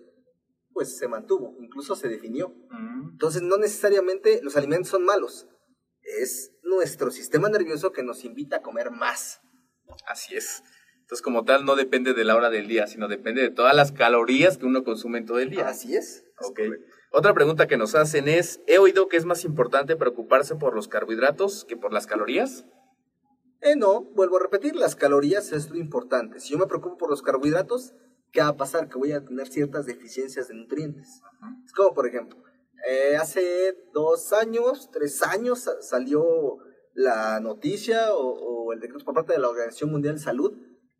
pues 0.71 0.97
se 0.97 1.07
mantuvo, 1.07 1.55
incluso 1.59 1.95
se 1.95 2.07
definió. 2.07 2.49
Mm. 2.69 3.09
Entonces, 3.11 3.41
no 3.41 3.57
necesariamente 3.57 4.41
los 4.43 4.55
alimentos 4.55 4.89
son 4.89 5.03
malos. 5.03 5.47
Es 6.01 6.53
nuestro 6.63 7.11
sistema 7.11 7.49
nervioso 7.49 7.91
que 7.91 8.03
nos 8.03 8.23
invita 8.23 8.57
a 8.57 8.61
comer 8.61 8.91
más. 8.91 9.41
Así 10.05 10.35
es. 10.35 10.63
Entonces, 11.07 11.21
como 11.23 11.45
tal, 11.45 11.63
no 11.63 11.77
depende 11.77 12.13
de 12.13 12.25
la 12.25 12.35
hora 12.35 12.49
del 12.49 12.67
día, 12.67 12.85
sino 12.85 13.07
depende 13.07 13.41
de 13.41 13.49
todas 13.49 13.73
las 13.73 13.93
calorías 13.93 14.57
que 14.57 14.65
uno 14.65 14.83
consume 14.83 15.19
en 15.19 15.25
todo 15.25 15.39
el 15.39 15.49
día. 15.49 15.69
Así 15.69 15.95
es. 15.95 16.25
Ok. 16.45 16.59
Otra 17.13 17.33
pregunta 17.33 17.65
que 17.65 17.77
nos 17.77 17.95
hacen 17.95 18.27
es, 18.27 18.59
he 18.67 18.77
oído 18.77 19.07
que 19.07 19.15
es 19.15 19.23
más 19.23 19.45
importante 19.45 19.95
preocuparse 19.95 20.55
por 20.57 20.75
los 20.75 20.89
carbohidratos 20.89 21.63
que 21.63 21.77
por 21.77 21.93
las 21.93 22.07
calorías. 22.07 22.65
Eh, 23.61 23.77
no, 23.77 24.01
vuelvo 24.01 24.35
a 24.35 24.41
repetir, 24.41 24.75
las 24.75 24.97
calorías 24.97 25.53
es 25.53 25.69
lo 25.69 25.77
importante. 25.77 26.41
Si 26.41 26.51
yo 26.51 26.57
me 26.59 26.67
preocupo 26.67 26.97
por 26.97 27.09
los 27.09 27.21
carbohidratos, 27.21 27.93
¿qué 28.33 28.41
va 28.41 28.49
a 28.49 28.57
pasar? 28.57 28.89
Que 28.89 28.97
voy 28.97 29.13
a 29.13 29.23
tener 29.23 29.47
ciertas 29.47 29.85
deficiencias 29.85 30.49
de 30.49 30.55
nutrientes. 30.55 31.21
Es 31.65 31.71
como, 31.71 31.93
por 31.93 32.05
ejemplo, 32.05 32.37
eh, 32.85 33.15
hace 33.15 33.77
dos 33.93 34.33
años, 34.33 34.89
tres 34.91 35.23
años 35.23 35.59
sa- 35.61 35.81
salió 35.81 36.57
la 36.93 37.39
noticia 37.39 38.13
o, 38.13 38.27
o 38.67 38.73
el 38.73 38.81
decreto 38.81 39.05
por 39.05 39.13
parte 39.13 39.31
de 39.31 39.39
la 39.39 39.47
Organización 39.47 39.89
Mundial 39.91 40.15
de 40.15 40.21
Salud 40.21 40.51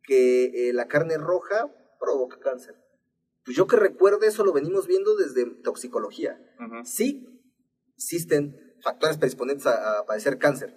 que 0.08 0.70
eh, 0.70 0.72
la 0.72 0.88
carne 0.88 1.18
roja 1.18 1.70
provoca 2.00 2.40
cáncer. 2.40 2.74
Pues 3.44 3.54
yo 3.56 3.66
que 3.66 3.76
recuerde 3.76 4.26
eso 4.26 4.42
lo 4.42 4.54
venimos 4.54 4.86
viendo 4.86 5.14
desde 5.14 5.44
toxicología. 5.62 6.40
Sí, 6.84 7.26
existen 7.94 8.56
factores 8.82 9.18
predisponentes 9.18 9.66
a, 9.66 9.98
a 9.98 10.06
padecer 10.06 10.38
cáncer, 10.38 10.74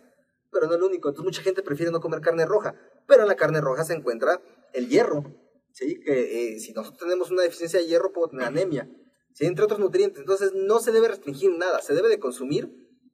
pero 0.52 0.68
no 0.68 0.74
es 0.74 0.80
lo 0.82 0.88
único. 0.88 1.08
Entonces 1.08 1.26
mucha 1.26 1.42
gente 1.42 1.64
prefiere 1.64 1.94
no 1.94 2.02
comer 2.02 2.20
carne 2.20 2.46
roja, 2.46 2.76
pero 3.08 3.22
en 3.22 3.30
la 3.30 3.38
carne 3.38 3.62
roja 3.62 3.86
se 3.86 3.94
encuentra 3.94 4.42
el 4.74 4.90
hierro, 4.90 5.24
¿sí? 5.72 6.02
Que 6.02 6.56
eh, 6.56 6.60
si 6.60 6.74
nosotros 6.74 7.00
tenemos 7.00 7.32
una 7.32 7.44
deficiencia 7.44 7.80
de 7.80 7.88
hierro, 7.88 8.12
puedo 8.12 8.30
tener 8.30 8.48
anemia, 8.48 8.90
¿sí? 9.34 9.46
Entre 9.46 9.64
otros 9.64 9.80
nutrientes. 9.80 10.20
Entonces 10.20 10.52
no 10.54 10.80
se 10.80 10.92
debe 10.92 11.08
restringir 11.08 11.52
nada, 11.52 11.82
se 11.82 11.94
debe 11.94 12.10
de 12.10 12.20
consumir 12.20 12.70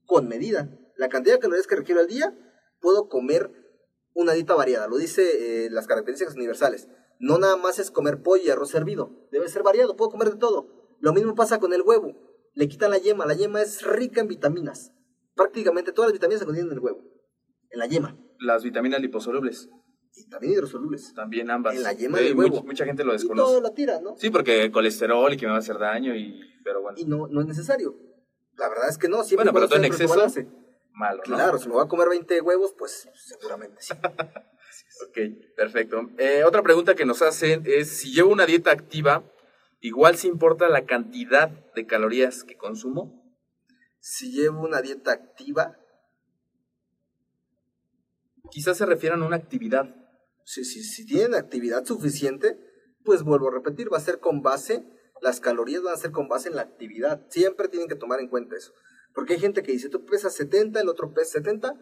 con 0.05 0.27
medida. 0.27 0.67
La 0.95 1.09
cantidad 1.09 1.35
de 1.35 1.39
calorías 1.39 1.67
que 1.67 1.75
requiero 1.75 2.01
al 2.01 2.07
día, 2.07 2.35
puedo 2.79 3.07
comer 3.07 3.66
una 4.17 4.33
dieta 4.33 4.55
variada, 4.55 4.87
lo 4.87 4.97
dice 4.97 5.65
eh, 5.65 5.69
las 5.69 5.87
características 5.87 6.35
universales. 6.35 6.87
No 7.19 7.37
nada 7.37 7.55
más 7.55 7.79
es 7.79 7.91
comer 7.91 8.21
pollo 8.21 8.43
y 8.45 8.49
arroz 8.49 8.73
hervido, 8.75 9.27
debe 9.31 9.47
ser 9.47 9.63
variado, 9.63 9.95
puedo 9.95 10.11
comer 10.11 10.31
de 10.31 10.37
todo. 10.37 10.95
Lo 10.99 11.13
mismo 11.13 11.35
pasa 11.35 11.59
con 11.59 11.71
el 11.73 11.81
huevo, 11.83 12.13
le 12.53 12.67
quitan 12.67 12.89
la 12.91 12.97
yema, 12.97 13.25
la 13.25 13.35
yema 13.35 13.61
es 13.61 13.83
rica 13.83 14.21
en 14.21 14.27
vitaminas. 14.27 14.91
Prácticamente 15.35 15.91
todas 15.91 16.09
las 16.09 16.13
vitaminas 16.13 16.39
se 16.39 16.45
contienen 16.45 16.71
en 16.71 16.77
el 16.77 16.83
huevo, 16.83 17.03
en 17.69 17.79
la 17.79 17.85
yema, 17.85 18.17
Las 18.39 18.63
vitaminas 18.63 18.99
liposolubles, 19.01 19.69
y 20.15 20.27
también 20.29 20.53
hidrosolubles. 20.53 21.13
también 21.13 21.51
ambas. 21.51 21.75
En 21.75 21.83
la 21.83 21.93
yema 21.93 22.17
del 22.19 22.35
much- 22.35 22.39
huevo. 22.51 22.63
Mucha, 22.63 22.85
gente 22.85 23.03
lo 23.03 23.13
Y 23.13 23.17
todo 23.17 23.27
desconoce. 23.35 23.61
la 23.61 23.73
tira, 23.75 23.99
¿no? 24.01 24.15
Sí, 24.17 24.31
porque 24.31 24.71
colesterol 24.71 25.31
y 25.33 25.37
que 25.37 25.45
me 25.45 25.51
va 25.51 25.57
a 25.57 25.59
hacer 25.59 25.77
daño 25.77 26.15
y... 26.15 26.39
Pero 26.63 26.81
bueno, 26.81 26.97
Y 26.99 27.05
no, 27.05 27.27
no 27.27 27.41
es 27.41 27.47
necesario. 27.47 27.95
La 28.57 28.67
verdad 28.69 28.89
es 28.89 28.97
que 28.97 29.07
no, 29.07 29.23
siempre 29.23 29.43
Bueno, 29.51 29.53
pero 29.53 29.67
todo 29.67 29.77
en 29.77 29.85
exceso. 29.85 30.15
Malo, 30.97 31.21
¿no? 31.27 31.35
Claro, 31.35 31.57
si 31.57 31.67
me 31.67 31.75
voy 31.75 31.85
a 31.85 31.87
comer 31.87 32.09
20 32.09 32.41
huevos, 32.41 32.73
pues 32.77 33.07
seguramente 33.15 33.81
sí. 33.81 33.93
Ok, 35.07 35.17
perfecto. 35.55 36.09
Eh, 36.17 36.43
otra 36.43 36.63
pregunta 36.63 36.95
que 36.95 37.05
nos 37.05 37.21
hacen 37.21 37.63
es, 37.65 37.89
si 37.89 38.13
llevo 38.13 38.31
una 38.31 38.45
dieta 38.45 38.71
activa, 38.71 39.23
¿igual 39.79 40.17
se 40.17 40.27
importa 40.27 40.69
la 40.69 40.85
cantidad 40.85 41.49
de 41.75 41.85
calorías 41.85 42.43
que 42.43 42.57
consumo? 42.57 43.23
Si 43.99 44.31
llevo 44.31 44.61
una 44.61 44.81
dieta 44.81 45.11
activa, 45.11 45.77
Quizás 48.49 48.77
se 48.77 48.85
refieran 48.85 49.21
a 49.23 49.25
una 49.25 49.35
actividad. 49.35 49.93
si, 50.43 50.63
si, 50.63 50.83
si 50.83 51.05
tienen 51.05 51.35
actividad 51.35 51.85
suficiente, 51.85 52.57
pues 53.03 53.23
vuelvo 53.23 53.49
a 53.49 53.53
repetir, 53.53 53.91
va 53.91 53.97
a 53.97 54.01
ser 54.01 54.19
con 54.19 54.41
base, 54.41 54.85
las 55.21 55.39
calorías 55.39 55.81
van 55.81 55.93
a 55.93 55.97
ser 55.97 56.11
con 56.11 56.27
base 56.27 56.49
en 56.49 56.55
la 56.55 56.61
actividad. 56.61 57.25
Siempre 57.29 57.67
tienen 57.67 57.89
que 57.89 57.95
tomar 57.95 58.19
en 58.19 58.29
cuenta 58.29 58.55
eso. 58.55 58.73
Porque 59.17 59.33
hay 59.33 59.39
gente 59.39 59.63
que 59.63 59.71
dice, 59.71 59.89
tú 59.89 60.05
pesas 60.05 60.35
70, 60.35 60.79
el 60.79 60.89
otro 60.89 61.11
pesa 61.11 61.39
70, 61.39 61.73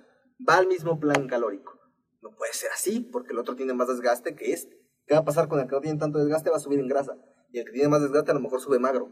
va 0.48 0.56
al 0.56 0.68
mismo 0.68 1.02
plan 1.02 1.28
calórico. 1.28 1.78
No 2.22 2.30
puede 2.34 2.54
ser 2.54 2.70
así, 2.74 3.02
porque 3.02 3.34
el 3.34 3.40
otro 3.40 3.58
tiene 3.58 3.74
más 3.74 3.90
desgaste 3.90 4.36
que 4.36 4.54
este. 4.54 4.80
¿Qué 5.06 5.16
va 5.16 5.20
a 5.20 5.26
pasar 5.26 5.50
con 5.50 5.60
el 5.60 5.68
que 5.68 5.76
no 5.76 5.82
tiene 5.82 6.00
tanto 6.00 6.18
desgaste? 6.18 6.50
Va 6.50 6.56
a 6.56 6.62
subir 6.62 6.80
en 6.80 6.88
grasa. 6.88 7.18
Y 7.52 7.60
el 7.60 7.66
que 7.66 7.74
tiene 7.74 7.90
más 7.90 8.02
desgaste 8.02 8.32
a 8.32 8.36
lo 8.36 8.40
mejor 8.40 8.62
sube 8.62 8.80
magro. 8.80 9.10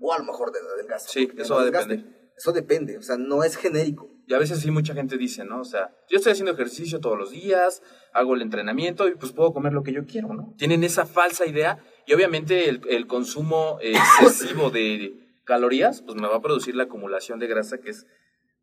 O 0.00 0.12
a 0.12 0.18
lo 0.18 0.24
mejor 0.24 0.50
de, 0.50 0.58
delgazo. 0.78 1.10
Sí, 1.10 1.30
eso 1.38 1.54
va 1.54 1.62
a 1.62 1.64
depender. 1.66 2.32
Eso 2.36 2.50
depende, 2.50 2.98
o 2.98 3.02
sea, 3.02 3.16
no 3.18 3.44
es 3.44 3.56
genérico. 3.56 4.10
Y 4.26 4.34
a 4.34 4.38
veces 4.38 4.58
sí 4.58 4.72
mucha 4.72 4.94
gente 4.94 5.16
dice, 5.16 5.44
¿no? 5.44 5.60
O 5.60 5.64
sea, 5.64 5.94
yo 6.08 6.16
estoy 6.16 6.32
haciendo 6.32 6.50
ejercicio 6.50 6.98
todos 6.98 7.16
los 7.16 7.30
días, 7.30 7.84
hago 8.12 8.34
el 8.34 8.42
entrenamiento 8.42 9.06
y 9.06 9.14
pues 9.14 9.30
puedo 9.30 9.52
comer 9.52 9.74
lo 9.74 9.84
que 9.84 9.92
yo 9.92 10.06
quiero, 10.06 10.34
¿no? 10.34 10.54
Tienen 10.58 10.82
esa 10.82 11.06
falsa 11.06 11.46
idea 11.46 11.78
y 12.04 12.14
obviamente 12.14 12.68
el, 12.68 12.80
el 12.88 13.06
consumo 13.06 13.78
excesivo 13.82 14.70
de 14.70 15.29
calorías 15.50 16.02
pues 16.02 16.16
me 16.20 16.28
va 16.28 16.36
a 16.36 16.40
producir 16.42 16.74
la 16.76 16.84
acumulación 16.84 17.38
de 17.40 17.48
grasa, 17.48 17.78
que 17.78 17.90
es 17.90 18.06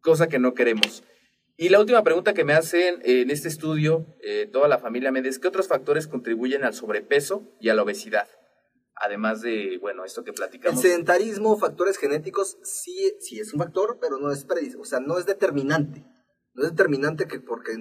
cosa 0.01 0.27
que 0.27 0.39
no 0.39 0.53
queremos. 0.53 1.03
Y 1.57 1.69
la 1.69 1.79
última 1.79 2.01
pregunta 2.03 2.33
que 2.33 2.45
me 2.45 2.53
hacen 2.53 2.99
en 3.03 3.29
este 3.29 3.47
estudio, 3.49 4.05
eh, 4.21 4.47
toda 4.51 4.67
la 4.67 4.77
familia 4.79 5.11
me 5.11 5.21
dice, 5.21 5.39
¿qué 5.41 5.47
otros 5.49 5.67
factores 5.67 6.07
contribuyen 6.07 6.63
al 6.63 6.73
sobrepeso 6.73 7.35
y 7.59 7.69
a 7.69 7.73
la 7.73 7.83
obesidad? 7.83 8.27
Además 8.95 9.41
de, 9.41 9.77
bueno, 9.81 10.05
esto 10.05 10.23
que 10.23 10.29
El 10.31 10.35
platicamos. 10.35 10.81
sedentarismo, 10.81 11.57
factores 11.57 11.97
genéticos, 11.97 12.57
sí, 12.63 13.11
sí 13.19 13.39
es 13.39 13.53
un 13.53 13.59
factor, 13.59 13.97
pero 13.99 14.17
no 14.17 14.31
es 14.31 14.47
predis- 14.47 14.77
o 14.79 14.85
sea, 14.85 14.99
no 14.99 15.17
es 15.19 15.25
determinante. 15.25 16.05
No 16.53 16.63
es 16.63 16.69
determinante 16.71 17.25
que 17.27 17.39
porque 17.39 17.73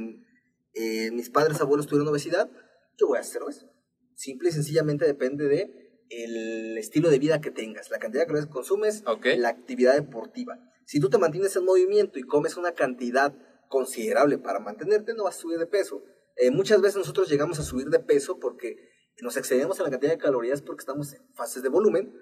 eh, 0.74 1.10
mis 1.12 1.30
padres 1.30 1.60
abuelos 1.60 1.86
tuvieron 1.86 2.08
obesidad, 2.08 2.50
yo 2.98 3.06
voy 3.08 3.18
a 3.18 3.20
hacer 3.22 3.42
eso. 3.48 3.66
Simple 4.14 4.48
y 4.48 4.52
sencillamente 4.52 5.04
depende 5.06 5.46
de 5.48 5.85
el 6.10 6.78
estilo 6.78 7.10
de 7.10 7.18
vida 7.18 7.40
que 7.40 7.50
tengas, 7.50 7.90
la 7.90 7.98
cantidad 7.98 8.22
de 8.22 8.26
calorías 8.26 8.46
que 8.46 8.52
consumes, 8.52 9.02
Ok. 9.06 9.26
la 9.38 9.48
actividad 9.48 9.94
deportiva. 9.94 10.58
Si 10.84 11.00
tú 11.00 11.08
te 11.10 11.18
mantienes 11.18 11.54
en 11.56 11.64
movimiento 11.64 12.18
y 12.18 12.22
comes 12.22 12.56
una 12.56 12.72
cantidad 12.72 13.34
considerable 13.68 14.38
para 14.38 14.60
mantenerte, 14.60 15.14
no 15.14 15.24
vas 15.24 15.36
a 15.36 15.40
subir 15.40 15.58
de 15.58 15.66
peso. 15.66 16.02
Eh, 16.36 16.50
muchas 16.50 16.80
veces 16.80 16.96
nosotros 16.96 17.28
llegamos 17.28 17.58
a 17.58 17.62
subir 17.62 17.88
de 17.88 17.98
peso 17.98 18.38
porque 18.38 18.76
nos 19.22 19.36
excedemos 19.36 19.78
en 19.78 19.84
la 19.84 19.90
cantidad 19.90 20.12
de 20.12 20.18
calorías 20.18 20.62
porque 20.62 20.82
estamos 20.82 21.14
en 21.14 21.22
fases 21.34 21.62
de 21.62 21.68
volumen. 21.68 22.14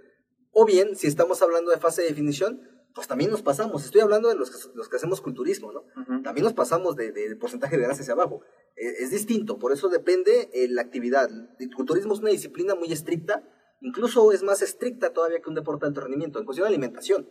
O 0.52 0.64
bien, 0.64 0.96
si 0.96 1.06
estamos 1.08 1.42
hablando 1.42 1.70
de 1.72 1.78
fase 1.78 2.02
de 2.02 2.08
definición, 2.08 2.60
pues 2.94 3.08
también 3.08 3.30
nos 3.30 3.42
pasamos. 3.42 3.84
Estoy 3.84 4.00
hablando 4.02 4.28
de 4.28 4.36
los 4.36 4.50
que, 4.50 4.56
los 4.76 4.88
que 4.88 4.96
hacemos 4.96 5.20
culturismo, 5.20 5.72
¿no? 5.72 5.80
Ujú. 6.00 6.22
También 6.22 6.44
nos 6.44 6.52
pasamos 6.54 6.94
de, 6.94 7.10
de 7.10 7.34
porcentaje 7.36 7.76
de 7.76 7.82
grasa 7.82 8.02
hacia 8.02 8.14
abajo. 8.14 8.40
Eh, 8.76 8.94
es 9.00 9.10
distinto, 9.10 9.58
por 9.58 9.72
eso 9.72 9.88
depende 9.88 10.48
eh, 10.54 10.68
la 10.68 10.82
actividad. 10.82 11.28
El 11.58 11.74
culturismo 11.74 12.14
es 12.14 12.20
una 12.20 12.30
disciplina 12.30 12.76
muy 12.76 12.92
estricta, 12.92 13.42
incluso 13.84 14.32
es 14.32 14.42
más 14.42 14.62
estricta 14.62 15.12
todavía 15.12 15.40
que 15.40 15.48
un 15.48 15.54
deporte 15.54 15.84
de 15.84 15.88
alto 15.88 16.00
rendimiento, 16.00 16.38
en 16.38 16.46
cuestión 16.46 16.64
de 16.64 16.74
alimentación. 16.74 17.28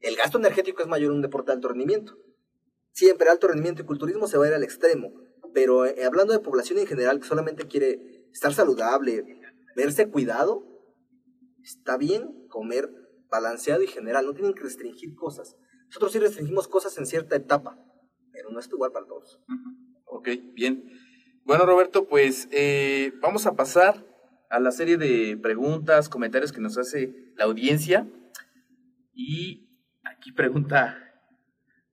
El 0.00 0.16
gasto 0.16 0.38
energético 0.38 0.80
es 0.80 0.88
mayor 0.88 1.10
en 1.10 1.16
un 1.16 1.22
deporte 1.22 1.50
de 1.50 1.56
alto 1.56 1.68
rendimiento. 1.68 2.16
Siempre 2.92 3.28
alto 3.28 3.48
rendimiento 3.48 3.82
y 3.82 3.86
culturismo 3.86 4.28
se 4.28 4.38
va 4.38 4.44
a 4.44 4.48
ir 4.48 4.54
al 4.54 4.62
extremo, 4.62 5.12
pero 5.52 5.84
eh, 5.84 6.04
hablando 6.04 6.32
de 6.32 6.38
población 6.38 6.78
en 6.78 6.86
general 6.86 7.20
que 7.20 7.26
solamente 7.26 7.66
quiere 7.66 8.28
estar 8.32 8.54
saludable, 8.54 9.24
verse 9.74 10.08
cuidado, 10.08 10.62
está 11.62 11.96
bien 11.96 12.46
comer 12.48 12.88
balanceado 13.28 13.82
y 13.82 13.88
general, 13.88 14.26
no 14.26 14.32
tienen 14.32 14.54
que 14.54 14.62
restringir 14.62 15.14
cosas. 15.16 15.56
Nosotros 15.88 16.12
sí 16.12 16.20
restringimos 16.20 16.68
cosas 16.68 16.96
en 16.98 17.06
cierta 17.06 17.34
etapa, 17.34 17.76
pero 18.32 18.50
no 18.50 18.60
es 18.60 18.68
igual 18.68 18.92
para 18.92 19.06
todos. 19.06 19.40
Ok, 20.04 20.28
bien. 20.54 20.84
Bueno, 21.44 21.66
Roberto, 21.66 22.06
pues 22.06 22.48
eh, 22.52 23.12
vamos 23.20 23.46
a 23.46 23.56
pasar 23.56 24.06
a 24.50 24.60
la 24.60 24.70
serie 24.70 24.96
de 24.96 25.36
preguntas, 25.36 26.08
comentarios 26.08 26.52
que 26.52 26.60
nos 26.60 26.78
hace 26.78 27.32
la 27.36 27.44
audiencia. 27.44 28.06
Y 29.12 29.68
aquí 30.04 30.32
pregunta 30.32 31.06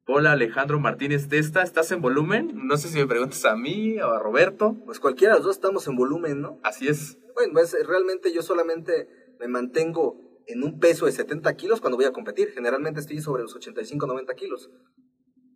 Hola 0.06 0.34
Alejandro 0.34 0.82
Martínez 0.82 1.30
Testa, 1.30 1.64
¿estás 1.64 1.90
en 1.94 2.02
volumen? 2.02 2.52
No 2.68 2.76
sé 2.76 2.90
si 2.90 2.98
me 2.98 3.08
preguntas 3.08 3.46
a 3.46 3.56
mí 3.56 3.98
o 4.02 4.12
a 4.12 4.20
Roberto. 4.20 4.76
Pues 4.86 5.00
cualquiera 5.00 5.34
de 5.34 5.40
los 5.40 5.46
dos 5.46 5.56
estamos 5.56 5.88
en 5.88 5.96
volumen, 5.96 6.42
¿no? 6.42 6.60
Así 6.62 6.90
es. 6.90 7.18
Bueno, 7.36 7.54
pues 7.54 7.74
realmente 7.88 8.34
yo 8.34 8.42
solamente 8.42 9.08
me 9.40 9.48
mantengo 9.48 10.44
en 10.46 10.62
un 10.62 10.80
peso 10.80 11.06
de 11.06 11.14
70 11.14 11.56
kilos 11.56 11.80
cuando 11.80 11.96
voy 11.96 12.06
a 12.06 12.12
competir. 12.12 12.52
Generalmente 12.52 13.00
estoy 13.00 13.22
sobre 13.22 13.44
los 13.44 13.56
85, 13.56 14.06
90 14.06 14.34
kilos. 14.36 14.70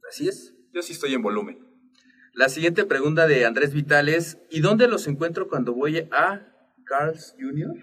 Así 0.10 0.30
es. 0.30 0.56
Yo 0.72 0.82
sí 0.82 0.94
estoy 0.94 1.14
en 1.14 1.24
volumen. 1.24 1.68
La 2.32 2.48
siguiente 2.48 2.86
pregunta 2.86 3.28
de 3.28 3.46
Andrés 3.46 3.74
Vital 3.74 4.08
es, 4.08 4.38
¿y 4.50 4.62
dónde 4.62 4.88
los 4.88 5.08
encuentro 5.08 5.50
cuando 5.50 5.74
voy 5.74 6.08
a 6.12 6.56
Carl's 6.88 7.36
Jr.? 7.40 7.74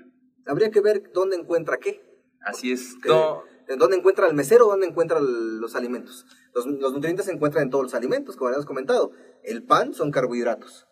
Habría 0.46 0.70
que 0.70 0.80
ver 0.80 1.10
dónde 1.12 1.36
encuentra 1.36 1.78
qué. 1.78 2.00
Así 2.40 2.72
es. 2.72 2.94
Que- 3.02 3.08
No, 3.08 3.42
¿En 3.66 3.78
¿Dónde 3.78 3.96
encuentra 3.96 4.26
el 4.26 4.34
mesero? 4.34 4.66
¿Dónde 4.66 4.86
encuentra 4.86 5.18
el- 5.18 5.58
los 5.58 5.74
alimentos? 5.74 6.26
Los, 6.54 6.66
los 6.66 6.92
nutrientes 6.92 7.24
se 7.24 7.32
encuentran 7.32 7.64
en 7.64 7.70
todos 7.70 7.84
los 7.84 7.94
alimentos, 7.94 8.36
como 8.36 8.48
habíamos 8.48 8.66
comentado. 8.66 9.12
El 9.42 9.64
pan 9.64 9.94
son 9.94 10.10
carbohidratos. 10.10 10.86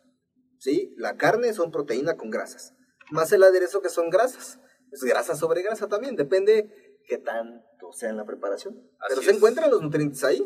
¿Sí? 0.58 0.94
La 0.96 1.16
carne 1.18 1.52
son 1.52 1.70
proteína 1.70 2.16
con 2.16 2.30
grasas. 2.30 2.72
Más 3.10 3.30
el 3.32 3.42
aderezo 3.42 3.82
que 3.82 3.90
son 3.90 4.08
grasas. 4.08 4.58
Es 4.90 5.02
grasa 5.04 5.34
sobre 5.34 5.62
grasa 5.62 5.86
también. 5.88 6.16
Depende 6.16 6.70
qué 7.06 7.18
tanto 7.18 7.92
sea 7.92 8.08
en 8.08 8.16
la 8.16 8.24
preparación. 8.24 8.74
Pero 9.08 9.20
se 9.20 9.32
encuentran 9.32 9.70
los 9.70 9.82
nutrientes 9.82 10.24
ahí. 10.24 10.42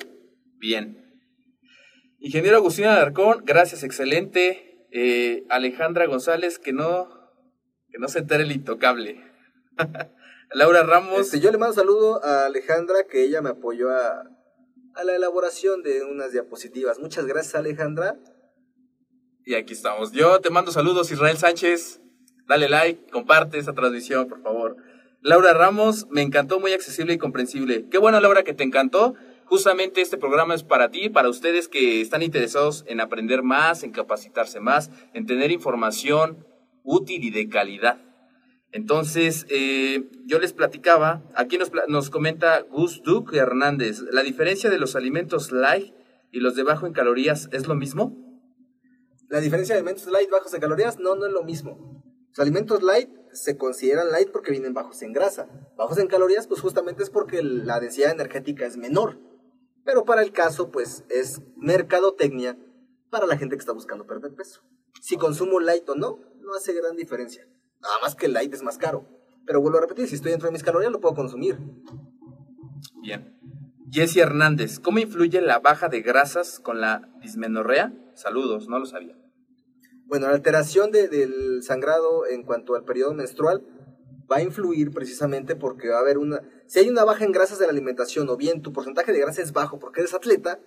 Bien. 0.58 1.02
Ingeniero 2.18 2.56
Agustín 2.56 2.86
Alarcón, 2.86 3.42
gracias, 3.44 3.84
excelente. 3.84 4.86
Eh, 4.90 5.44
Alejandra 5.48 6.06
González, 6.06 6.58
que 6.58 6.72
no, 6.72 7.08
que 7.90 7.98
no 7.98 8.08
se 8.08 8.20
entere 8.20 8.44
el 8.44 8.52
intocable. 8.52 9.22
Laura 10.52 10.82
Ramos. 10.84 11.20
Este, 11.20 11.40
yo 11.40 11.50
le 11.50 11.58
mando 11.58 11.72
un 11.72 11.76
saludo 11.76 12.24
a 12.24 12.46
Alejandra, 12.46 13.04
que 13.04 13.22
ella 13.22 13.42
me 13.42 13.50
apoyó 13.50 13.90
a, 13.90 14.24
a 14.94 15.04
la 15.04 15.14
elaboración 15.14 15.82
de 15.82 16.04
unas 16.04 16.32
diapositivas. 16.32 16.98
Muchas 16.98 17.26
gracias, 17.26 17.54
Alejandra. 17.56 18.16
Y 19.44 19.54
aquí 19.54 19.74
estamos. 19.74 20.12
Yo 20.12 20.40
te 20.40 20.50
mando 20.50 20.72
saludos, 20.72 21.10
Israel 21.10 21.36
Sánchez. 21.36 22.00
Dale 22.48 22.68
like, 22.68 23.10
comparte 23.10 23.58
esta 23.58 23.72
transmisión, 23.72 24.28
por 24.28 24.42
favor. 24.42 24.76
Laura 25.20 25.52
Ramos, 25.52 26.06
me 26.10 26.22
encantó, 26.22 26.60
muy 26.60 26.72
accesible 26.72 27.14
y 27.14 27.18
comprensible. 27.18 27.86
Qué 27.90 27.98
bueno, 27.98 28.20
Laura, 28.20 28.44
que 28.44 28.54
te 28.54 28.64
encantó. 28.64 29.14
Justamente 29.44 30.00
este 30.00 30.18
programa 30.18 30.54
es 30.54 30.62
para 30.62 30.90
ti, 30.90 31.08
para 31.08 31.28
ustedes 31.28 31.68
que 31.68 32.00
están 32.00 32.22
interesados 32.22 32.84
en 32.88 33.00
aprender 33.00 33.42
más, 33.42 33.82
en 33.82 33.92
capacitarse 33.92 34.60
más, 34.60 34.90
en 35.14 35.26
tener 35.26 35.50
información 35.50 36.44
útil 36.86 37.24
y 37.24 37.30
de 37.30 37.48
calidad. 37.50 38.00
Entonces, 38.72 39.46
eh, 39.50 40.08
yo 40.24 40.38
les 40.38 40.52
platicaba, 40.52 41.22
aquí 41.34 41.58
nos, 41.58 41.70
nos 41.88 42.10
comenta 42.10 42.60
Gus 42.62 43.02
Duke 43.02 43.36
Hernández, 43.36 44.00
¿la 44.10 44.22
diferencia 44.22 44.70
de 44.70 44.78
los 44.78 44.96
alimentos 44.96 45.52
light 45.52 45.94
y 46.32 46.40
los 46.40 46.56
de 46.56 46.62
bajo 46.62 46.86
en 46.86 46.92
calorías 46.92 47.48
es 47.52 47.66
lo 47.66 47.74
mismo? 47.74 48.26
La 49.28 49.40
diferencia 49.40 49.74
de 49.74 49.80
alimentos 49.80 50.06
light 50.10 50.30
bajos 50.30 50.54
en 50.54 50.60
calorías 50.60 50.98
no, 50.98 51.16
no 51.16 51.26
es 51.26 51.32
lo 51.32 51.42
mismo. 51.42 52.02
Los 52.28 52.38
alimentos 52.38 52.82
light 52.82 53.08
se 53.32 53.56
consideran 53.56 54.10
light 54.10 54.30
porque 54.30 54.50
vienen 54.50 54.74
bajos 54.74 55.02
en 55.02 55.12
grasa. 55.12 55.48
Bajos 55.76 55.98
en 55.98 56.06
calorías, 56.06 56.46
pues 56.46 56.60
justamente 56.60 57.02
es 57.02 57.10
porque 57.10 57.42
la 57.42 57.80
densidad 57.80 58.12
energética 58.12 58.66
es 58.66 58.76
menor. 58.76 59.18
Pero 59.84 60.04
para 60.04 60.22
el 60.22 60.32
caso, 60.32 60.70
pues 60.70 61.04
es 61.08 61.40
mercadotecnia 61.56 62.58
para 63.10 63.26
la 63.26 63.36
gente 63.36 63.56
que 63.56 63.60
está 63.60 63.72
buscando 63.72 64.06
perder 64.06 64.34
peso. 64.34 64.60
Si 65.00 65.16
consumo 65.16 65.60
light 65.60 65.88
o 65.88 65.94
no, 65.94 66.20
no 66.46 66.54
hace 66.54 66.72
gran 66.72 66.96
diferencia. 66.96 67.46
Nada 67.80 67.96
más 68.00 68.14
que 68.14 68.26
el 68.26 68.32
light 68.32 68.54
es 68.54 68.62
más 68.62 68.78
caro. 68.78 69.06
Pero 69.44 69.60
vuelvo 69.60 69.78
a 69.78 69.82
repetir, 69.82 70.08
si 70.08 70.14
estoy 70.14 70.30
dentro 70.30 70.48
de 70.48 70.52
mis 70.52 70.62
calorías, 70.62 70.90
lo 70.92 71.00
puedo 71.00 71.14
consumir. 71.14 71.58
Bien. 73.02 73.38
Jesse 73.90 74.18
Hernández, 74.18 74.80
¿cómo 74.80 74.98
influye 74.98 75.40
la 75.40 75.60
baja 75.60 75.88
de 75.88 76.00
grasas 76.00 76.58
con 76.58 76.80
la 76.80 77.08
dismenorrea? 77.20 77.92
Saludos, 78.14 78.68
no 78.68 78.78
lo 78.78 78.86
sabía. 78.86 79.16
Bueno, 80.06 80.26
la 80.26 80.34
alteración 80.34 80.90
del 80.90 81.62
sangrado 81.62 82.26
en 82.26 82.42
cuanto 82.42 82.74
al 82.74 82.84
periodo 82.84 83.14
menstrual 83.14 83.64
va 84.30 84.36
a 84.36 84.42
influir 84.42 84.90
precisamente 84.90 85.54
porque 85.54 85.88
va 85.88 85.98
a 85.98 86.00
haber 86.00 86.18
una... 86.18 86.42
Si 86.66 86.80
hay 86.80 86.88
una 86.88 87.04
baja 87.04 87.24
en 87.24 87.32
grasas 87.32 87.58
de 87.58 87.66
la 87.66 87.72
alimentación 87.72 88.28
o 88.28 88.36
bien 88.36 88.62
tu 88.62 88.72
porcentaje 88.72 89.12
de 89.12 89.20
grasa 89.20 89.42
es 89.42 89.52
bajo 89.52 89.78
porque 89.78 90.00
eres 90.00 90.14
atleta, 90.14 90.60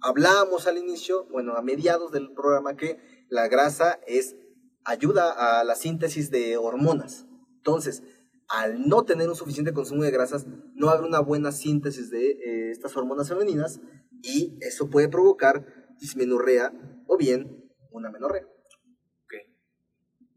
hablábamos 0.00 0.66
al 0.66 0.78
inicio, 0.78 1.26
bueno, 1.30 1.54
a 1.54 1.62
mediados 1.62 2.10
del 2.10 2.32
programa 2.32 2.76
que 2.76 2.98
la 3.28 3.48
grasa 3.48 4.00
es 4.06 4.36
ayuda 4.84 5.60
a 5.60 5.64
la 5.64 5.74
síntesis 5.74 6.30
de 6.30 6.56
hormonas. 6.56 7.26
Entonces, 7.56 8.02
al 8.48 8.86
no 8.88 9.04
tener 9.04 9.28
un 9.28 9.36
suficiente 9.36 9.72
consumo 9.72 10.02
de 10.02 10.10
grasas, 10.10 10.46
no 10.74 10.90
habrá 10.90 11.06
una 11.06 11.20
buena 11.20 11.52
síntesis 11.52 12.10
de 12.10 12.30
eh, 12.30 12.70
estas 12.70 12.96
hormonas 12.96 13.28
femeninas 13.28 13.80
y 14.22 14.58
eso 14.60 14.90
puede 14.90 15.08
provocar 15.08 15.64
dismenorrea 15.98 16.72
o 17.06 17.16
bien 17.16 17.70
una 17.90 18.10
menorrea. 18.10 18.46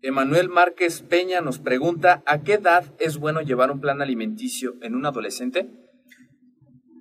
Emanuel 0.04 0.48
Márquez 0.48 1.02
Peña 1.02 1.42
nos 1.42 1.58
pregunta, 1.58 2.22
¿a 2.28 2.44
qué 2.44 2.54
edad 2.54 2.86
es 3.00 3.18
bueno 3.18 3.42
llevar 3.42 3.72
un 3.72 3.82
plan 3.82 4.02
alimenticio 4.02 4.76
en 4.82 4.94
un 4.94 5.08
adolescente? 5.08 5.70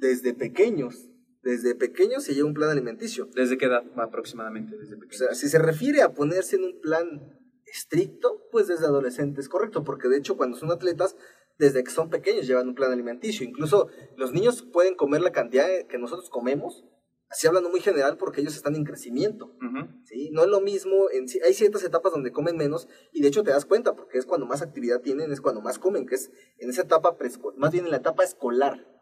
Desde 0.01 0.33
pequeños. 0.33 1.07
Desde 1.47 1.77
pequeños 1.77 2.25
se 2.25 2.35
lleva 2.35 2.49
un 2.49 2.55
plan 2.55 2.71
alimenticio. 2.71 3.29
¿Desde 3.33 3.57
qué 3.57 3.67
edad 3.67 3.85
aproximadamente? 3.95 4.77
Desde 4.77 4.97
o 4.97 5.13
sea, 5.13 5.33
si 5.33 5.49
se 5.49 5.61
refiere 5.61 6.03
a 6.03 6.13
ponerse 6.13 6.57
en 6.57 6.65
un 6.65 6.81
plan 6.81 7.39
estricto, 7.67 8.49
pues 8.51 8.67
desde 8.67 8.87
adolescentes, 8.87 9.49
correcto, 9.49 9.85
porque 9.85 10.09
de 10.09 10.17
hecho 10.17 10.37
cuando 10.37 10.57
son 10.57 10.73
atletas, 10.73 11.15
desde 11.57 11.85
que 11.85 11.93
son 11.93 12.11
pequeños 12.11 12.49
llevan 12.49 12.67
un 12.67 12.75
plan 12.75 12.91
alimenticio. 12.91 13.47
Incluso 13.47 13.87
los 14.17 14.33
niños 14.33 14.67
pueden 14.73 14.97
comer 14.97 15.21
la 15.21 15.31
cantidad 15.31 15.69
que 15.89 15.99
nosotros 15.99 16.31
comemos, 16.31 16.85
así 17.29 17.47
hablando 17.47 17.71
muy 17.71 17.79
general, 17.79 18.17
porque 18.17 18.41
ellos 18.41 18.57
están 18.57 18.75
en 18.75 18.83
crecimiento. 18.83 19.57
¿sí? 20.03 20.31
No 20.33 20.43
es 20.43 20.49
lo 20.49 20.61
mismo, 20.61 21.11
en, 21.13 21.27
hay 21.45 21.55
ciertas 21.55 21.85
etapas 21.85 22.11
donde 22.11 22.33
comen 22.33 22.57
menos 22.57 22.89
y 23.13 23.23
de 23.23 23.29
hecho 23.29 23.45
te 23.45 23.53
das 23.53 23.67
cuenta, 23.67 23.95
porque 23.95 24.19
es 24.19 24.27
cuando 24.27 24.47
más 24.47 24.63
actividad 24.63 25.01
tienen, 25.01 25.31
es 25.31 25.41
cuando 25.41 25.61
más 25.61 25.79
comen, 25.79 26.07
que 26.07 26.17
es 26.17 26.33
en 26.59 26.71
esa 26.71 26.83
etapa 26.83 27.17
más 27.57 27.71
bien 27.71 27.85
en 27.85 27.93
la 27.93 27.99
etapa 27.99 28.25
escolar, 28.25 28.96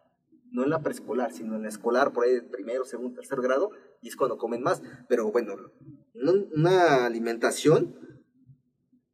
no 0.54 0.62
en 0.62 0.70
la 0.70 0.82
preescolar, 0.82 1.32
sino 1.32 1.56
en 1.56 1.62
la 1.62 1.68
escolar, 1.68 2.12
por 2.12 2.24
ahí 2.24 2.40
primero, 2.40 2.84
segundo, 2.84 3.16
tercer 3.16 3.40
grado, 3.40 3.70
y 4.00 4.08
es 4.08 4.16
cuando 4.16 4.38
comen 4.38 4.62
más. 4.62 4.82
Pero 5.08 5.30
bueno, 5.32 5.56
una 6.54 7.04
alimentación 7.06 7.96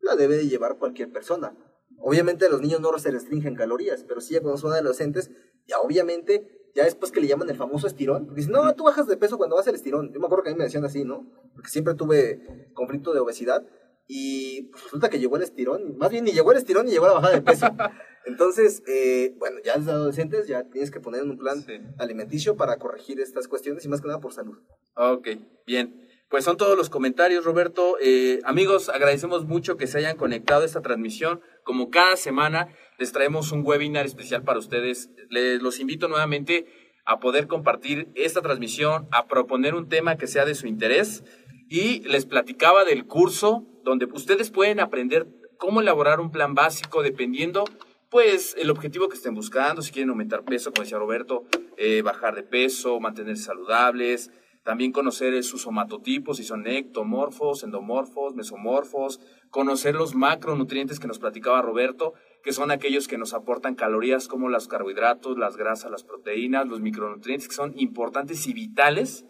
la 0.02 0.16
debe 0.16 0.36
de 0.36 0.48
llevar 0.48 0.76
cualquier 0.76 1.10
persona. 1.10 1.56
Obviamente 1.98 2.48
los 2.50 2.60
niños 2.60 2.80
no 2.80 2.96
se 2.98 3.10
restringen 3.10 3.54
calorías, 3.54 4.04
pero 4.04 4.20
sí 4.20 4.34
ya 4.34 4.42
cuando 4.42 4.58
son 4.58 4.72
adolescentes, 4.72 5.30
ya 5.66 5.78
obviamente, 5.78 6.70
ya 6.74 6.84
después 6.84 7.10
que 7.10 7.22
le 7.22 7.26
llaman 7.26 7.48
el 7.48 7.56
famoso 7.56 7.86
estirón, 7.86 8.26
porque 8.26 8.42
dicen, 8.42 8.52
no, 8.52 8.74
tú 8.74 8.84
bajas 8.84 9.06
de 9.06 9.16
peso 9.16 9.38
cuando 9.38 9.56
vas 9.56 9.66
al 9.66 9.74
estirón. 9.74 10.12
Yo 10.12 10.20
me 10.20 10.26
acuerdo 10.26 10.44
que 10.44 10.50
a 10.50 10.52
mí 10.52 10.58
me 10.58 10.64
decían 10.64 10.84
así, 10.84 11.04
¿no? 11.04 11.26
Porque 11.54 11.70
siempre 11.70 11.94
tuve 11.94 12.70
conflicto 12.74 13.14
de 13.14 13.20
obesidad 13.20 13.66
y 14.12 14.62
pues, 14.62 14.82
resulta 14.82 15.08
que 15.08 15.20
llegó 15.20 15.36
el 15.36 15.44
estirón, 15.44 15.96
más 15.96 16.10
bien 16.10 16.24
ni 16.24 16.32
llegó 16.32 16.50
el 16.50 16.58
estirón 16.58 16.86
ni 16.86 16.90
llegó 16.90 17.06
la 17.06 17.12
bajada 17.12 17.34
de 17.34 17.42
peso. 17.42 17.66
Entonces, 18.26 18.82
eh, 18.88 19.36
bueno, 19.38 19.58
ya 19.64 19.76
desde 19.78 19.92
adolescentes 19.92 20.48
ya 20.48 20.64
tienes 20.64 20.90
que 20.90 20.98
poner 20.98 21.22
en 21.22 21.30
un 21.30 21.38
plan 21.38 21.64
alimenticio 21.96 22.56
para 22.56 22.76
corregir 22.78 23.20
estas 23.20 23.46
cuestiones 23.46 23.84
y 23.84 23.88
más 23.88 24.00
que 24.00 24.08
nada 24.08 24.18
por 24.18 24.32
salud. 24.32 24.58
Ok, 24.96 25.28
bien. 25.64 26.08
Pues 26.28 26.44
son 26.44 26.56
todos 26.56 26.76
los 26.76 26.90
comentarios, 26.90 27.44
Roberto. 27.44 27.98
Eh, 28.00 28.40
amigos, 28.42 28.88
agradecemos 28.88 29.44
mucho 29.44 29.76
que 29.76 29.86
se 29.86 29.98
hayan 29.98 30.16
conectado 30.16 30.62
a 30.62 30.66
esta 30.66 30.82
transmisión. 30.82 31.40
Como 31.62 31.90
cada 31.90 32.16
semana, 32.16 32.74
les 32.98 33.12
traemos 33.12 33.52
un 33.52 33.64
webinar 33.64 34.06
especial 34.06 34.42
para 34.42 34.58
ustedes. 34.58 35.10
Les 35.28 35.62
los 35.62 35.78
invito 35.78 36.08
nuevamente 36.08 36.66
a 37.04 37.20
poder 37.20 37.46
compartir 37.46 38.10
esta 38.16 38.42
transmisión, 38.42 39.06
a 39.12 39.28
proponer 39.28 39.76
un 39.76 39.88
tema 39.88 40.16
que 40.16 40.26
sea 40.26 40.44
de 40.44 40.56
su 40.56 40.66
interés. 40.66 41.22
Y 41.68 42.00
les 42.08 42.26
platicaba 42.26 42.84
del 42.84 43.06
curso 43.06 43.69
donde 43.82 44.06
ustedes 44.06 44.50
pueden 44.50 44.80
aprender 44.80 45.26
cómo 45.58 45.80
elaborar 45.80 46.20
un 46.20 46.30
plan 46.30 46.54
básico 46.54 47.02
dependiendo 47.02 47.64
pues 48.10 48.56
el 48.58 48.70
objetivo 48.70 49.08
que 49.08 49.16
estén 49.16 49.34
buscando, 49.34 49.82
si 49.82 49.92
quieren 49.92 50.10
aumentar 50.10 50.42
peso, 50.44 50.72
como 50.72 50.82
decía 50.82 50.98
Roberto, 50.98 51.44
eh, 51.76 52.02
bajar 52.02 52.34
de 52.34 52.42
peso, 52.42 52.98
mantenerse 52.98 53.44
saludables, 53.44 54.32
también 54.64 54.90
conocer 54.90 55.42
sus 55.44 55.62
somatotipos, 55.62 56.36
si 56.36 56.44
son 56.44 56.66
ectomorfos, 56.66 57.62
endomorfos, 57.62 58.34
mesomorfos, 58.34 59.20
conocer 59.50 59.94
los 59.94 60.14
macronutrientes 60.16 60.98
que 60.98 61.06
nos 61.06 61.20
platicaba 61.20 61.62
Roberto, 61.62 62.14
que 62.42 62.52
son 62.52 62.70
aquellos 62.70 63.06
que 63.06 63.16
nos 63.16 63.32
aportan 63.32 63.76
calorías 63.76 64.26
como 64.26 64.48
los 64.48 64.66
carbohidratos, 64.66 65.38
las 65.38 65.56
grasas, 65.56 65.90
las 65.90 66.02
proteínas, 66.02 66.66
los 66.66 66.80
micronutrientes 66.80 67.48
que 67.48 67.54
son 67.54 67.72
importantes 67.76 68.46
y 68.48 68.52
vitales 68.52 69.24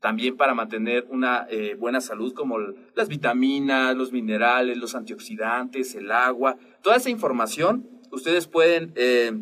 también 0.00 0.36
para 0.36 0.54
mantener 0.54 1.06
una 1.10 1.46
eh, 1.50 1.76
buena 1.78 2.00
salud, 2.00 2.32
como 2.32 2.58
las 2.58 3.08
vitaminas, 3.08 3.94
los 3.94 4.12
minerales, 4.12 4.78
los 4.78 4.94
antioxidantes, 4.94 5.94
el 5.94 6.10
agua. 6.10 6.56
Toda 6.82 6.96
esa 6.96 7.10
información 7.10 7.88
ustedes 8.10 8.48
pueden 8.48 8.92
eh, 8.96 9.32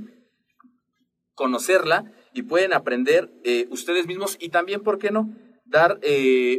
conocerla 1.34 2.12
y 2.34 2.42
pueden 2.42 2.72
aprender 2.72 3.30
eh, 3.44 3.68
ustedes 3.70 4.06
mismos 4.06 4.36
y 4.40 4.50
también, 4.50 4.82
¿por 4.82 4.98
qué 4.98 5.10
no?, 5.10 5.32
dar 5.64 6.00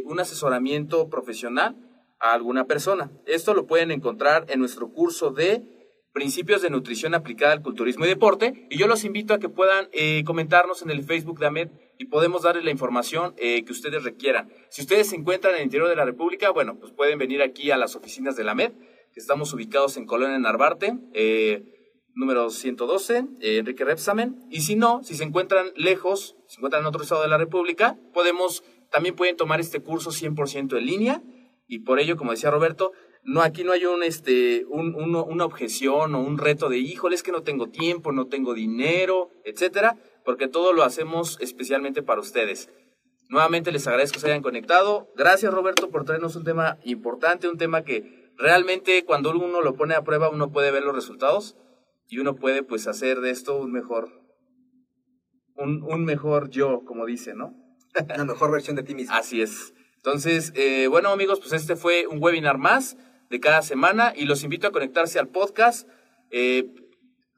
un 0.04 0.20
asesoramiento 0.20 1.08
profesional 1.10 1.74
a 2.20 2.32
alguna 2.32 2.66
persona. 2.66 3.10
Esto 3.26 3.54
lo 3.54 3.66
pueden 3.66 3.90
encontrar 3.90 4.46
en 4.48 4.60
nuestro 4.60 4.92
curso 4.92 5.30
de 5.30 5.79
Principios 6.12 6.62
de 6.62 6.70
Nutrición 6.70 7.14
aplicada 7.14 7.52
al 7.52 7.62
culturismo 7.62 8.04
y 8.04 8.08
deporte 8.08 8.66
y 8.70 8.78
yo 8.78 8.86
los 8.86 9.04
invito 9.04 9.34
a 9.34 9.38
que 9.38 9.48
puedan 9.48 9.88
eh, 9.92 10.24
comentarnos 10.24 10.82
en 10.82 10.90
el 10.90 11.04
Facebook 11.04 11.38
de 11.38 11.46
AMED 11.46 11.68
y 11.98 12.06
podemos 12.06 12.42
darles 12.42 12.64
la 12.64 12.70
información 12.70 13.34
que 13.36 13.66
ustedes 13.68 14.02
requieran. 14.04 14.50
Si 14.70 14.80
ustedes 14.80 15.10
se 15.10 15.16
encuentran 15.16 15.52
en 15.52 15.60
el 15.60 15.64
interior 15.66 15.88
de 15.88 15.96
la 15.96 16.06
República, 16.06 16.50
bueno, 16.50 16.78
pues 16.78 16.92
pueden 16.92 17.18
venir 17.18 17.42
aquí 17.42 17.70
a 17.70 17.76
las 17.76 17.94
oficinas 17.94 18.36
de 18.36 18.44
la 18.44 18.52
AMED, 18.52 18.72
que 19.12 19.20
estamos 19.20 19.52
ubicados 19.52 19.98
en 19.98 20.06
Colonia 20.06 20.38
Narvarte 20.38 20.96
número 22.14 22.50
112, 22.50 23.24
eh, 23.40 23.58
Enrique 23.58 23.84
Repsamen. 23.84 24.46
Y 24.50 24.60
si 24.60 24.76
no, 24.76 25.02
si 25.02 25.14
se 25.14 25.24
encuentran 25.24 25.72
lejos, 25.76 26.36
se 26.46 26.56
encuentran 26.58 26.82
en 26.82 26.86
otro 26.86 27.02
estado 27.02 27.22
de 27.22 27.28
la 27.28 27.38
República, 27.38 27.98
podemos, 28.12 28.62
también 28.90 29.16
pueden 29.16 29.36
tomar 29.36 29.60
este 29.60 29.80
curso 29.80 30.10
100% 30.10 30.76
en 30.76 30.86
línea. 30.86 31.22
Y 31.66 31.80
por 31.80 32.00
ello, 32.00 32.16
como 32.16 32.32
decía 32.32 32.50
Roberto, 32.50 32.92
no, 33.22 33.42
aquí 33.42 33.64
no 33.64 33.72
hay 33.72 33.84
un, 33.84 34.02
este, 34.02 34.64
un, 34.66 34.94
una 34.94 35.44
objeción 35.44 36.14
o 36.14 36.20
un 36.20 36.38
reto 36.38 36.68
de, 36.68 36.78
híjole, 36.78 37.14
es 37.14 37.22
que 37.22 37.32
no 37.32 37.42
tengo 37.42 37.68
tiempo, 37.68 38.12
no 38.12 38.26
tengo 38.26 38.54
dinero, 38.54 39.30
etcétera, 39.44 39.96
porque 40.24 40.48
todo 40.48 40.72
lo 40.72 40.82
hacemos 40.82 41.38
especialmente 41.40 42.02
para 42.02 42.20
ustedes. 42.20 42.70
Nuevamente 43.28 43.70
les 43.70 43.86
agradezco 43.86 44.14
que 44.14 44.20
se 44.20 44.26
hayan 44.26 44.42
conectado. 44.42 45.08
Gracias, 45.16 45.52
Roberto, 45.52 45.90
por 45.90 46.04
traernos 46.04 46.34
un 46.34 46.44
tema 46.44 46.78
importante, 46.82 47.48
un 47.48 47.58
tema 47.58 47.84
que 47.84 48.32
realmente 48.36 49.04
cuando 49.04 49.30
uno 49.30 49.60
lo 49.60 49.74
pone 49.74 49.94
a 49.94 50.02
prueba 50.02 50.30
uno 50.30 50.50
puede 50.50 50.70
ver 50.70 50.82
los 50.82 50.94
resultados 50.94 51.56
y 52.08 52.18
uno 52.18 52.34
puede 52.34 52.62
pues 52.62 52.88
hacer 52.88 53.20
de 53.20 53.30
esto 53.30 53.56
un 53.56 53.70
mejor, 53.70 54.08
un, 55.54 55.82
un 55.82 56.04
mejor 56.04 56.50
yo, 56.50 56.82
como 56.84 57.06
dice, 57.06 57.34
¿no? 57.34 57.54
Una 58.14 58.24
mejor 58.24 58.50
versión 58.50 58.76
de 58.76 58.82
ti 58.82 58.94
mismo. 58.94 59.14
Así 59.14 59.42
es. 59.42 59.74
Entonces, 59.96 60.52
eh, 60.56 60.88
bueno 60.88 61.10
amigos, 61.10 61.38
pues 61.38 61.52
este 61.52 61.76
fue 61.76 62.06
un 62.06 62.22
webinar 62.22 62.56
más 62.58 62.96
de 63.30 63.40
cada 63.40 63.62
semana 63.62 64.12
y 64.14 64.26
los 64.26 64.44
invito 64.44 64.66
a 64.66 64.72
conectarse 64.72 65.18
al 65.18 65.28
podcast. 65.28 65.88
Eh, 66.30 66.68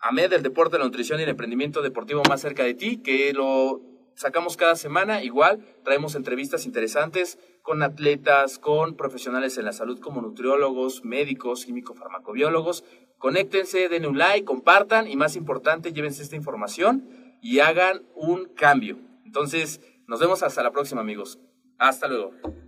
AMED, 0.01 0.30
del 0.30 0.43
deporte, 0.43 0.78
la 0.78 0.84
nutrición 0.84 1.20
y 1.20 1.22
el 1.22 1.28
emprendimiento 1.28 1.80
deportivo 1.80 2.22
más 2.28 2.40
cerca 2.40 2.64
de 2.64 2.74
ti, 2.74 2.97
que 2.97 3.32
lo 3.32 3.80
sacamos 4.16 4.57
cada 4.57 4.74
semana. 4.74 5.22
Igual 5.22 5.64
traemos 5.84 6.16
entrevistas 6.16 6.66
interesantes 6.66 7.38
con 7.62 7.82
atletas, 7.82 8.59
con 8.59 8.97
profesionales 8.97 9.57
en 9.59 9.64
la 9.64 9.72
salud 9.72 10.01
como 10.01 10.20
nutriólogos, 10.20 11.05
médicos, 11.05 11.64
químico-farmacobiólogos. 11.64 12.84
Conéctense, 13.18 13.88
denle 13.88 14.09
un 14.09 14.18
like, 14.18 14.45
compartan 14.45 15.07
y 15.09 15.14
más 15.14 15.36
importante, 15.36 15.93
llévense 15.93 16.22
esta 16.22 16.34
información 16.34 17.09
y 17.40 17.61
hagan 17.61 18.03
un 18.16 18.47
cambio. 18.47 18.99
Entonces, 19.24 19.80
nos 20.09 20.18
vemos 20.18 20.43
hasta 20.43 20.62
la 20.64 20.72
próxima, 20.72 21.01
amigos. 21.01 21.38
Hasta 21.78 22.09
luego. 22.09 22.61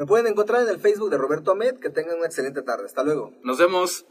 Me 0.00 0.06
pueden 0.06 0.26
encontrar 0.28 0.62
en 0.62 0.68
el 0.70 0.80
Facebook 0.80 1.10
de 1.10 1.18
Roberto 1.18 1.50
Ahmed. 1.50 1.76
Que 1.76 1.90
tengan 1.90 2.16
una 2.16 2.26
excelente 2.26 2.62
tarde. 2.62 2.86
Hasta 2.86 3.04
luego. 3.04 3.34
Nos 3.42 3.58
vemos. 3.58 4.06